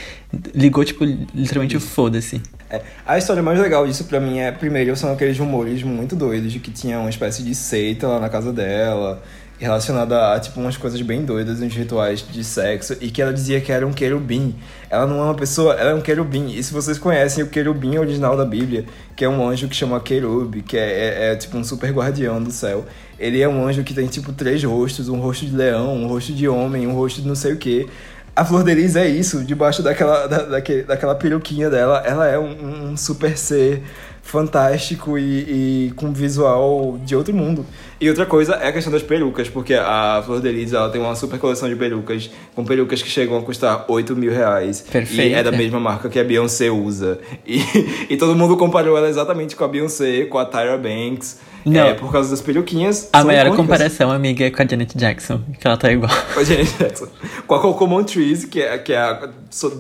Ligou, 0.54 0.84
tipo, 0.84 1.06
literalmente 1.06 1.78
o 1.78 1.80
foda-se. 1.80 2.42
É, 2.70 2.82
A 3.06 3.18
história 3.18 3.44
mais 3.44 3.60
legal 3.60 3.86
disso 3.86 4.06
pra 4.06 4.20
mim 4.20 4.40
é, 4.40 4.52
primeiro, 4.52 4.96
são 4.96 5.12
aqueles 5.12 5.38
rumores 5.38 5.84
muito 5.84 6.16
doidos 6.16 6.52
de 6.52 6.60
que 6.60 6.72
tinha 6.72 7.00
uma 7.00 7.10
espécie 7.10 7.44
de 7.44 7.54
seita 7.54 8.08
lá 8.08 8.20
na 8.20 8.30
casa 8.30 8.54
dela, 8.54 9.22
relacionada 9.62 10.34
a, 10.34 10.40
tipo, 10.40 10.60
umas 10.60 10.76
coisas 10.76 11.00
bem 11.02 11.24
doidas, 11.24 11.62
uns 11.62 11.74
rituais 11.74 12.26
de 12.28 12.44
sexo, 12.44 12.98
e 13.00 13.12
que 13.12 13.22
ela 13.22 13.32
dizia 13.32 13.62
que 13.62 13.72
era 13.72 13.86
um 13.86 13.94
querubim. 13.94 14.56
Ela 14.90 15.06
não 15.06 15.20
é 15.20 15.24
uma 15.24 15.36
pessoa, 15.36 15.76
ela 15.76 15.92
é 15.92 15.94
um 15.94 16.02
querubim. 16.02 16.52
E 16.52 16.64
se 16.64 16.74
vocês 16.74 16.98
conhecem 16.98 17.44
o 17.44 17.48
querubim 17.48 17.98
original 17.98 18.36
da 18.36 18.44
Bíblia, 18.44 18.86
que 19.16 19.24
é 19.24 19.30
um 19.30 19.48
anjo 19.48 19.68
que 19.68 19.76
chama 19.76 20.00
querub, 20.00 20.62
que 20.64 20.76
é, 20.76 20.82
é, 20.82 21.32
é, 21.32 21.36
tipo 21.36 21.58
um 21.58 21.64
super 21.64 21.92
guardião 21.92 22.42
do 22.42 22.52
céu, 22.52 22.86
ele 23.20 23.40
é 23.40 23.48
um 23.48 23.66
anjo 23.66 23.84
que 23.84 23.94
tem, 23.94 24.08
tipo, 24.08 24.34
três 24.34 24.64
rostos, 24.64 25.08
um 25.08 25.20
rosto 25.20 25.46
de 25.46 25.56
leão, 25.56 25.96
um 25.96 26.08
rosto 26.08 26.34
de 26.34 26.48
homem, 26.48 26.88
um 26.88 26.94
rosto 26.94 27.22
de 27.22 27.28
não 27.28 27.36
sei 27.36 27.54
o 27.54 27.58
quê. 27.58 27.88
A 28.36 28.44
Flor 28.44 28.64
de 28.64 28.74
Lis 28.74 28.96
é 28.96 29.08
isso, 29.08 29.44
debaixo 29.44 29.84
daquela, 29.84 30.26
da, 30.26 30.44
daquele- 30.44 30.84
daquela 30.84 31.14
peruquinha 31.14 31.70
dela, 31.70 32.02
ela 32.06 32.26
é 32.28 32.40
um, 32.40 32.92
um 32.92 32.98
super 32.98 33.38
ser 33.38 33.84
fantástico 34.24 35.18
e, 35.18 35.88
e 35.88 35.92
com 35.96 36.14
visual 36.14 36.98
de 37.04 37.16
outro 37.16 37.34
mundo. 37.34 37.66
E 38.02 38.10
outra 38.10 38.26
coisa 38.26 38.56
é 38.56 38.70
a 38.70 38.72
questão 38.74 38.92
das 38.92 39.04
perucas, 39.04 39.48
porque 39.48 39.76
a 39.76 40.24
Flor 40.26 40.42
de 40.42 40.52
Lis, 40.52 40.74
ela 40.74 40.90
tem 40.90 41.00
uma 41.00 41.14
super 41.14 41.38
coleção 41.38 41.70
de 41.70 41.76
perucas, 41.76 42.32
com 42.56 42.66
perucas 42.66 43.00
que 43.04 43.08
chegam 43.08 43.38
a 43.38 43.44
custar 43.44 43.86
8 43.88 44.16
mil 44.16 44.32
reais. 44.32 44.80
E 44.80 44.92
Perfeita. 44.92 45.38
é 45.38 45.44
da 45.44 45.52
mesma 45.52 45.80
marca 45.80 46.10
que 46.10 46.18
a 46.18 46.24
Beyoncé 46.24 46.72
usa. 46.72 47.20
E, 47.46 47.62
e 48.10 48.18
todo 48.18 48.36
mundo 48.36 48.58
comparou 48.58 48.98
ela 48.98 49.08
exatamente 49.08 49.56
com 49.56 49.64
a 49.64 49.68
Beyoncé, 49.68 50.26
com 50.26 50.40
a 50.40 50.46
Tyra 50.46 50.80
Banks, 50.80 51.42
Não. 51.64 51.80
é, 51.80 51.94
por 51.94 52.12
causa 52.12 52.32
das 52.32 52.42
peruquinhas. 52.42 53.08
A 53.14 53.24
maior 53.24 53.42
icônicas. 53.42 53.58
comparação, 53.58 54.12
amiga, 54.12 54.46
é 54.46 54.50
com 54.50 54.64
a 54.64 54.66
Janet 54.66 54.98
Jackson, 54.98 55.40
que 55.60 55.68
ela 55.68 55.78
tá 55.78 55.92
igual. 55.92 56.12
Com 56.34 56.40
a 56.40 56.44
Janet 56.44 56.76
Jackson. 56.80 57.08
Com 57.46 57.54
a 57.54 57.60
Coco 57.60 57.86
Montrese, 57.86 58.48
que 58.48 58.64
é, 58.64 58.80
que 58.80 58.94
é 58.94 58.98
a 58.98 59.30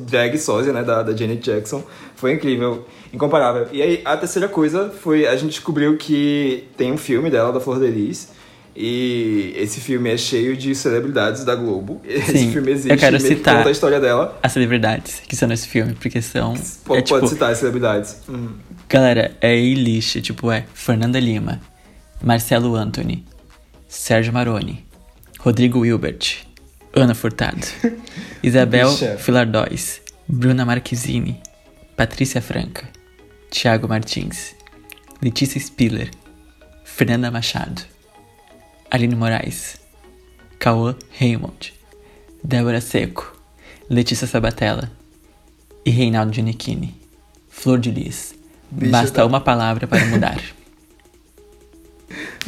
drag 0.05 0.37
sósia, 0.37 0.71
né, 0.71 0.83
da, 0.83 1.01
da 1.01 1.17
Janet 1.17 1.41
Jackson. 1.41 1.83
Foi 2.21 2.33
incrível, 2.33 2.87
incomparável. 3.11 3.67
E 3.71 3.81
aí, 3.81 4.01
a 4.05 4.15
terceira 4.15 4.47
coisa 4.47 4.91
foi, 5.01 5.25
a 5.25 5.35
gente 5.35 5.49
descobriu 5.49 5.97
que 5.97 6.65
tem 6.77 6.91
um 6.91 6.97
filme 6.97 7.31
dela, 7.31 7.51
da 7.51 7.59
Flor 7.59 7.79
de 7.79 7.87
Lis. 7.87 8.29
E 8.75 9.53
esse 9.57 9.81
filme 9.81 10.11
é 10.11 10.15
cheio 10.17 10.55
de 10.55 10.75
celebridades 10.75 11.43
da 11.43 11.55
Globo. 11.55 11.99
Esse 12.07 12.37
Sim, 12.37 12.51
filme 12.53 12.71
existe 12.71 12.91
eu 12.91 12.97
quero 12.97 13.19
citar- 13.19 13.57
conta 13.57 13.69
a 13.69 13.71
história 13.71 13.99
dela. 13.99 14.39
As 14.41 14.51
celebridades 14.51 15.19
que 15.27 15.35
são 15.35 15.47
nesse 15.49 15.67
filme, 15.67 15.93
porque 15.95 16.21
são. 16.21 16.53
Pode, 16.85 16.99
é, 16.99 17.01
tipo, 17.01 17.19
pode 17.19 17.29
citar 17.31 17.51
as 17.51 17.57
celebridades. 17.57 18.17
Hum. 18.29 18.49
Galera, 18.87 19.35
é 19.41 19.51
A-list, 19.51 20.21
tipo, 20.21 20.49
é 20.51 20.63
Fernanda 20.75 21.19
Lima, 21.19 21.59
Marcelo 22.23 22.75
Anthony, 22.75 23.25
Sérgio 23.89 24.31
Maroni, 24.31 24.85
Rodrigo 25.39 25.79
Wilbert, 25.79 26.45
Ana 26.95 27.13
Furtado, 27.15 27.65
Isabel. 28.43 28.89
Filardóis, 29.17 30.01
Bruna 30.27 30.63
Marquezine, 30.63 31.41
Patrícia 32.01 32.41
Franca, 32.41 32.89
Thiago 33.51 33.87
Martins, 33.87 34.55
Letícia 35.21 35.59
Spiller, 35.61 36.09
Fernanda 36.83 37.29
Machado, 37.29 37.83
Aline 38.89 39.15
Moraes, 39.15 39.77
Cauã 40.57 40.95
Raymond, 41.19 41.71
Débora 42.43 42.81
Seco, 42.81 43.31
Letícia 43.87 44.25
Sabatella 44.25 44.91
e 45.85 45.91
Reinaldo 45.91 46.31
Giannichini. 46.31 46.99
Flor 47.47 47.77
de 47.77 47.91
Lis. 47.91 48.33
Bicho, 48.71 48.91
Basta 48.91 49.11
tá- 49.17 49.25
uma 49.27 49.39
palavra 49.39 49.85
para 49.85 50.03
mudar. 50.07 50.41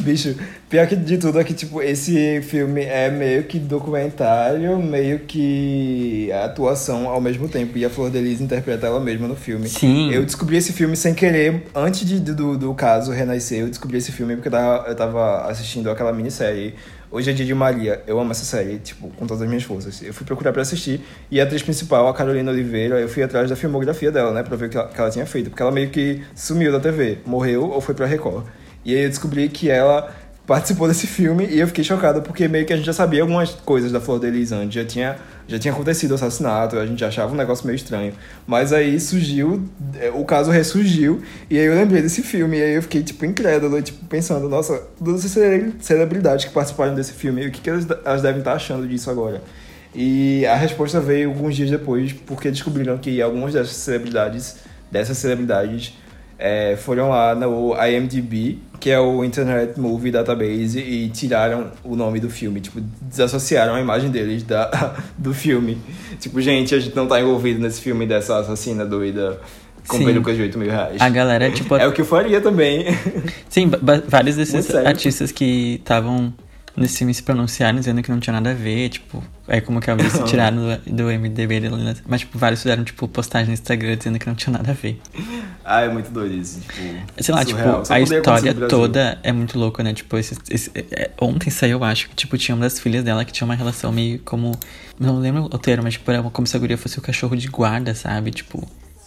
Bicho, 0.00 0.34
pior 0.68 0.86
que 0.86 0.96
de 0.96 1.18
tudo 1.18 1.38
é 1.40 1.44
que, 1.44 1.54
tipo, 1.54 1.80
esse 1.82 2.42
filme 2.42 2.82
é 2.82 3.10
meio 3.10 3.44
que 3.44 3.58
documentário, 3.58 4.78
meio 4.78 5.20
que 5.20 6.30
atuação 6.32 7.08
ao 7.08 7.20
mesmo 7.20 7.48
tempo. 7.48 7.78
E 7.78 7.84
a 7.84 7.90
Flor 7.90 8.10
de 8.10 8.20
Lis 8.20 8.40
interpreta 8.40 8.86
ela 8.86 9.00
mesma 9.00 9.28
no 9.28 9.36
filme. 9.36 9.68
Sim. 9.68 10.10
Eu 10.12 10.24
descobri 10.24 10.56
esse 10.56 10.72
filme 10.72 10.96
sem 10.96 11.14
querer, 11.14 11.64
antes 11.74 12.06
de, 12.06 12.20
do, 12.20 12.56
do 12.58 12.74
caso 12.74 13.12
renascer, 13.12 13.60
eu 13.60 13.68
descobri 13.68 13.98
esse 13.98 14.12
filme 14.12 14.34
porque 14.34 14.48
eu 14.48 14.52
tava, 14.52 14.88
eu 14.88 14.94
tava 14.94 15.48
assistindo 15.48 15.90
aquela 15.90 16.12
minissérie, 16.12 16.74
Hoje 17.14 17.30
é 17.30 17.32
Dia 17.32 17.46
de 17.46 17.54
Maria. 17.54 18.02
Eu 18.08 18.18
amo 18.18 18.32
essa 18.32 18.44
série, 18.44 18.76
tipo, 18.80 19.08
com 19.10 19.24
todas 19.24 19.40
as 19.40 19.46
minhas 19.48 19.62
forças. 19.62 20.02
Eu 20.02 20.12
fui 20.12 20.26
procurar 20.26 20.52
pra 20.52 20.62
assistir 20.62 21.00
e 21.30 21.40
a 21.40 21.44
atriz 21.44 21.62
principal, 21.62 22.08
a 22.08 22.12
Carolina 22.12 22.50
Oliveira, 22.50 22.98
eu 22.98 23.08
fui 23.08 23.22
atrás 23.22 23.48
da 23.48 23.54
filmografia 23.54 24.10
dela, 24.10 24.32
né, 24.32 24.42
pra 24.42 24.56
ver 24.56 24.66
o 24.66 24.68
que 24.68 24.76
ela, 24.76 24.88
que 24.88 25.00
ela 25.00 25.10
tinha 25.10 25.24
feito. 25.24 25.48
Porque 25.48 25.62
ela 25.62 25.70
meio 25.70 25.90
que 25.90 26.24
sumiu 26.34 26.72
da 26.72 26.80
TV, 26.80 27.18
morreu 27.24 27.70
ou 27.70 27.80
foi 27.80 27.94
pra 27.94 28.04
Record. 28.04 28.44
E 28.84 28.94
aí 28.94 29.04
eu 29.04 29.08
descobri 29.08 29.48
que 29.48 29.70
ela 29.70 30.14
participou 30.46 30.86
desse 30.86 31.06
filme 31.06 31.46
e 31.46 31.58
eu 31.58 31.66
fiquei 31.66 31.82
chocado 31.82 32.20
porque 32.20 32.46
meio 32.46 32.66
que 32.66 32.72
a 32.72 32.76
gente 32.76 32.84
já 32.84 32.92
sabia 32.92 33.22
algumas 33.22 33.50
coisas 33.50 33.90
da 33.90 34.00
Flor 34.00 34.20
de 34.20 34.30
Lis 34.30 34.52
antes, 34.52 34.74
já 34.74 34.84
tinha, 34.84 35.16
já 35.48 35.58
tinha 35.58 35.72
acontecido 35.72 36.10
o 36.12 36.14
assassinato, 36.14 36.78
a 36.78 36.86
gente 36.86 37.02
achava 37.02 37.32
um 37.32 37.36
negócio 37.36 37.66
meio 37.66 37.76
estranho. 37.76 38.12
Mas 38.46 38.72
aí 38.72 39.00
surgiu, 39.00 39.66
é, 39.98 40.10
o 40.10 40.24
caso 40.24 40.50
ressurgiu 40.50 41.22
e 41.48 41.58
aí 41.58 41.64
eu 41.64 41.74
lembrei 41.74 42.02
desse 42.02 42.22
filme 42.22 42.58
e 42.58 42.62
aí 42.62 42.74
eu 42.74 42.82
fiquei 42.82 43.02
tipo 43.02 43.24
incrédulo, 43.24 43.80
tipo 43.80 44.04
pensando, 44.04 44.48
nossa, 44.48 44.82
todas 45.02 45.24
as 45.24 45.30
cele- 45.30 45.74
celebridades 45.80 46.44
que 46.44 46.52
participaram 46.52 46.94
desse 46.94 47.14
filme, 47.14 47.46
o 47.46 47.50
que, 47.50 47.60
que 47.62 47.70
elas, 47.70 47.86
elas 48.04 48.20
devem 48.20 48.40
estar 48.40 48.52
achando 48.52 48.86
disso 48.86 49.10
agora? 49.10 49.42
E 49.94 50.44
a 50.46 50.56
resposta 50.56 51.00
veio 51.00 51.28
alguns 51.30 51.54
dias 51.54 51.70
depois, 51.70 52.12
porque 52.12 52.50
descobriram 52.50 52.98
que 52.98 53.22
algumas 53.22 53.54
dessas 53.54 53.76
celebridades, 53.76 54.56
dessas 54.90 55.16
celebridades, 55.16 55.94
é, 56.38 56.76
foram 56.76 57.10
lá 57.10 57.34
no 57.34 57.74
IMDb, 57.74 58.58
que 58.80 58.90
é 58.90 58.98
o 58.98 59.24
Internet 59.24 59.78
Movie 59.78 60.10
Database, 60.10 60.78
e 60.78 61.08
tiraram 61.08 61.70
o 61.82 61.96
nome 61.96 62.20
do 62.20 62.28
filme. 62.28 62.60
Tipo, 62.60 62.80
desassociaram 63.02 63.74
a 63.74 63.80
imagem 63.80 64.10
deles 64.10 64.42
da, 64.42 64.96
do 65.16 65.32
filme. 65.32 65.78
Tipo, 66.20 66.40
gente, 66.40 66.74
a 66.74 66.80
gente 66.80 66.94
não 66.94 67.06
tá 67.06 67.20
envolvido 67.20 67.60
nesse 67.60 67.80
filme 67.80 68.06
dessa 68.06 68.38
assassina 68.38 68.84
doida 68.84 69.40
com 69.86 69.98
Sim. 69.98 70.04
perucas 70.04 70.36
de 70.36 70.42
8 70.42 70.58
mil 70.58 70.70
reais. 70.70 71.00
A 71.00 71.08
galera, 71.08 71.50
tipo. 71.50 71.76
É 71.76 71.86
o 71.86 71.92
que 71.92 72.00
eu 72.00 72.06
faria 72.06 72.40
também. 72.40 72.86
Sim, 73.48 73.70
vários 74.08 74.36
desses 74.36 74.74
artistas 74.74 75.30
que 75.30 75.74
estavam 75.74 76.32
nesse 76.76 76.98
filme 76.98 77.14
se 77.14 77.22
pronunciaram 77.22 77.78
dizendo 77.78 78.02
que 78.02 78.10
não 78.10 78.18
tinha 78.18 78.32
nada 78.34 78.50
a 78.50 78.54
ver, 78.54 78.88
tipo, 78.88 79.22
é 79.46 79.60
como 79.60 79.80
que 79.80 79.94
disse, 79.96 80.22
tiraram 80.24 80.56
do, 80.56 80.92
do 80.92 81.04
MDB 81.04 81.60
dele, 81.60 81.76
né? 81.76 81.94
mas 82.06 82.22
tipo, 82.22 82.38
vários 82.38 82.62
fizeram 82.62 82.82
tipo 82.82 83.06
postagem 83.06 83.48
no 83.48 83.54
Instagram 83.54 83.96
dizendo 83.96 84.18
que 84.18 84.26
não 84.26 84.34
tinha 84.34 84.52
nada 84.52 84.70
a 84.72 84.74
ver. 84.74 85.00
ah, 85.64 85.82
é 85.82 85.88
muito 85.88 86.10
doido 86.10 86.34
isso. 86.34 86.60
Tipo, 86.60 86.72
Sei 87.22 87.34
lá, 87.34 87.44
surreal. 87.44 87.72
tipo, 87.74 87.86
Só 87.86 87.94
a 87.94 88.00
história 88.00 88.54
toda 88.68 89.18
é 89.22 89.32
muito 89.32 89.58
louca, 89.58 89.82
né? 89.82 89.92
Tipo, 89.94 90.16
esse, 90.18 90.36
esse- 90.50 90.70
é, 90.74 91.10
ontem 91.20 91.50
saiu, 91.50 91.78
eu 91.78 91.84
acho, 91.84 92.08
que 92.08 92.16
tipo, 92.16 92.36
tinha 92.36 92.54
uma 92.54 92.62
das 92.62 92.78
filhas 92.78 93.04
dela 93.04 93.24
que 93.24 93.32
tinha 93.32 93.44
uma 93.44 93.54
relação 93.54 93.92
meio 93.92 94.18
como. 94.24 94.58
Não 94.98 95.18
lembro 95.18 95.44
o 95.44 95.58
termo, 95.58 95.84
mas 95.84 95.94
tipo, 95.94 96.10
era 96.10 96.22
como 96.22 96.46
se 96.46 96.56
a 96.56 96.60
guria 96.60 96.78
fosse 96.78 96.98
o 96.98 97.02
cachorro 97.02 97.36
de 97.36 97.48
guarda, 97.48 97.94
sabe? 97.94 98.30
Tipo, 98.30 98.66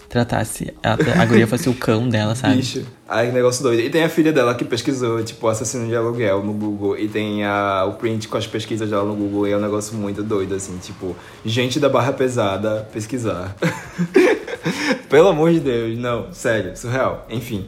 tratasse. 0.10 0.74
A, 0.82 0.94
a 1.22 1.26
guria 1.26 1.48
fosse 1.48 1.70
o 1.70 1.74
cão 1.74 2.08
dela, 2.08 2.36
sabe? 2.36 2.58
Bicho. 2.58 2.86
Que 3.08 3.32
negócio 3.32 3.64
doido. 3.64 3.82
E 3.82 3.90
tem 3.90 4.04
a 4.04 4.10
filha 4.10 4.32
dela 4.32 4.56
que 4.56 4.66
pesquisou, 4.66 5.24
tipo, 5.24 5.48
assassino 5.48 5.88
de 5.88 5.96
aluguel 5.96 6.44
no 6.44 6.54
Google. 6.54 6.98
E 6.98 7.08
tem 7.08 7.46
a, 7.46 7.86
o 7.88 7.94
print 7.94 8.28
com 8.28 8.38
as 8.38 8.48
pesquisas 8.48 8.90
dela 8.90 9.04
no 9.04 9.16
Google. 9.16 9.48
E 9.48 9.52
é 9.52 9.58
um 9.58 9.62
negócio 9.62 9.96
muito 9.96 10.24
doido, 10.24 10.56
assim, 10.56 10.78
tipo, 10.78 11.16
gente 11.46 11.80
da 11.80 11.90
barra 11.90 12.14
pesada 12.14 12.88
pesquisar. 12.92 13.56
Pelo 15.10 15.30
amor 15.30 15.52
de 15.52 15.60
Deus, 15.60 15.98
não, 15.98 16.32
sério, 16.34 16.76
surreal. 16.76 17.26
Enfim. 17.30 17.68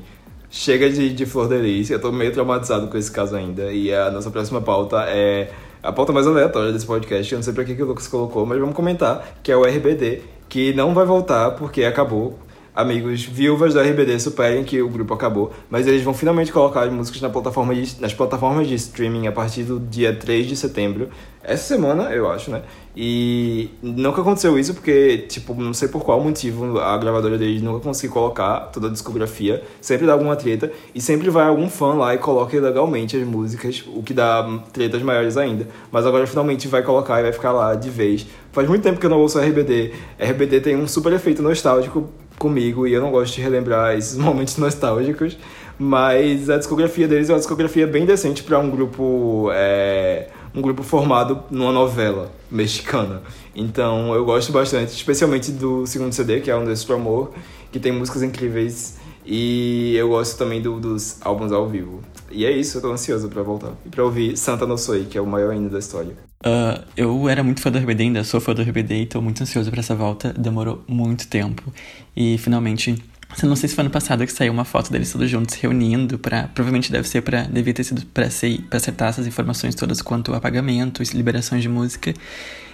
Chega 0.52 0.90
de, 0.90 1.14
de 1.14 1.26
Flor 1.28 1.48
de 1.48 1.60
Lis, 1.60 1.92
eu 1.92 2.02
tô 2.02 2.12
meio 2.12 2.34
traumatizado 2.34 2.88
com 2.88 2.98
esse 2.98 3.12
caso 3.12 3.36
ainda. 3.36 3.72
E 3.72 3.94
a 3.94 4.10
nossa 4.10 4.32
próxima 4.32 4.60
pauta 4.60 5.06
é 5.08 5.52
a 5.82 5.92
pauta 5.92 6.12
mais 6.12 6.28
aleatória 6.28 6.72
desse 6.74 6.86
podcast. 6.86 7.32
Eu 7.32 7.38
não 7.38 7.44
sei 7.44 7.54
pra 7.54 7.64
que, 7.64 7.76
que 7.76 7.84
o 7.84 7.86
Lucas 7.86 8.08
colocou, 8.08 8.46
mas 8.46 8.60
vamos 8.60 8.76
comentar, 8.76 9.38
que 9.44 9.52
é 9.52 9.56
o 9.56 9.62
RBD, 9.62 10.22
que 10.50 10.74
não 10.74 10.93
vai 10.93 11.06
voltar 11.06 11.52
porque 11.52 11.84
acabou. 11.84 12.38
Amigos, 12.84 13.25
viúvas 13.25 13.73
do 13.73 13.82
RBD 13.82 14.17
superem 14.21 14.63
que 14.63 14.82
o 14.82 14.88
grupo 14.88 15.13
acabou, 15.13 15.51
mas 15.69 15.86
eles 15.86 16.01
vão 16.01 16.13
finalmente 16.13 16.49
colocar 16.49 16.84
as 16.84 16.93
músicas 16.93 17.19
na 17.19 17.30
plataforma 17.30 17.75
de- 17.75 17.99
nas 17.99 18.13
plataformas 18.13 18.69
de 18.69 18.75
streaming 18.75 19.27
a 19.27 19.34
partir 19.34 19.63
do 19.63 19.82
dia 19.82 20.15
3 20.15 20.47
de 20.47 20.55
setembro. 20.55 21.09
Essa 21.43 21.63
semana, 21.75 22.03
eu 22.13 22.32
acho, 22.32 22.49
né? 22.49 22.61
E 22.95 23.69
nunca 23.82 24.21
aconteceu 24.21 24.57
isso 24.57 24.73
porque, 24.73 25.17
tipo, 25.27 25.53
não 25.55 25.73
sei 25.73 25.89
por 25.89 26.05
qual 26.05 26.21
motivo 26.21 26.80
a 26.80 26.97
gravadora 26.97 27.38
deles 27.38 27.61
nunca 27.61 27.82
conseguiu 27.82 28.13
colocar 28.13 28.69
toda 28.71 28.88
a 28.88 28.89
discografia. 28.89 29.61
Sempre 29.82 30.05
dá 30.07 30.13
alguma 30.13 30.38
treta 30.38 30.71
e 30.95 31.01
sempre 31.01 31.30
vai 31.30 31.47
algum 31.47 31.69
fã 31.69 31.93
lá 31.95 32.15
e 32.15 32.17
coloca 32.17 32.55
ilegalmente 32.55 33.17
as 33.17 33.27
músicas, 33.27 33.84
o 33.93 34.01
que 34.01 34.13
dá 34.13 34.47
tretas 34.71 35.01
maiores 35.01 35.36
ainda. 35.36 35.67
Mas 35.91 36.05
agora 36.05 36.25
finalmente 36.25 36.65
vai 36.69 36.82
colocar 36.82 37.19
e 37.19 37.23
vai 37.23 37.34
ficar 37.34 37.51
lá 37.51 37.75
de 37.75 37.89
vez. 37.89 38.25
Faz 38.53 38.69
muito 38.69 38.84
tempo 38.84 38.99
que 39.01 39.05
eu 39.05 39.09
não 39.09 39.19
ouço 39.19 39.38
RBD. 39.38 39.91
RBD 40.17 40.61
tem 40.61 40.77
um 40.77 40.88
super 40.88 41.11
efeito 41.11 41.41
nostálgico 41.41 42.09
comigo 42.40 42.88
e 42.88 42.94
eu 42.94 43.02
não 43.02 43.12
gosto 43.12 43.36
de 43.36 43.42
relembrar 43.42 43.96
esses 43.96 44.16
momentos 44.18 44.58
nostálgicos. 44.58 45.38
Mas 45.78 46.50
a 46.50 46.58
discografia 46.58 47.08
deles 47.08 47.30
é 47.30 47.34
uma 47.34 47.40
discografia 47.40 47.88
bem 47.88 48.06
decente 48.06 48.44
para 48.44 48.60
um 48.60 48.70
grupo. 48.70 49.50
é, 49.54 50.28
um 50.54 50.62
grupo 50.62 50.84
formado 50.84 51.44
numa 51.50 51.72
novela 51.72 52.32
mexicana. 52.50 53.22
Então 53.56 54.14
eu 54.14 54.26
gosto 54.26 54.52
bastante, 54.52 54.90
especialmente 54.90 55.52
do 55.52 55.86
segundo 55.86 56.14
CD, 56.14 56.40
que 56.42 56.50
é 56.50 56.56
Um 56.56 56.66
Desses 56.66 56.84
Pro 56.84 56.96
Amor, 56.96 57.32
que 57.72 57.80
tem 57.80 57.92
músicas 57.92 58.24
incríveis. 58.24 58.98
E 59.32 59.93
eu 59.95 60.09
gosto 60.09 60.38
também 60.39 60.59
do- 60.59 60.80
dos 60.80 61.17
álbuns 61.21 61.51
ao 61.51 61.69
vivo. 61.69 62.01
E 62.32 62.45
é 62.45 62.51
isso, 62.51 62.77
eu 62.77 62.82
tô 62.82 62.91
ansioso 62.91 63.30
pra 63.30 63.43
voltar. 63.43 63.73
E 63.86 63.89
pra 63.89 64.03
ouvir 64.03 64.36
Santa 64.36 64.65
No 64.65 64.75
Soy, 64.75 65.05
que 65.05 65.17
é 65.17 65.21
o 65.21 65.25
maior 65.27 65.53
hino 65.53 65.69
da 65.69 65.77
história. 65.77 66.13
Ah, 66.43 66.82
eu 66.97 67.30
era 67.30 67.43
muito 67.43 67.61
fã 67.61 67.69
do 67.69 67.77
RBD, 67.77 68.03
ainda 68.05 68.23
sou 68.23 68.41
fã 68.41 68.53
do 68.55 68.61
RBD 68.63 69.03
e 69.03 69.05
tô 69.05 69.21
muito 69.21 69.43
ansioso 69.43 69.69
pra 69.69 69.82
essa 69.82 69.93
volta. 69.93 70.34
Demorou 70.34 70.84
muito 70.88 71.27
tempo. 71.27 71.71
E 72.15 72.38
finalmente. 72.39 72.95
Eu 73.43 73.47
não 73.47 73.55
sei 73.55 73.69
se 73.69 73.75
foi 73.75 73.84
ano 73.84 73.91
passado 73.91 74.25
que 74.25 74.34
saiu 74.34 74.51
uma 74.51 74.65
foto 74.65 74.91
deles 74.91 75.11
todos 75.11 75.30
juntos 75.30 75.53
se 75.53 75.61
reunindo 75.61 76.17
para 76.17 76.47
Provavelmente 76.47 76.91
deve 76.91 77.07
ser 77.07 77.21
para 77.21 77.43
Devia 77.43 77.75
ter 77.75 77.84
sido 77.84 78.03
pra, 78.07 78.27
ser, 78.32 78.59
pra 78.63 78.77
acertar 78.77 79.09
essas 79.09 79.27
informações 79.27 79.75
todas 79.75 80.01
quanto 80.01 80.34
a 80.34 80.41
pagamento 80.41 81.03
e 81.03 81.05
liberações 81.15 81.61
de 81.61 81.69
música. 81.69 82.11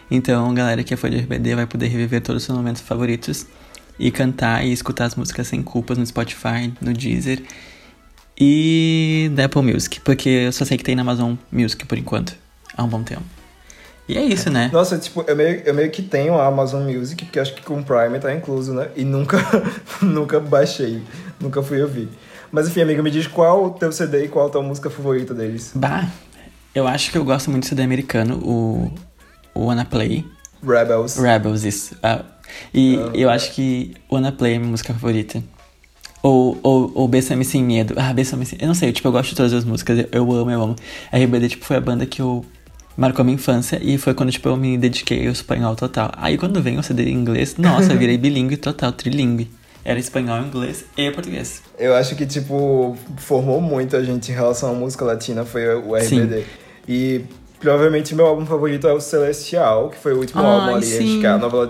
Então, 0.10 0.54
galera 0.54 0.82
que 0.82 0.94
é 0.94 0.98
fã 0.98 1.10
de 1.10 1.18
RBD 1.18 1.56
vai 1.56 1.68
poder 1.68 1.88
reviver 1.88 2.22
todos 2.22 2.42
os 2.44 2.46
seus 2.46 2.58
momentos 2.58 2.82
favoritos 2.82 3.46
e 4.00 4.12
cantar 4.12 4.66
e 4.66 4.72
escutar 4.72 5.06
as 5.06 5.16
músicas 5.16 5.48
sem 5.48 5.64
culpas 5.64 5.98
no 5.98 6.06
Spotify, 6.06 6.74
no 6.82 6.94
Deezer 6.94 7.42
e 8.38 9.32
da 9.34 9.46
Apple 9.46 9.62
Music, 9.62 10.02
porque 10.02 10.30
eu 10.30 10.52
só 10.52 10.66
sei 10.66 10.78
que 10.78 10.84
tem 10.84 10.96
na 10.96 11.02
Amazon 11.02 11.36
Music 11.52 11.86
por 11.86 11.98
enquanto, 11.98 12.36
há 12.76 12.84
um 12.84 12.88
bom 12.88 13.04
tempo. 13.04 13.24
E 14.08 14.18
é 14.18 14.24
isso, 14.24 14.52
né? 14.52 14.70
Nossa, 14.72 15.00
tipo, 15.00 15.24
eu 15.26 15.36
meio, 15.36 15.62
eu 15.66 15.74
meio 15.74 15.90
que 15.90 16.04
tenho 16.04 16.36
a 16.36 16.46
Amazon 16.46 16.84
Music, 16.84 17.26
porque 17.26 17.40
acho 17.40 17.56
que 17.56 17.64
com 17.64 17.80
o 17.80 17.84
Prime 17.84 18.20
tá 18.20 18.32
incluso, 18.34 18.72
né? 18.74 18.90
E 18.96 19.04
nunca, 19.04 19.38
nunca 20.02 20.40
baixei, 20.40 21.02
nunca 21.40 21.64
fui 21.64 21.82
ouvir. 21.82 22.08
Mas 22.52 22.68
enfim, 22.68 22.82
amigo, 22.82 23.02
me 23.02 23.10
diz 23.10 23.26
qual 23.26 23.66
o 23.66 23.70
teu 23.72 23.92
CD 23.92 24.26
e 24.26 24.28
qual 24.28 24.48
a 24.48 24.50
tua 24.50 24.62
música 24.62 24.92
favorita 24.92 25.34
deles. 25.34 25.72
Bah, 25.74 26.08
eu 26.74 26.88
acho 26.88 27.12
que 27.12 27.18
eu 27.18 27.26
gosto 27.26 27.50
muito 27.50 27.64
do 27.64 27.70
CD 27.70 27.82
americano, 27.82 28.38
o, 28.44 28.94
o 29.56 29.66
Wanna 29.66 29.86
Play. 29.86 30.24
Rebels. 30.62 31.18
Rebels, 31.18 31.64
isso. 31.64 31.96
Ah, 32.04 32.24
e 32.74 33.00
eu 33.14 33.30
acho 33.30 33.52
que 33.54 33.94
Wanna 34.12 34.32
Play 34.32 34.54
é 34.54 34.58
minha 34.60 34.72
música 34.72 34.94
favorita. 34.94 35.44
Ou, 36.22 36.58
ou, 36.64 36.92
ou 36.96 37.08
Bessame 37.08 37.46
Sem 37.46 37.64
Medo. 37.64 37.94
Ah, 37.98 38.12
Bessame 38.12 38.46
Sem... 38.46 38.58
Eu 38.60 38.68
não 38.68 38.74
sei, 38.74 38.92
tipo, 38.92 39.08
eu 39.08 39.12
gosto 39.12 39.30
de 39.30 39.36
todas 39.36 39.54
as 39.54 39.64
músicas. 39.64 40.00
Eu, 40.00 40.08
eu 40.12 40.32
amo, 40.32 40.50
eu 40.50 40.62
amo. 40.62 40.76
A 41.12 41.18
RBD, 41.18 41.50
tipo, 41.50 41.66
foi 41.66 41.78
a 41.78 41.82
banda 41.82 42.06
que 42.06 42.22
eu... 42.22 42.44
Marcou 42.98 43.26
minha 43.26 43.36
infância 43.36 43.78
e 43.84 43.98
foi 43.98 44.14
quando, 44.14 44.32
tipo, 44.32 44.48
eu 44.48 44.56
me 44.56 44.78
dediquei 44.78 45.28
ao 45.28 45.34
espanhol 45.34 45.76
total. 45.76 46.12
Aí 46.16 46.38
quando 46.38 46.62
vem 46.62 46.80
o 46.80 46.84
CD 46.84 47.04
em 47.04 47.14
inglês, 47.14 47.58
nossa, 47.58 47.92
eu 47.92 47.98
virei 48.00 48.16
bilíngue 48.18 48.56
total, 48.56 48.94
trilingue. 48.94 49.50
Era 49.84 50.00
espanhol, 50.00 50.40
inglês 50.40 50.84
e 50.98 51.12
português. 51.12 51.62
Eu 51.78 51.94
acho 51.94 52.16
que, 52.16 52.26
tipo, 52.26 52.98
formou 53.18 53.62
muito 53.62 53.96
a 53.96 54.04
gente 54.04 54.32
em 54.32 54.34
relação 54.34 54.72
à 54.72 54.74
música 54.74 55.06
latina, 55.06 55.46
foi 55.46 55.76
o 55.76 55.96
RBD. 55.96 56.44
E 56.88 57.22
provavelmente 57.60 58.16
meu 58.16 58.26
álbum 58.26 58.46
favorito 58.48 58.88
é 58.88 58.94
o 58.94 59.00
Celestial, 59.00 59.90
que 59.90 59.98
foi 59.98 60.14
o 60.14 60.20
último 60.20 60.42
Ai, 60.42 60.48
álbum 60.48 60.76
ali, 60.76 60.86
sim. 60.86 61.20
que 61.20 61.28
a 61.28 61.38
novela. 61.38 61.70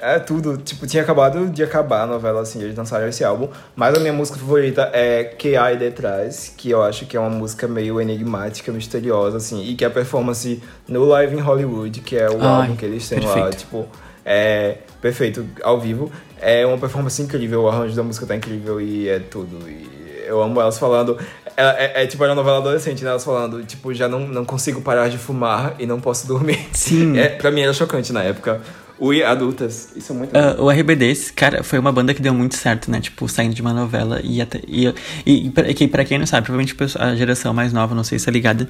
É 0.00 0.18
tudo, 0.18 0.56
tipo, 0.56 0.86
tinha 0.86 1.02
acabado 1.02 1.46
de 1.48 1.62
acabar 1.62 2.02
a 2.02 2.06
novela, 2.06 2.40
assim, 2.42 2.62
eles 2.62 2.76
lançaram 2.76 3.08
esse 3.08 3.24
álbum. 3.24 3.48
Mas 3.74 3.96
a 3.96 4.00
minha 4.00 4.12
música 4.12 4.38
favorita 4.38 4.90
é 4.92 5.24
Que 5.24 5.56
Ai 5.56 5.76
Detrás, 5.76 6.52
que 6.56 6.70
eu 6.70 6.82
acho 6.82 7.04
que 7.06 7.16
é 7.16 7.20
uma 7.20 7.30
música 7.30 7.66
meio 7.66 8.00
enigmática, 8.00 8.70
misteriosa, 8.72 9.36
assim, 9.38 9.64
e 9.64 9.74
que 9.74 9.84
a 9.84 9.90
performance 9.90 10.62
no 10.86 11.04
Live 11.04 11.36
in 11.36 11.40
Hollywood, 11.40 12.00
que 12.00 12.16
é 12.16 12.28
o 12.30 12.40
Ai, 12.40 12.46
álbum 12.62 12.76
que 12.76 12.84
eles 12.84 13.08
têm 13.08 13.20
lá, 13.20 13.32
perfeito. 13.34 13.56
tipo, 13.58 13.86
é 14.24 14.76
perfeito 15.00 15.46
ao 15.62 15.80
vivo. 15.80 16.10
É 16.40 16.64
uma 16.64 16.78
performance 16.78 17.20
incrível, 17.20 17.62
o 17.62 17.68
arranjo 17.68 17.96
da 17.96 18.02
música 18.02 18.24
tá 18.26 18.36
incrível 18.36 18.80
e 18.80 19.08
é 19.08 19.18
tudo. 19.18 19.68
E 19.68 20.24
eu 20.26 20.40
amo 20.40 20.60
elas 20.60 20.78
falando. 20.78 21.18
É, 21.56 22.00
é- 22.00 22.04
é 22.04 22.06
tipo 22.06 22.22
uma 22.24 22.34
novela 22.36 22.58
adolescente, 22.58 23.02
né? 23.02 23.10
Elas 23.10 23.24
falando, 23.24 23.64
tipo, 23.64 23.92
já 23.92 24.06
não, 24.06 24.20
não 24.20 24.44
consigo 24.44 24.80
parar 24.80 25.08
de 25.08 25.18
fumar 25.18 25.74
e 25.78 25.86
não 25.86 25.98
posso 26.00 26.26
dormir. 26.28 26.68
Sim. 26.72 27.16
É, 27.18 27.30
pra 27.30 27.50
mim 27.50 27.62
era 27.62 27.72
chocante 27.72 28.12
na 28.12 28.22
época. 28.22 28.60
Ui, 29.00 29.22
adultas. 29.22 29.90
Isso 29.96 30.12
é 30.12 30.16
muito. 30.16 30.36
Ah, 30.36 30.56
o 30.58 30.70
RBD, 30.70 31.14
cara, 31.34 31.62
foi 31.62 31.78
uma 31.78 31.92
banda 31.92 32.12
que 32.12 32.20
deu 32.20 32.34
muito 32.34 32.56
certo, 32.56 32.90
né? 32.90 33.00
Tipo, 33.00 33.28
saindo 33.28 33.54
de 33.54 33.62
uma 33.62 33.72
novela 33.72 34.20
e 34.22 34.40
até. 34.40 34.60
E, 34.66 34.86
e, 35.24 35.46
e 35.46 35.50
pra, 35.50 35.72
que, 35.72 35.86
pra 35.86 36.04
quem 36.04 36.18
não 36.18 36.26
sabe, 36.26 36.46
provavelmente 36.46 36.76
a 36.98 37.14
geração 37.14 37.54
mais 37.54 37.72
nova, 37.72 37.94
não 37.94 38.04
sei 38.04 38.18
se 38.18 38.28
é 38.28 38.32
ligada. 38.32 38.68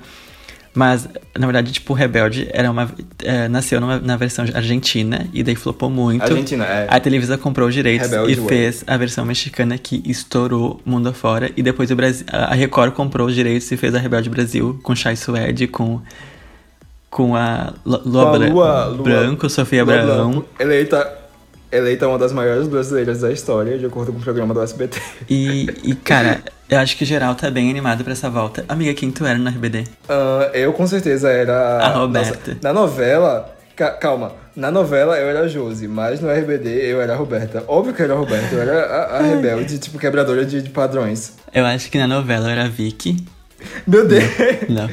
Mas, 0.75 1.09
na 1.37 1.47
verdade, 1.47 1.73
tipo, 1.73 1.93
Rebelde 1.93 2.47
era 2.53 2.71
uma, 2.71 2.89
é, 3.25 3.49
nasceu 3.49 3.81
numa, 3.81 3.99
na 3.99 4.17
versão 4.17 4.45
argentina 4.55 5.27
e 5.33 5.43
daí 5.43 5.57
flopou 5.57 5.91
muito. 5.91 6.23
Argentina, 6.23 6.65
é. 6.65 6.87
A 6.89 7.01
Televisa 7.01 7.37
comprou 7.39 7.69
os 7.69 7.75
direitos 7.75 8.09
Rebelde 8.09 8.33
e 8.33 8.37
Way. 8.37 8.49
fez 8.49 8.85
a 8.87 8.97
versão 8.97 9.25
mexicana 9.25 9.79
que 9.79 10.03
estourou 10.07 10.81
mundo 10.85 11.09
afora. 11.09 11.51
E 11.57 11.63
depois 11.63 11.91
o 11.91 11.97
Brasil, 11.97 12.27
a 12.31 12.55
Record 12.55 12.93
comprou 12.93 13.27
os 13.27 13.35
direitos 13.35 13.71
e 13.73 13.77
fez 13.77 13.95
a 13.95 13.99
Rebelde 13.99 14.29
Brasil 14.29 14.79
com 14.83 14.95
Chai 14.95 15.17
Suede, 15.17 15.67
com 15.67 16.01
com 17.11 17.35
a 17.37 17.73
Lua, 17.85 17.99
Bra- 18.05 18.49
Lua, 18.49 18.85
Lua- 18.87 19.03
Branco, 19.03 19.49
Sofia 19.49 19.83
Lua 19.85 19.95
Abraão. 19.95 20.31
Blanco, 20.33 20.49
eleita, 20.61 21.19
eleita 21.73 22.07
uma 22.09 22.19
das 22.19 22.33
maiores 22.33 22.69
brasileiras 22.69 23.21
da 23.21 23.31
história, 23.33 23.79
de 23.79 23.87
acordo 23.87 24.13
com 24.13 24.19
o 24.19 24.23
programa 24.23 24.53
do 24.55 24.63
SBT. 24.63 25.01
E, 25.29 25.67
e, 25.85 25.95
cara, 25.95 26.41
eu 26.69 26.79
acho 26.79 26.97
que 26.97 27.05
o 27.05 27.07
geral 27.07 27.35
tá 27.35 27.51
bem 27.51 27.71
animado 27.71 28.05
pra 28.05 28.13
essa 28.13 28.29
volta. 28.29 28.65
Amiga, 28.69 28.93
quem 28.95 29.11
tu 29.11 29.25
era 29.25 29.39
no 29.39 29.49
RBD? 29.49 29.85
Ah, 30.09 30.51
eu 30.53 30.73
com 30.73 30.87
certeza 30.87 31.31
era. 31.31 31.79
A 31.79 31.89
Roberta. 31.89 32.51
Nossa, 32.53 32.59
na 32.63 32.73
novela. 32.73 33.55
ca- 33.75 33.93
calma, 33.93 34.33
na 34.57 34.71
novela 34.71 35.17
eu 35.19 35.29
era 35.29 35.41
a 35.43 35.49
Josi, 35.49 35.87
mas 35.89 36.21
no 36.21 36.29
RBD 36.31 36.69
eu 36.91 37.01
era 37.01 37.15
a 37.15 37.17
Roberta. 37.17 37.65
Óbvio 37.69 37.95
que 37.95 38.03
eu 38.03 38.05
era 38.05 38.15
a 38.15 38.19
Roberta, 38.19 38.55
eu 38.55 38.61
era 38.61 38.85
a, 38.85 39.19
a 39.19 39.23
rebelde, 39.23 39.79
tipo, 39.79 39.99
quebradora 39.99 40.45
de, 40.45 40.61
de 40.61 40.69
padrões. 40.71 41.33
Eu 41.55 41.65
acho 41.65 41.91
que 41.91 41.97
na 41.97 42.07
novela 42.07 42.49
eu 42.49 42.51
era 42.51 42.65
a 42.65 42.69
Vicky. 42.69 43.17
Meu 43.87 44.07
Deus! 44.07 44.25
Não. 44.69 44.89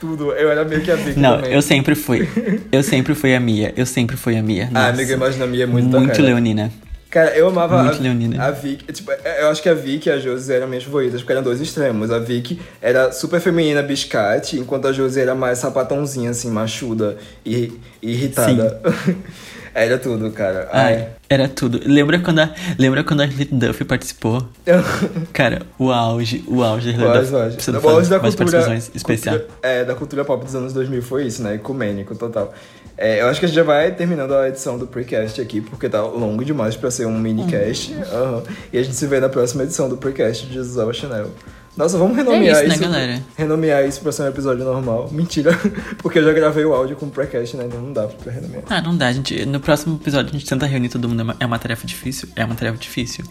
Tudo, 0.00 0.32
eu 0.32 0.50
era 0.50 0.64
meio 0.64 0.80
que 0.82 0.90
a 0.90 0.96
Vicky 0.96 1.18
Não, 1.18 1.36
também. 1.36 1.52
eu 1.52 1.62
sempre 1.62 1.94
fui. 1.94 2.28
Eu 2.70 2.82
sempre 2.82 3.14
fui 3.14 3.34
a 3.34 3.40
Mia. 3.40 3.72
Eu 3.76 3.86
sempre 3.86 4.16
fui 4.16 4.36
a 4.36 4.42
Mia. 4.42 4.68
Ah, 4.70 4.74
Nossa. 4.74 4.88
amiga, 4.90 5.12
imagina 5.14 5.44
a 5.44 5.48
minha 5.48 5.64
é 5.64 5.66
muito 5.66 5.88
Muito 5.88 6.22
leonina. 6.22 6.70
Cara, 7.08 7.30
eu 7.36 7.48
amava 7.48 7.82
Muito 7.82 7.98
a, 7.98 8.02
leonina. 8.02 8.42
a 8.44 8.50
Vicky. 8.50 8.92
Tipo, 8.92 9.10
eu 9.12 9.48
acho 9.48 9.62
que 9.62 9.68
a 9.68 9.74
Vicky 9.74 10.08
e 10.08 10.12
a 10.12 10.18
Josi 10.18 10.52
eram 10.52 10.66
minhas 10.68 10.84
favoritas, 10.84 11.20
porque 11.22 11.32
eram 11.32 11.42
dois 11.42 11.60
extremos. 11.60 12.10
A 12.10 12.18
Vicky 12.18 12.60
era 12.82 13.10
super 13.12 13.40
feminina, 13.40 13.80
biscate, 13.80 14.58
enquanto 14.58 14.88
a 14.88 14.92
Josi 14.92 15.20
era 15.20 15.34
mais 15.34 15.58
sapatãozinha, 15.58 16.30
assim, 16.30 16.50
machuda 16.50 17.16
e, 17.44 17.72
e 18.02 18.10
irritada. 18.12 18.80
era 19.84 19.98
tudo, 19.98 20.30
cara. 20.30 20.68
Ai, 20.72 21.08
era 21.28 21.46
tudo. 21.48 21.80
Lembra 21.84 22.18
quando 22.18 22.38
a, 22.40 22.50
lembra 22.78 23.04
quando 23.04 23.20
a 23.20 23.26
Hilary 23.26 23.48
Duff 23.52 23.84
participou? 23.84 24.42
Cara, 25.32 25.62
o 25.78 25.90
auge, 25.92 26.42
o 26.48 26.62
auge 26.62 26.92
da 26.92 26.98
Hilary 26.98 27.18
Duff. 27.26 27.86
O 27.86 27.88
auge 27.88 28.08
da 28.10 28.18
cultura, 28.20 28.76
especiais. 28.94 29.38
cultura- 29.42 29.58
é, 29.62 29.84
da 29.84 29.94
cultura 29.94 30.24
pop 30.24 30.44
dos 30.44 30.54
anos 30.54 30.72
2000 30.72 31.02
foi 31.02 31.26
isso, 31.26 31.42
né? 31.42 31.54
Ecumênico, 31.54 32.14
total. 32.14 32.54
É, 32.98 33.20
eu 33.20 33.26
acho 33.28 33.38
que 33.38 33.44
a 33.44 33.48
gente 33.48 33.56
já 33.56 33.62
vai 33.62 33.90
terminando 33.92 34.32
a 34.34 34.48
edição 34.48 34.78
do 34.78 34.86
Precast 34.86 35.38
aqui, 35.40 35.60
porque 35.60 35.86
tá 35.88 36.00
longo 36.00 36.42
demais 36.42 36.74
pra 36.76 36.90
ser 36.90 37.06
um 37.06 37.18
minicast. 37.18 37.92
Uhum. 37.92 38.02
Aham. 38.02 38.42
E 38.72 38.78
a 38.78 38.82
gente 38.82 38.94
se 38.96 39.06
vê 39.06 39.20
na 39.20 39.28
próxima 39.28 39.64
edição 39.64 39.88
do 39.88 39.98
Precast 39.98 40.46
de 40.46 40.54
Gisela 40.54 40.94
Chanel. 40.94 41.30
Nossa, 41.76 41.98
vamos 41.98 42.16
renomear 42.16 42.56
É 42.56 42.64
isso, 42.64 42.72
isso. 42.72 42.80
né, 42.82 42.86
galera? 42.88 43.22
Renomear 43.36 43.86
isso 43.86 44.00
pra 44.00 44.10
ser 44.10 44.22
um 44.22 44.28
episódio 44.28 44.64
normal. 44.64 45.08
Mentira, 45.12 45.52
porque 45.98 46.18
eu 46.18 46.24
já 46.24 46.32
gravei 46.32 46.64
o 46.64 46.72
áudio 46.72 46.96
com 46.96 47.06
o 47.06 47.10
Precast, 47.10 47.56
né? 47.56 47.64
Então 47.66 47.80
não 47.80 47.92
dá 47.92 48.06
pra 48.06 48.32
renomear. 48.32 48.64
Ah, 48.70 48.80
não 48.80 48.96
dá, 48.96 49.12
gente. 49.12 49.44
No 49.44 49.60
próximo 49.60 49.96
episódio 50.00 50.30
a 50.30 50.32
gente 50.32 50.46
tenta 50.46 50.64
reunir 50.66 50.88
todo 50.88 51.08
mundo. 51.08 51.20
É 51.20 51.24
uma, 51.24 51.36
é 51.40 51.46
uma 51.46 51.58
tarefa 51.58 51.86
difícil. 51.86 52.28
É 52.34 52.44
uma 52.44 52.54
tarefa 52.54 52.78
difícil. 52.78 53.24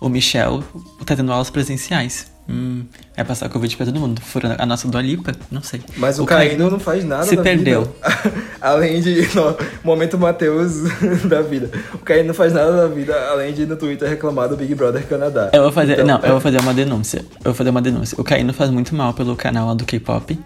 O 0.00 0.08
Michel 0.08 0.62
tá 1.06 1.14
tendo 1.16 1.32
aulas 1.32 1.50
presenciais. 1.50 2.32
Hum, 2.46 2.84
vai 3.16 3.24
passar 3.24 3.48
Covid 3.48 3.74
pra 3.76 3.86
todo 3.86 3.98
mundo. 3.98 4.20
Furando 4.20 4.56
a 4.58 4.66
nossa 4.66 4.86
Dua 4.86 5.00
Lipa? 5.00 5.32
Não 5.50 5.62
sei. 5.62 5.80
Mas 5.96 6.18
o, 6.18 6.26
Caíno 6.26 6.68
não 6.68 6.78
faz 6.78 7.02
nada 7.04 7.24
se 7.24 7.36
perdeu. 7.38 7.90
além 8.64 9.00
de. 9.00 9.22
Momento 9.84 10.18
Matheus 10.18 10.74
da 11.28 11.42
vida. 11.42 11.70
O 11.92 11.98
Caíno 11.98 12.28
não 12.28 12.34
faz 12.34 12.52
nada 12.52 12.72
da 12.72 12.86
vida, 12.88 13.14
além 13.30 13.52
de 13.52 13.62
ir 13.62 13.66
no 13.66 13.76
Twitter 13.76 14.08
reclamar 14.08 14.48
do 14.48 14.56
Big 14.56 14.74
Brother 14.74 15.06
Canadá. 15.06 15.50
Eu 15.52 15.62
vou 15.64 15.72
fazer. 15.72 15.92
Então, 15.94 16.06
não, 16.06 16.20
eu 16.20 16.32
vou 16.32 16.40
fazer 16.40 16.60
uma 16.60 16.72
denúncia. 16.74 17.18
Eu 17.38 17.44
vou 17.44 17.54
fazer 17.54 17.70
uma 17.70 17.82
denúncia. 17.82 18.16
O 18.18 18.24
Caíno 18.24 18.52
faz 18.52 18.70
muito 18.70 18.94
mal 18.94 19.12
pelo 19.14 19.36
canal 19.36 19.68
lá 19.68 19.74
do 19.74 19.84
K-pop. 19.84 20.38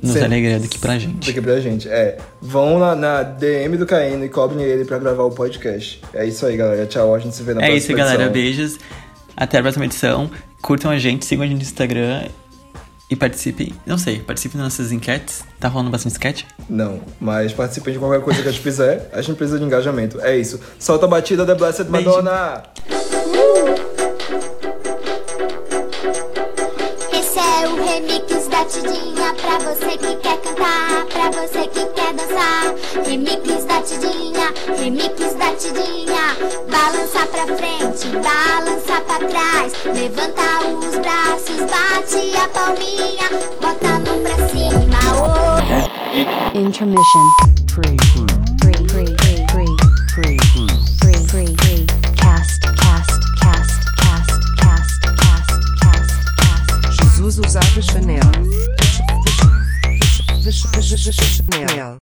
Nos 0.00 0.12
Sim. 0.12 0.22
alegrando 0.24 0.64
aqui 0.64 0.78
pra 0.78 0.96
gente. 0.96 1.28
Aqui 1.28 1.40
pra 1.40 1.58
gente. 1.58 1.88
É. 1.88 2.18
Vão 2.40 2.78
lá 2.78 2.94
na 2.94 3.24
DM 3.24 3.76
do 3.76 3.84
Caíno 3.84 4.24
e 4.24 4.28
cobrem 4.28 4.62
ele 4.64 4.84
pra 4.84 4.96
gravar 4.96 5.24
o 5.24 5.30
podcast. 5.30 6.00
É 6.14 6.24
isso 6.24 6.46
aí, 6.46 6.56
galera. 6.56 6.86
Tchau. 6.86 7.12
A 7.14 7.18
gente 7.18 7.34
se 7.34 7.42
vê 7.42 7.52
na 7.52 7.62
É 7.62 7.66
próxima 7.66 7.78
isso, 7.78 7.96
galera. 7.96 8.14
edição. 8.26 8.32
Beijos. 8.32 8.78
Até 9.36 9.58
a 9.58 9.62
próxima 9.62 9.84
edição. 9.86 10.30
Curtam 10.62 10.90
a 10.92 10.98
gente, 10.98 11.24
sigam 11.26 11.44
a 11.44 11.48
gente 11.48 11.56
no 11.56 11.62
Instagram. 11.62 12.26
E 13.10 13.16
participem. 13.16 13.72
Não 13.86 13.96
sei, 13.96 14.18
participem 14.18 14.60
das 14.60 14.72
nossas 14.72 14.92
enquetes. 14.92 15.42
Tá 15.58 15.66
rolando 15.68 15.90
bastante 15.90 16.12
sketch? 16.12 16.44
Não, 16.68 17.00
mas 17.18 17.52
participem 17.54 17.94
de 17.94 17.98
qualquer 17.98 18.20
coisa 18.20 18.42
que 18.42 18.48
a 18.48 18.52
gente 18.52 18.62
fizer. 18.62 19.08
A 19.12 19.22
gente 19.22 19.36
precisa 19.36 19.58
de 19.58 19.64
engajamento. 19.64 20.20
É 20.20 20.36
isso. 20.36 20.60
Solta 20.78 21.06
a 21.06 21.08
batida 21.08 21.44
da 21.46 21.54
Blessed 21.54 21.84
Beijo. 21.84 22.06
Madonna! 22.10 22.62
Esse 27.12 27.38
é 27.38 27.66
o 27.66 27.76
remix 27.82 28.48
da 28.48 28.64
Tidinha 28.66 29.34
pra 29.34 29.58
você 29.58 29.96
que 29.96 30.16
quer 30.16 30.38
cantar, 30.42 31.06
pra 31.06 31.30
você 31.30 31.66
que 31.68 31.86
quer 31.86 32.12
dançar. 32.12 32.74
Remix 33.06 33.64
da 33.64 33.80
Tidinha, 33.80 34.52
remix 34.78 35.34
da 35.34 35.54
Tidinha. 35.56 36.36
Balança 36.70 37.26
pra 37.26 37.46
frente, 37.56 37.87
balança 38.10 39.00
pra 39.06 39.18
trás, 39.18 39.72
levanta 39.84 40.42
os 40.78 40.98
braços, 40.98 41.60
bate 41.70 42.36
a 42.36 42.48
palminha, 42.48 43.28
bota 43.60 43.86
a 43.86 43.98
mão 44.00 44.22
pra 44.22 44.48
cima. 44.48 44.98
Oh. 45.14 46.58
Intermission. 46.58 47.26
Free. 47.70 47.96
Free. 48.12 48.86
Free. 48.88 49.16
Free. 49.48 49.76
Free. 50.14 50.38
Free. 50.98 51.18
Free. 51.28 51.56
Free. 51.56 51.86
Cast. 52.16 52.62
Cast. 52.62 53.20
Cast. 53.40 53.80
Cast. 53.96 54.32
Cast. 54.56 55.00
Cast. 55.16 55.50
Cast. 55.80 56.12
Cast. 56.38 57.02
Jesus 57.02 57.38
usava 57.38 57.82
Chanel. 57.82 58.30
Chanel. 60.80 62.07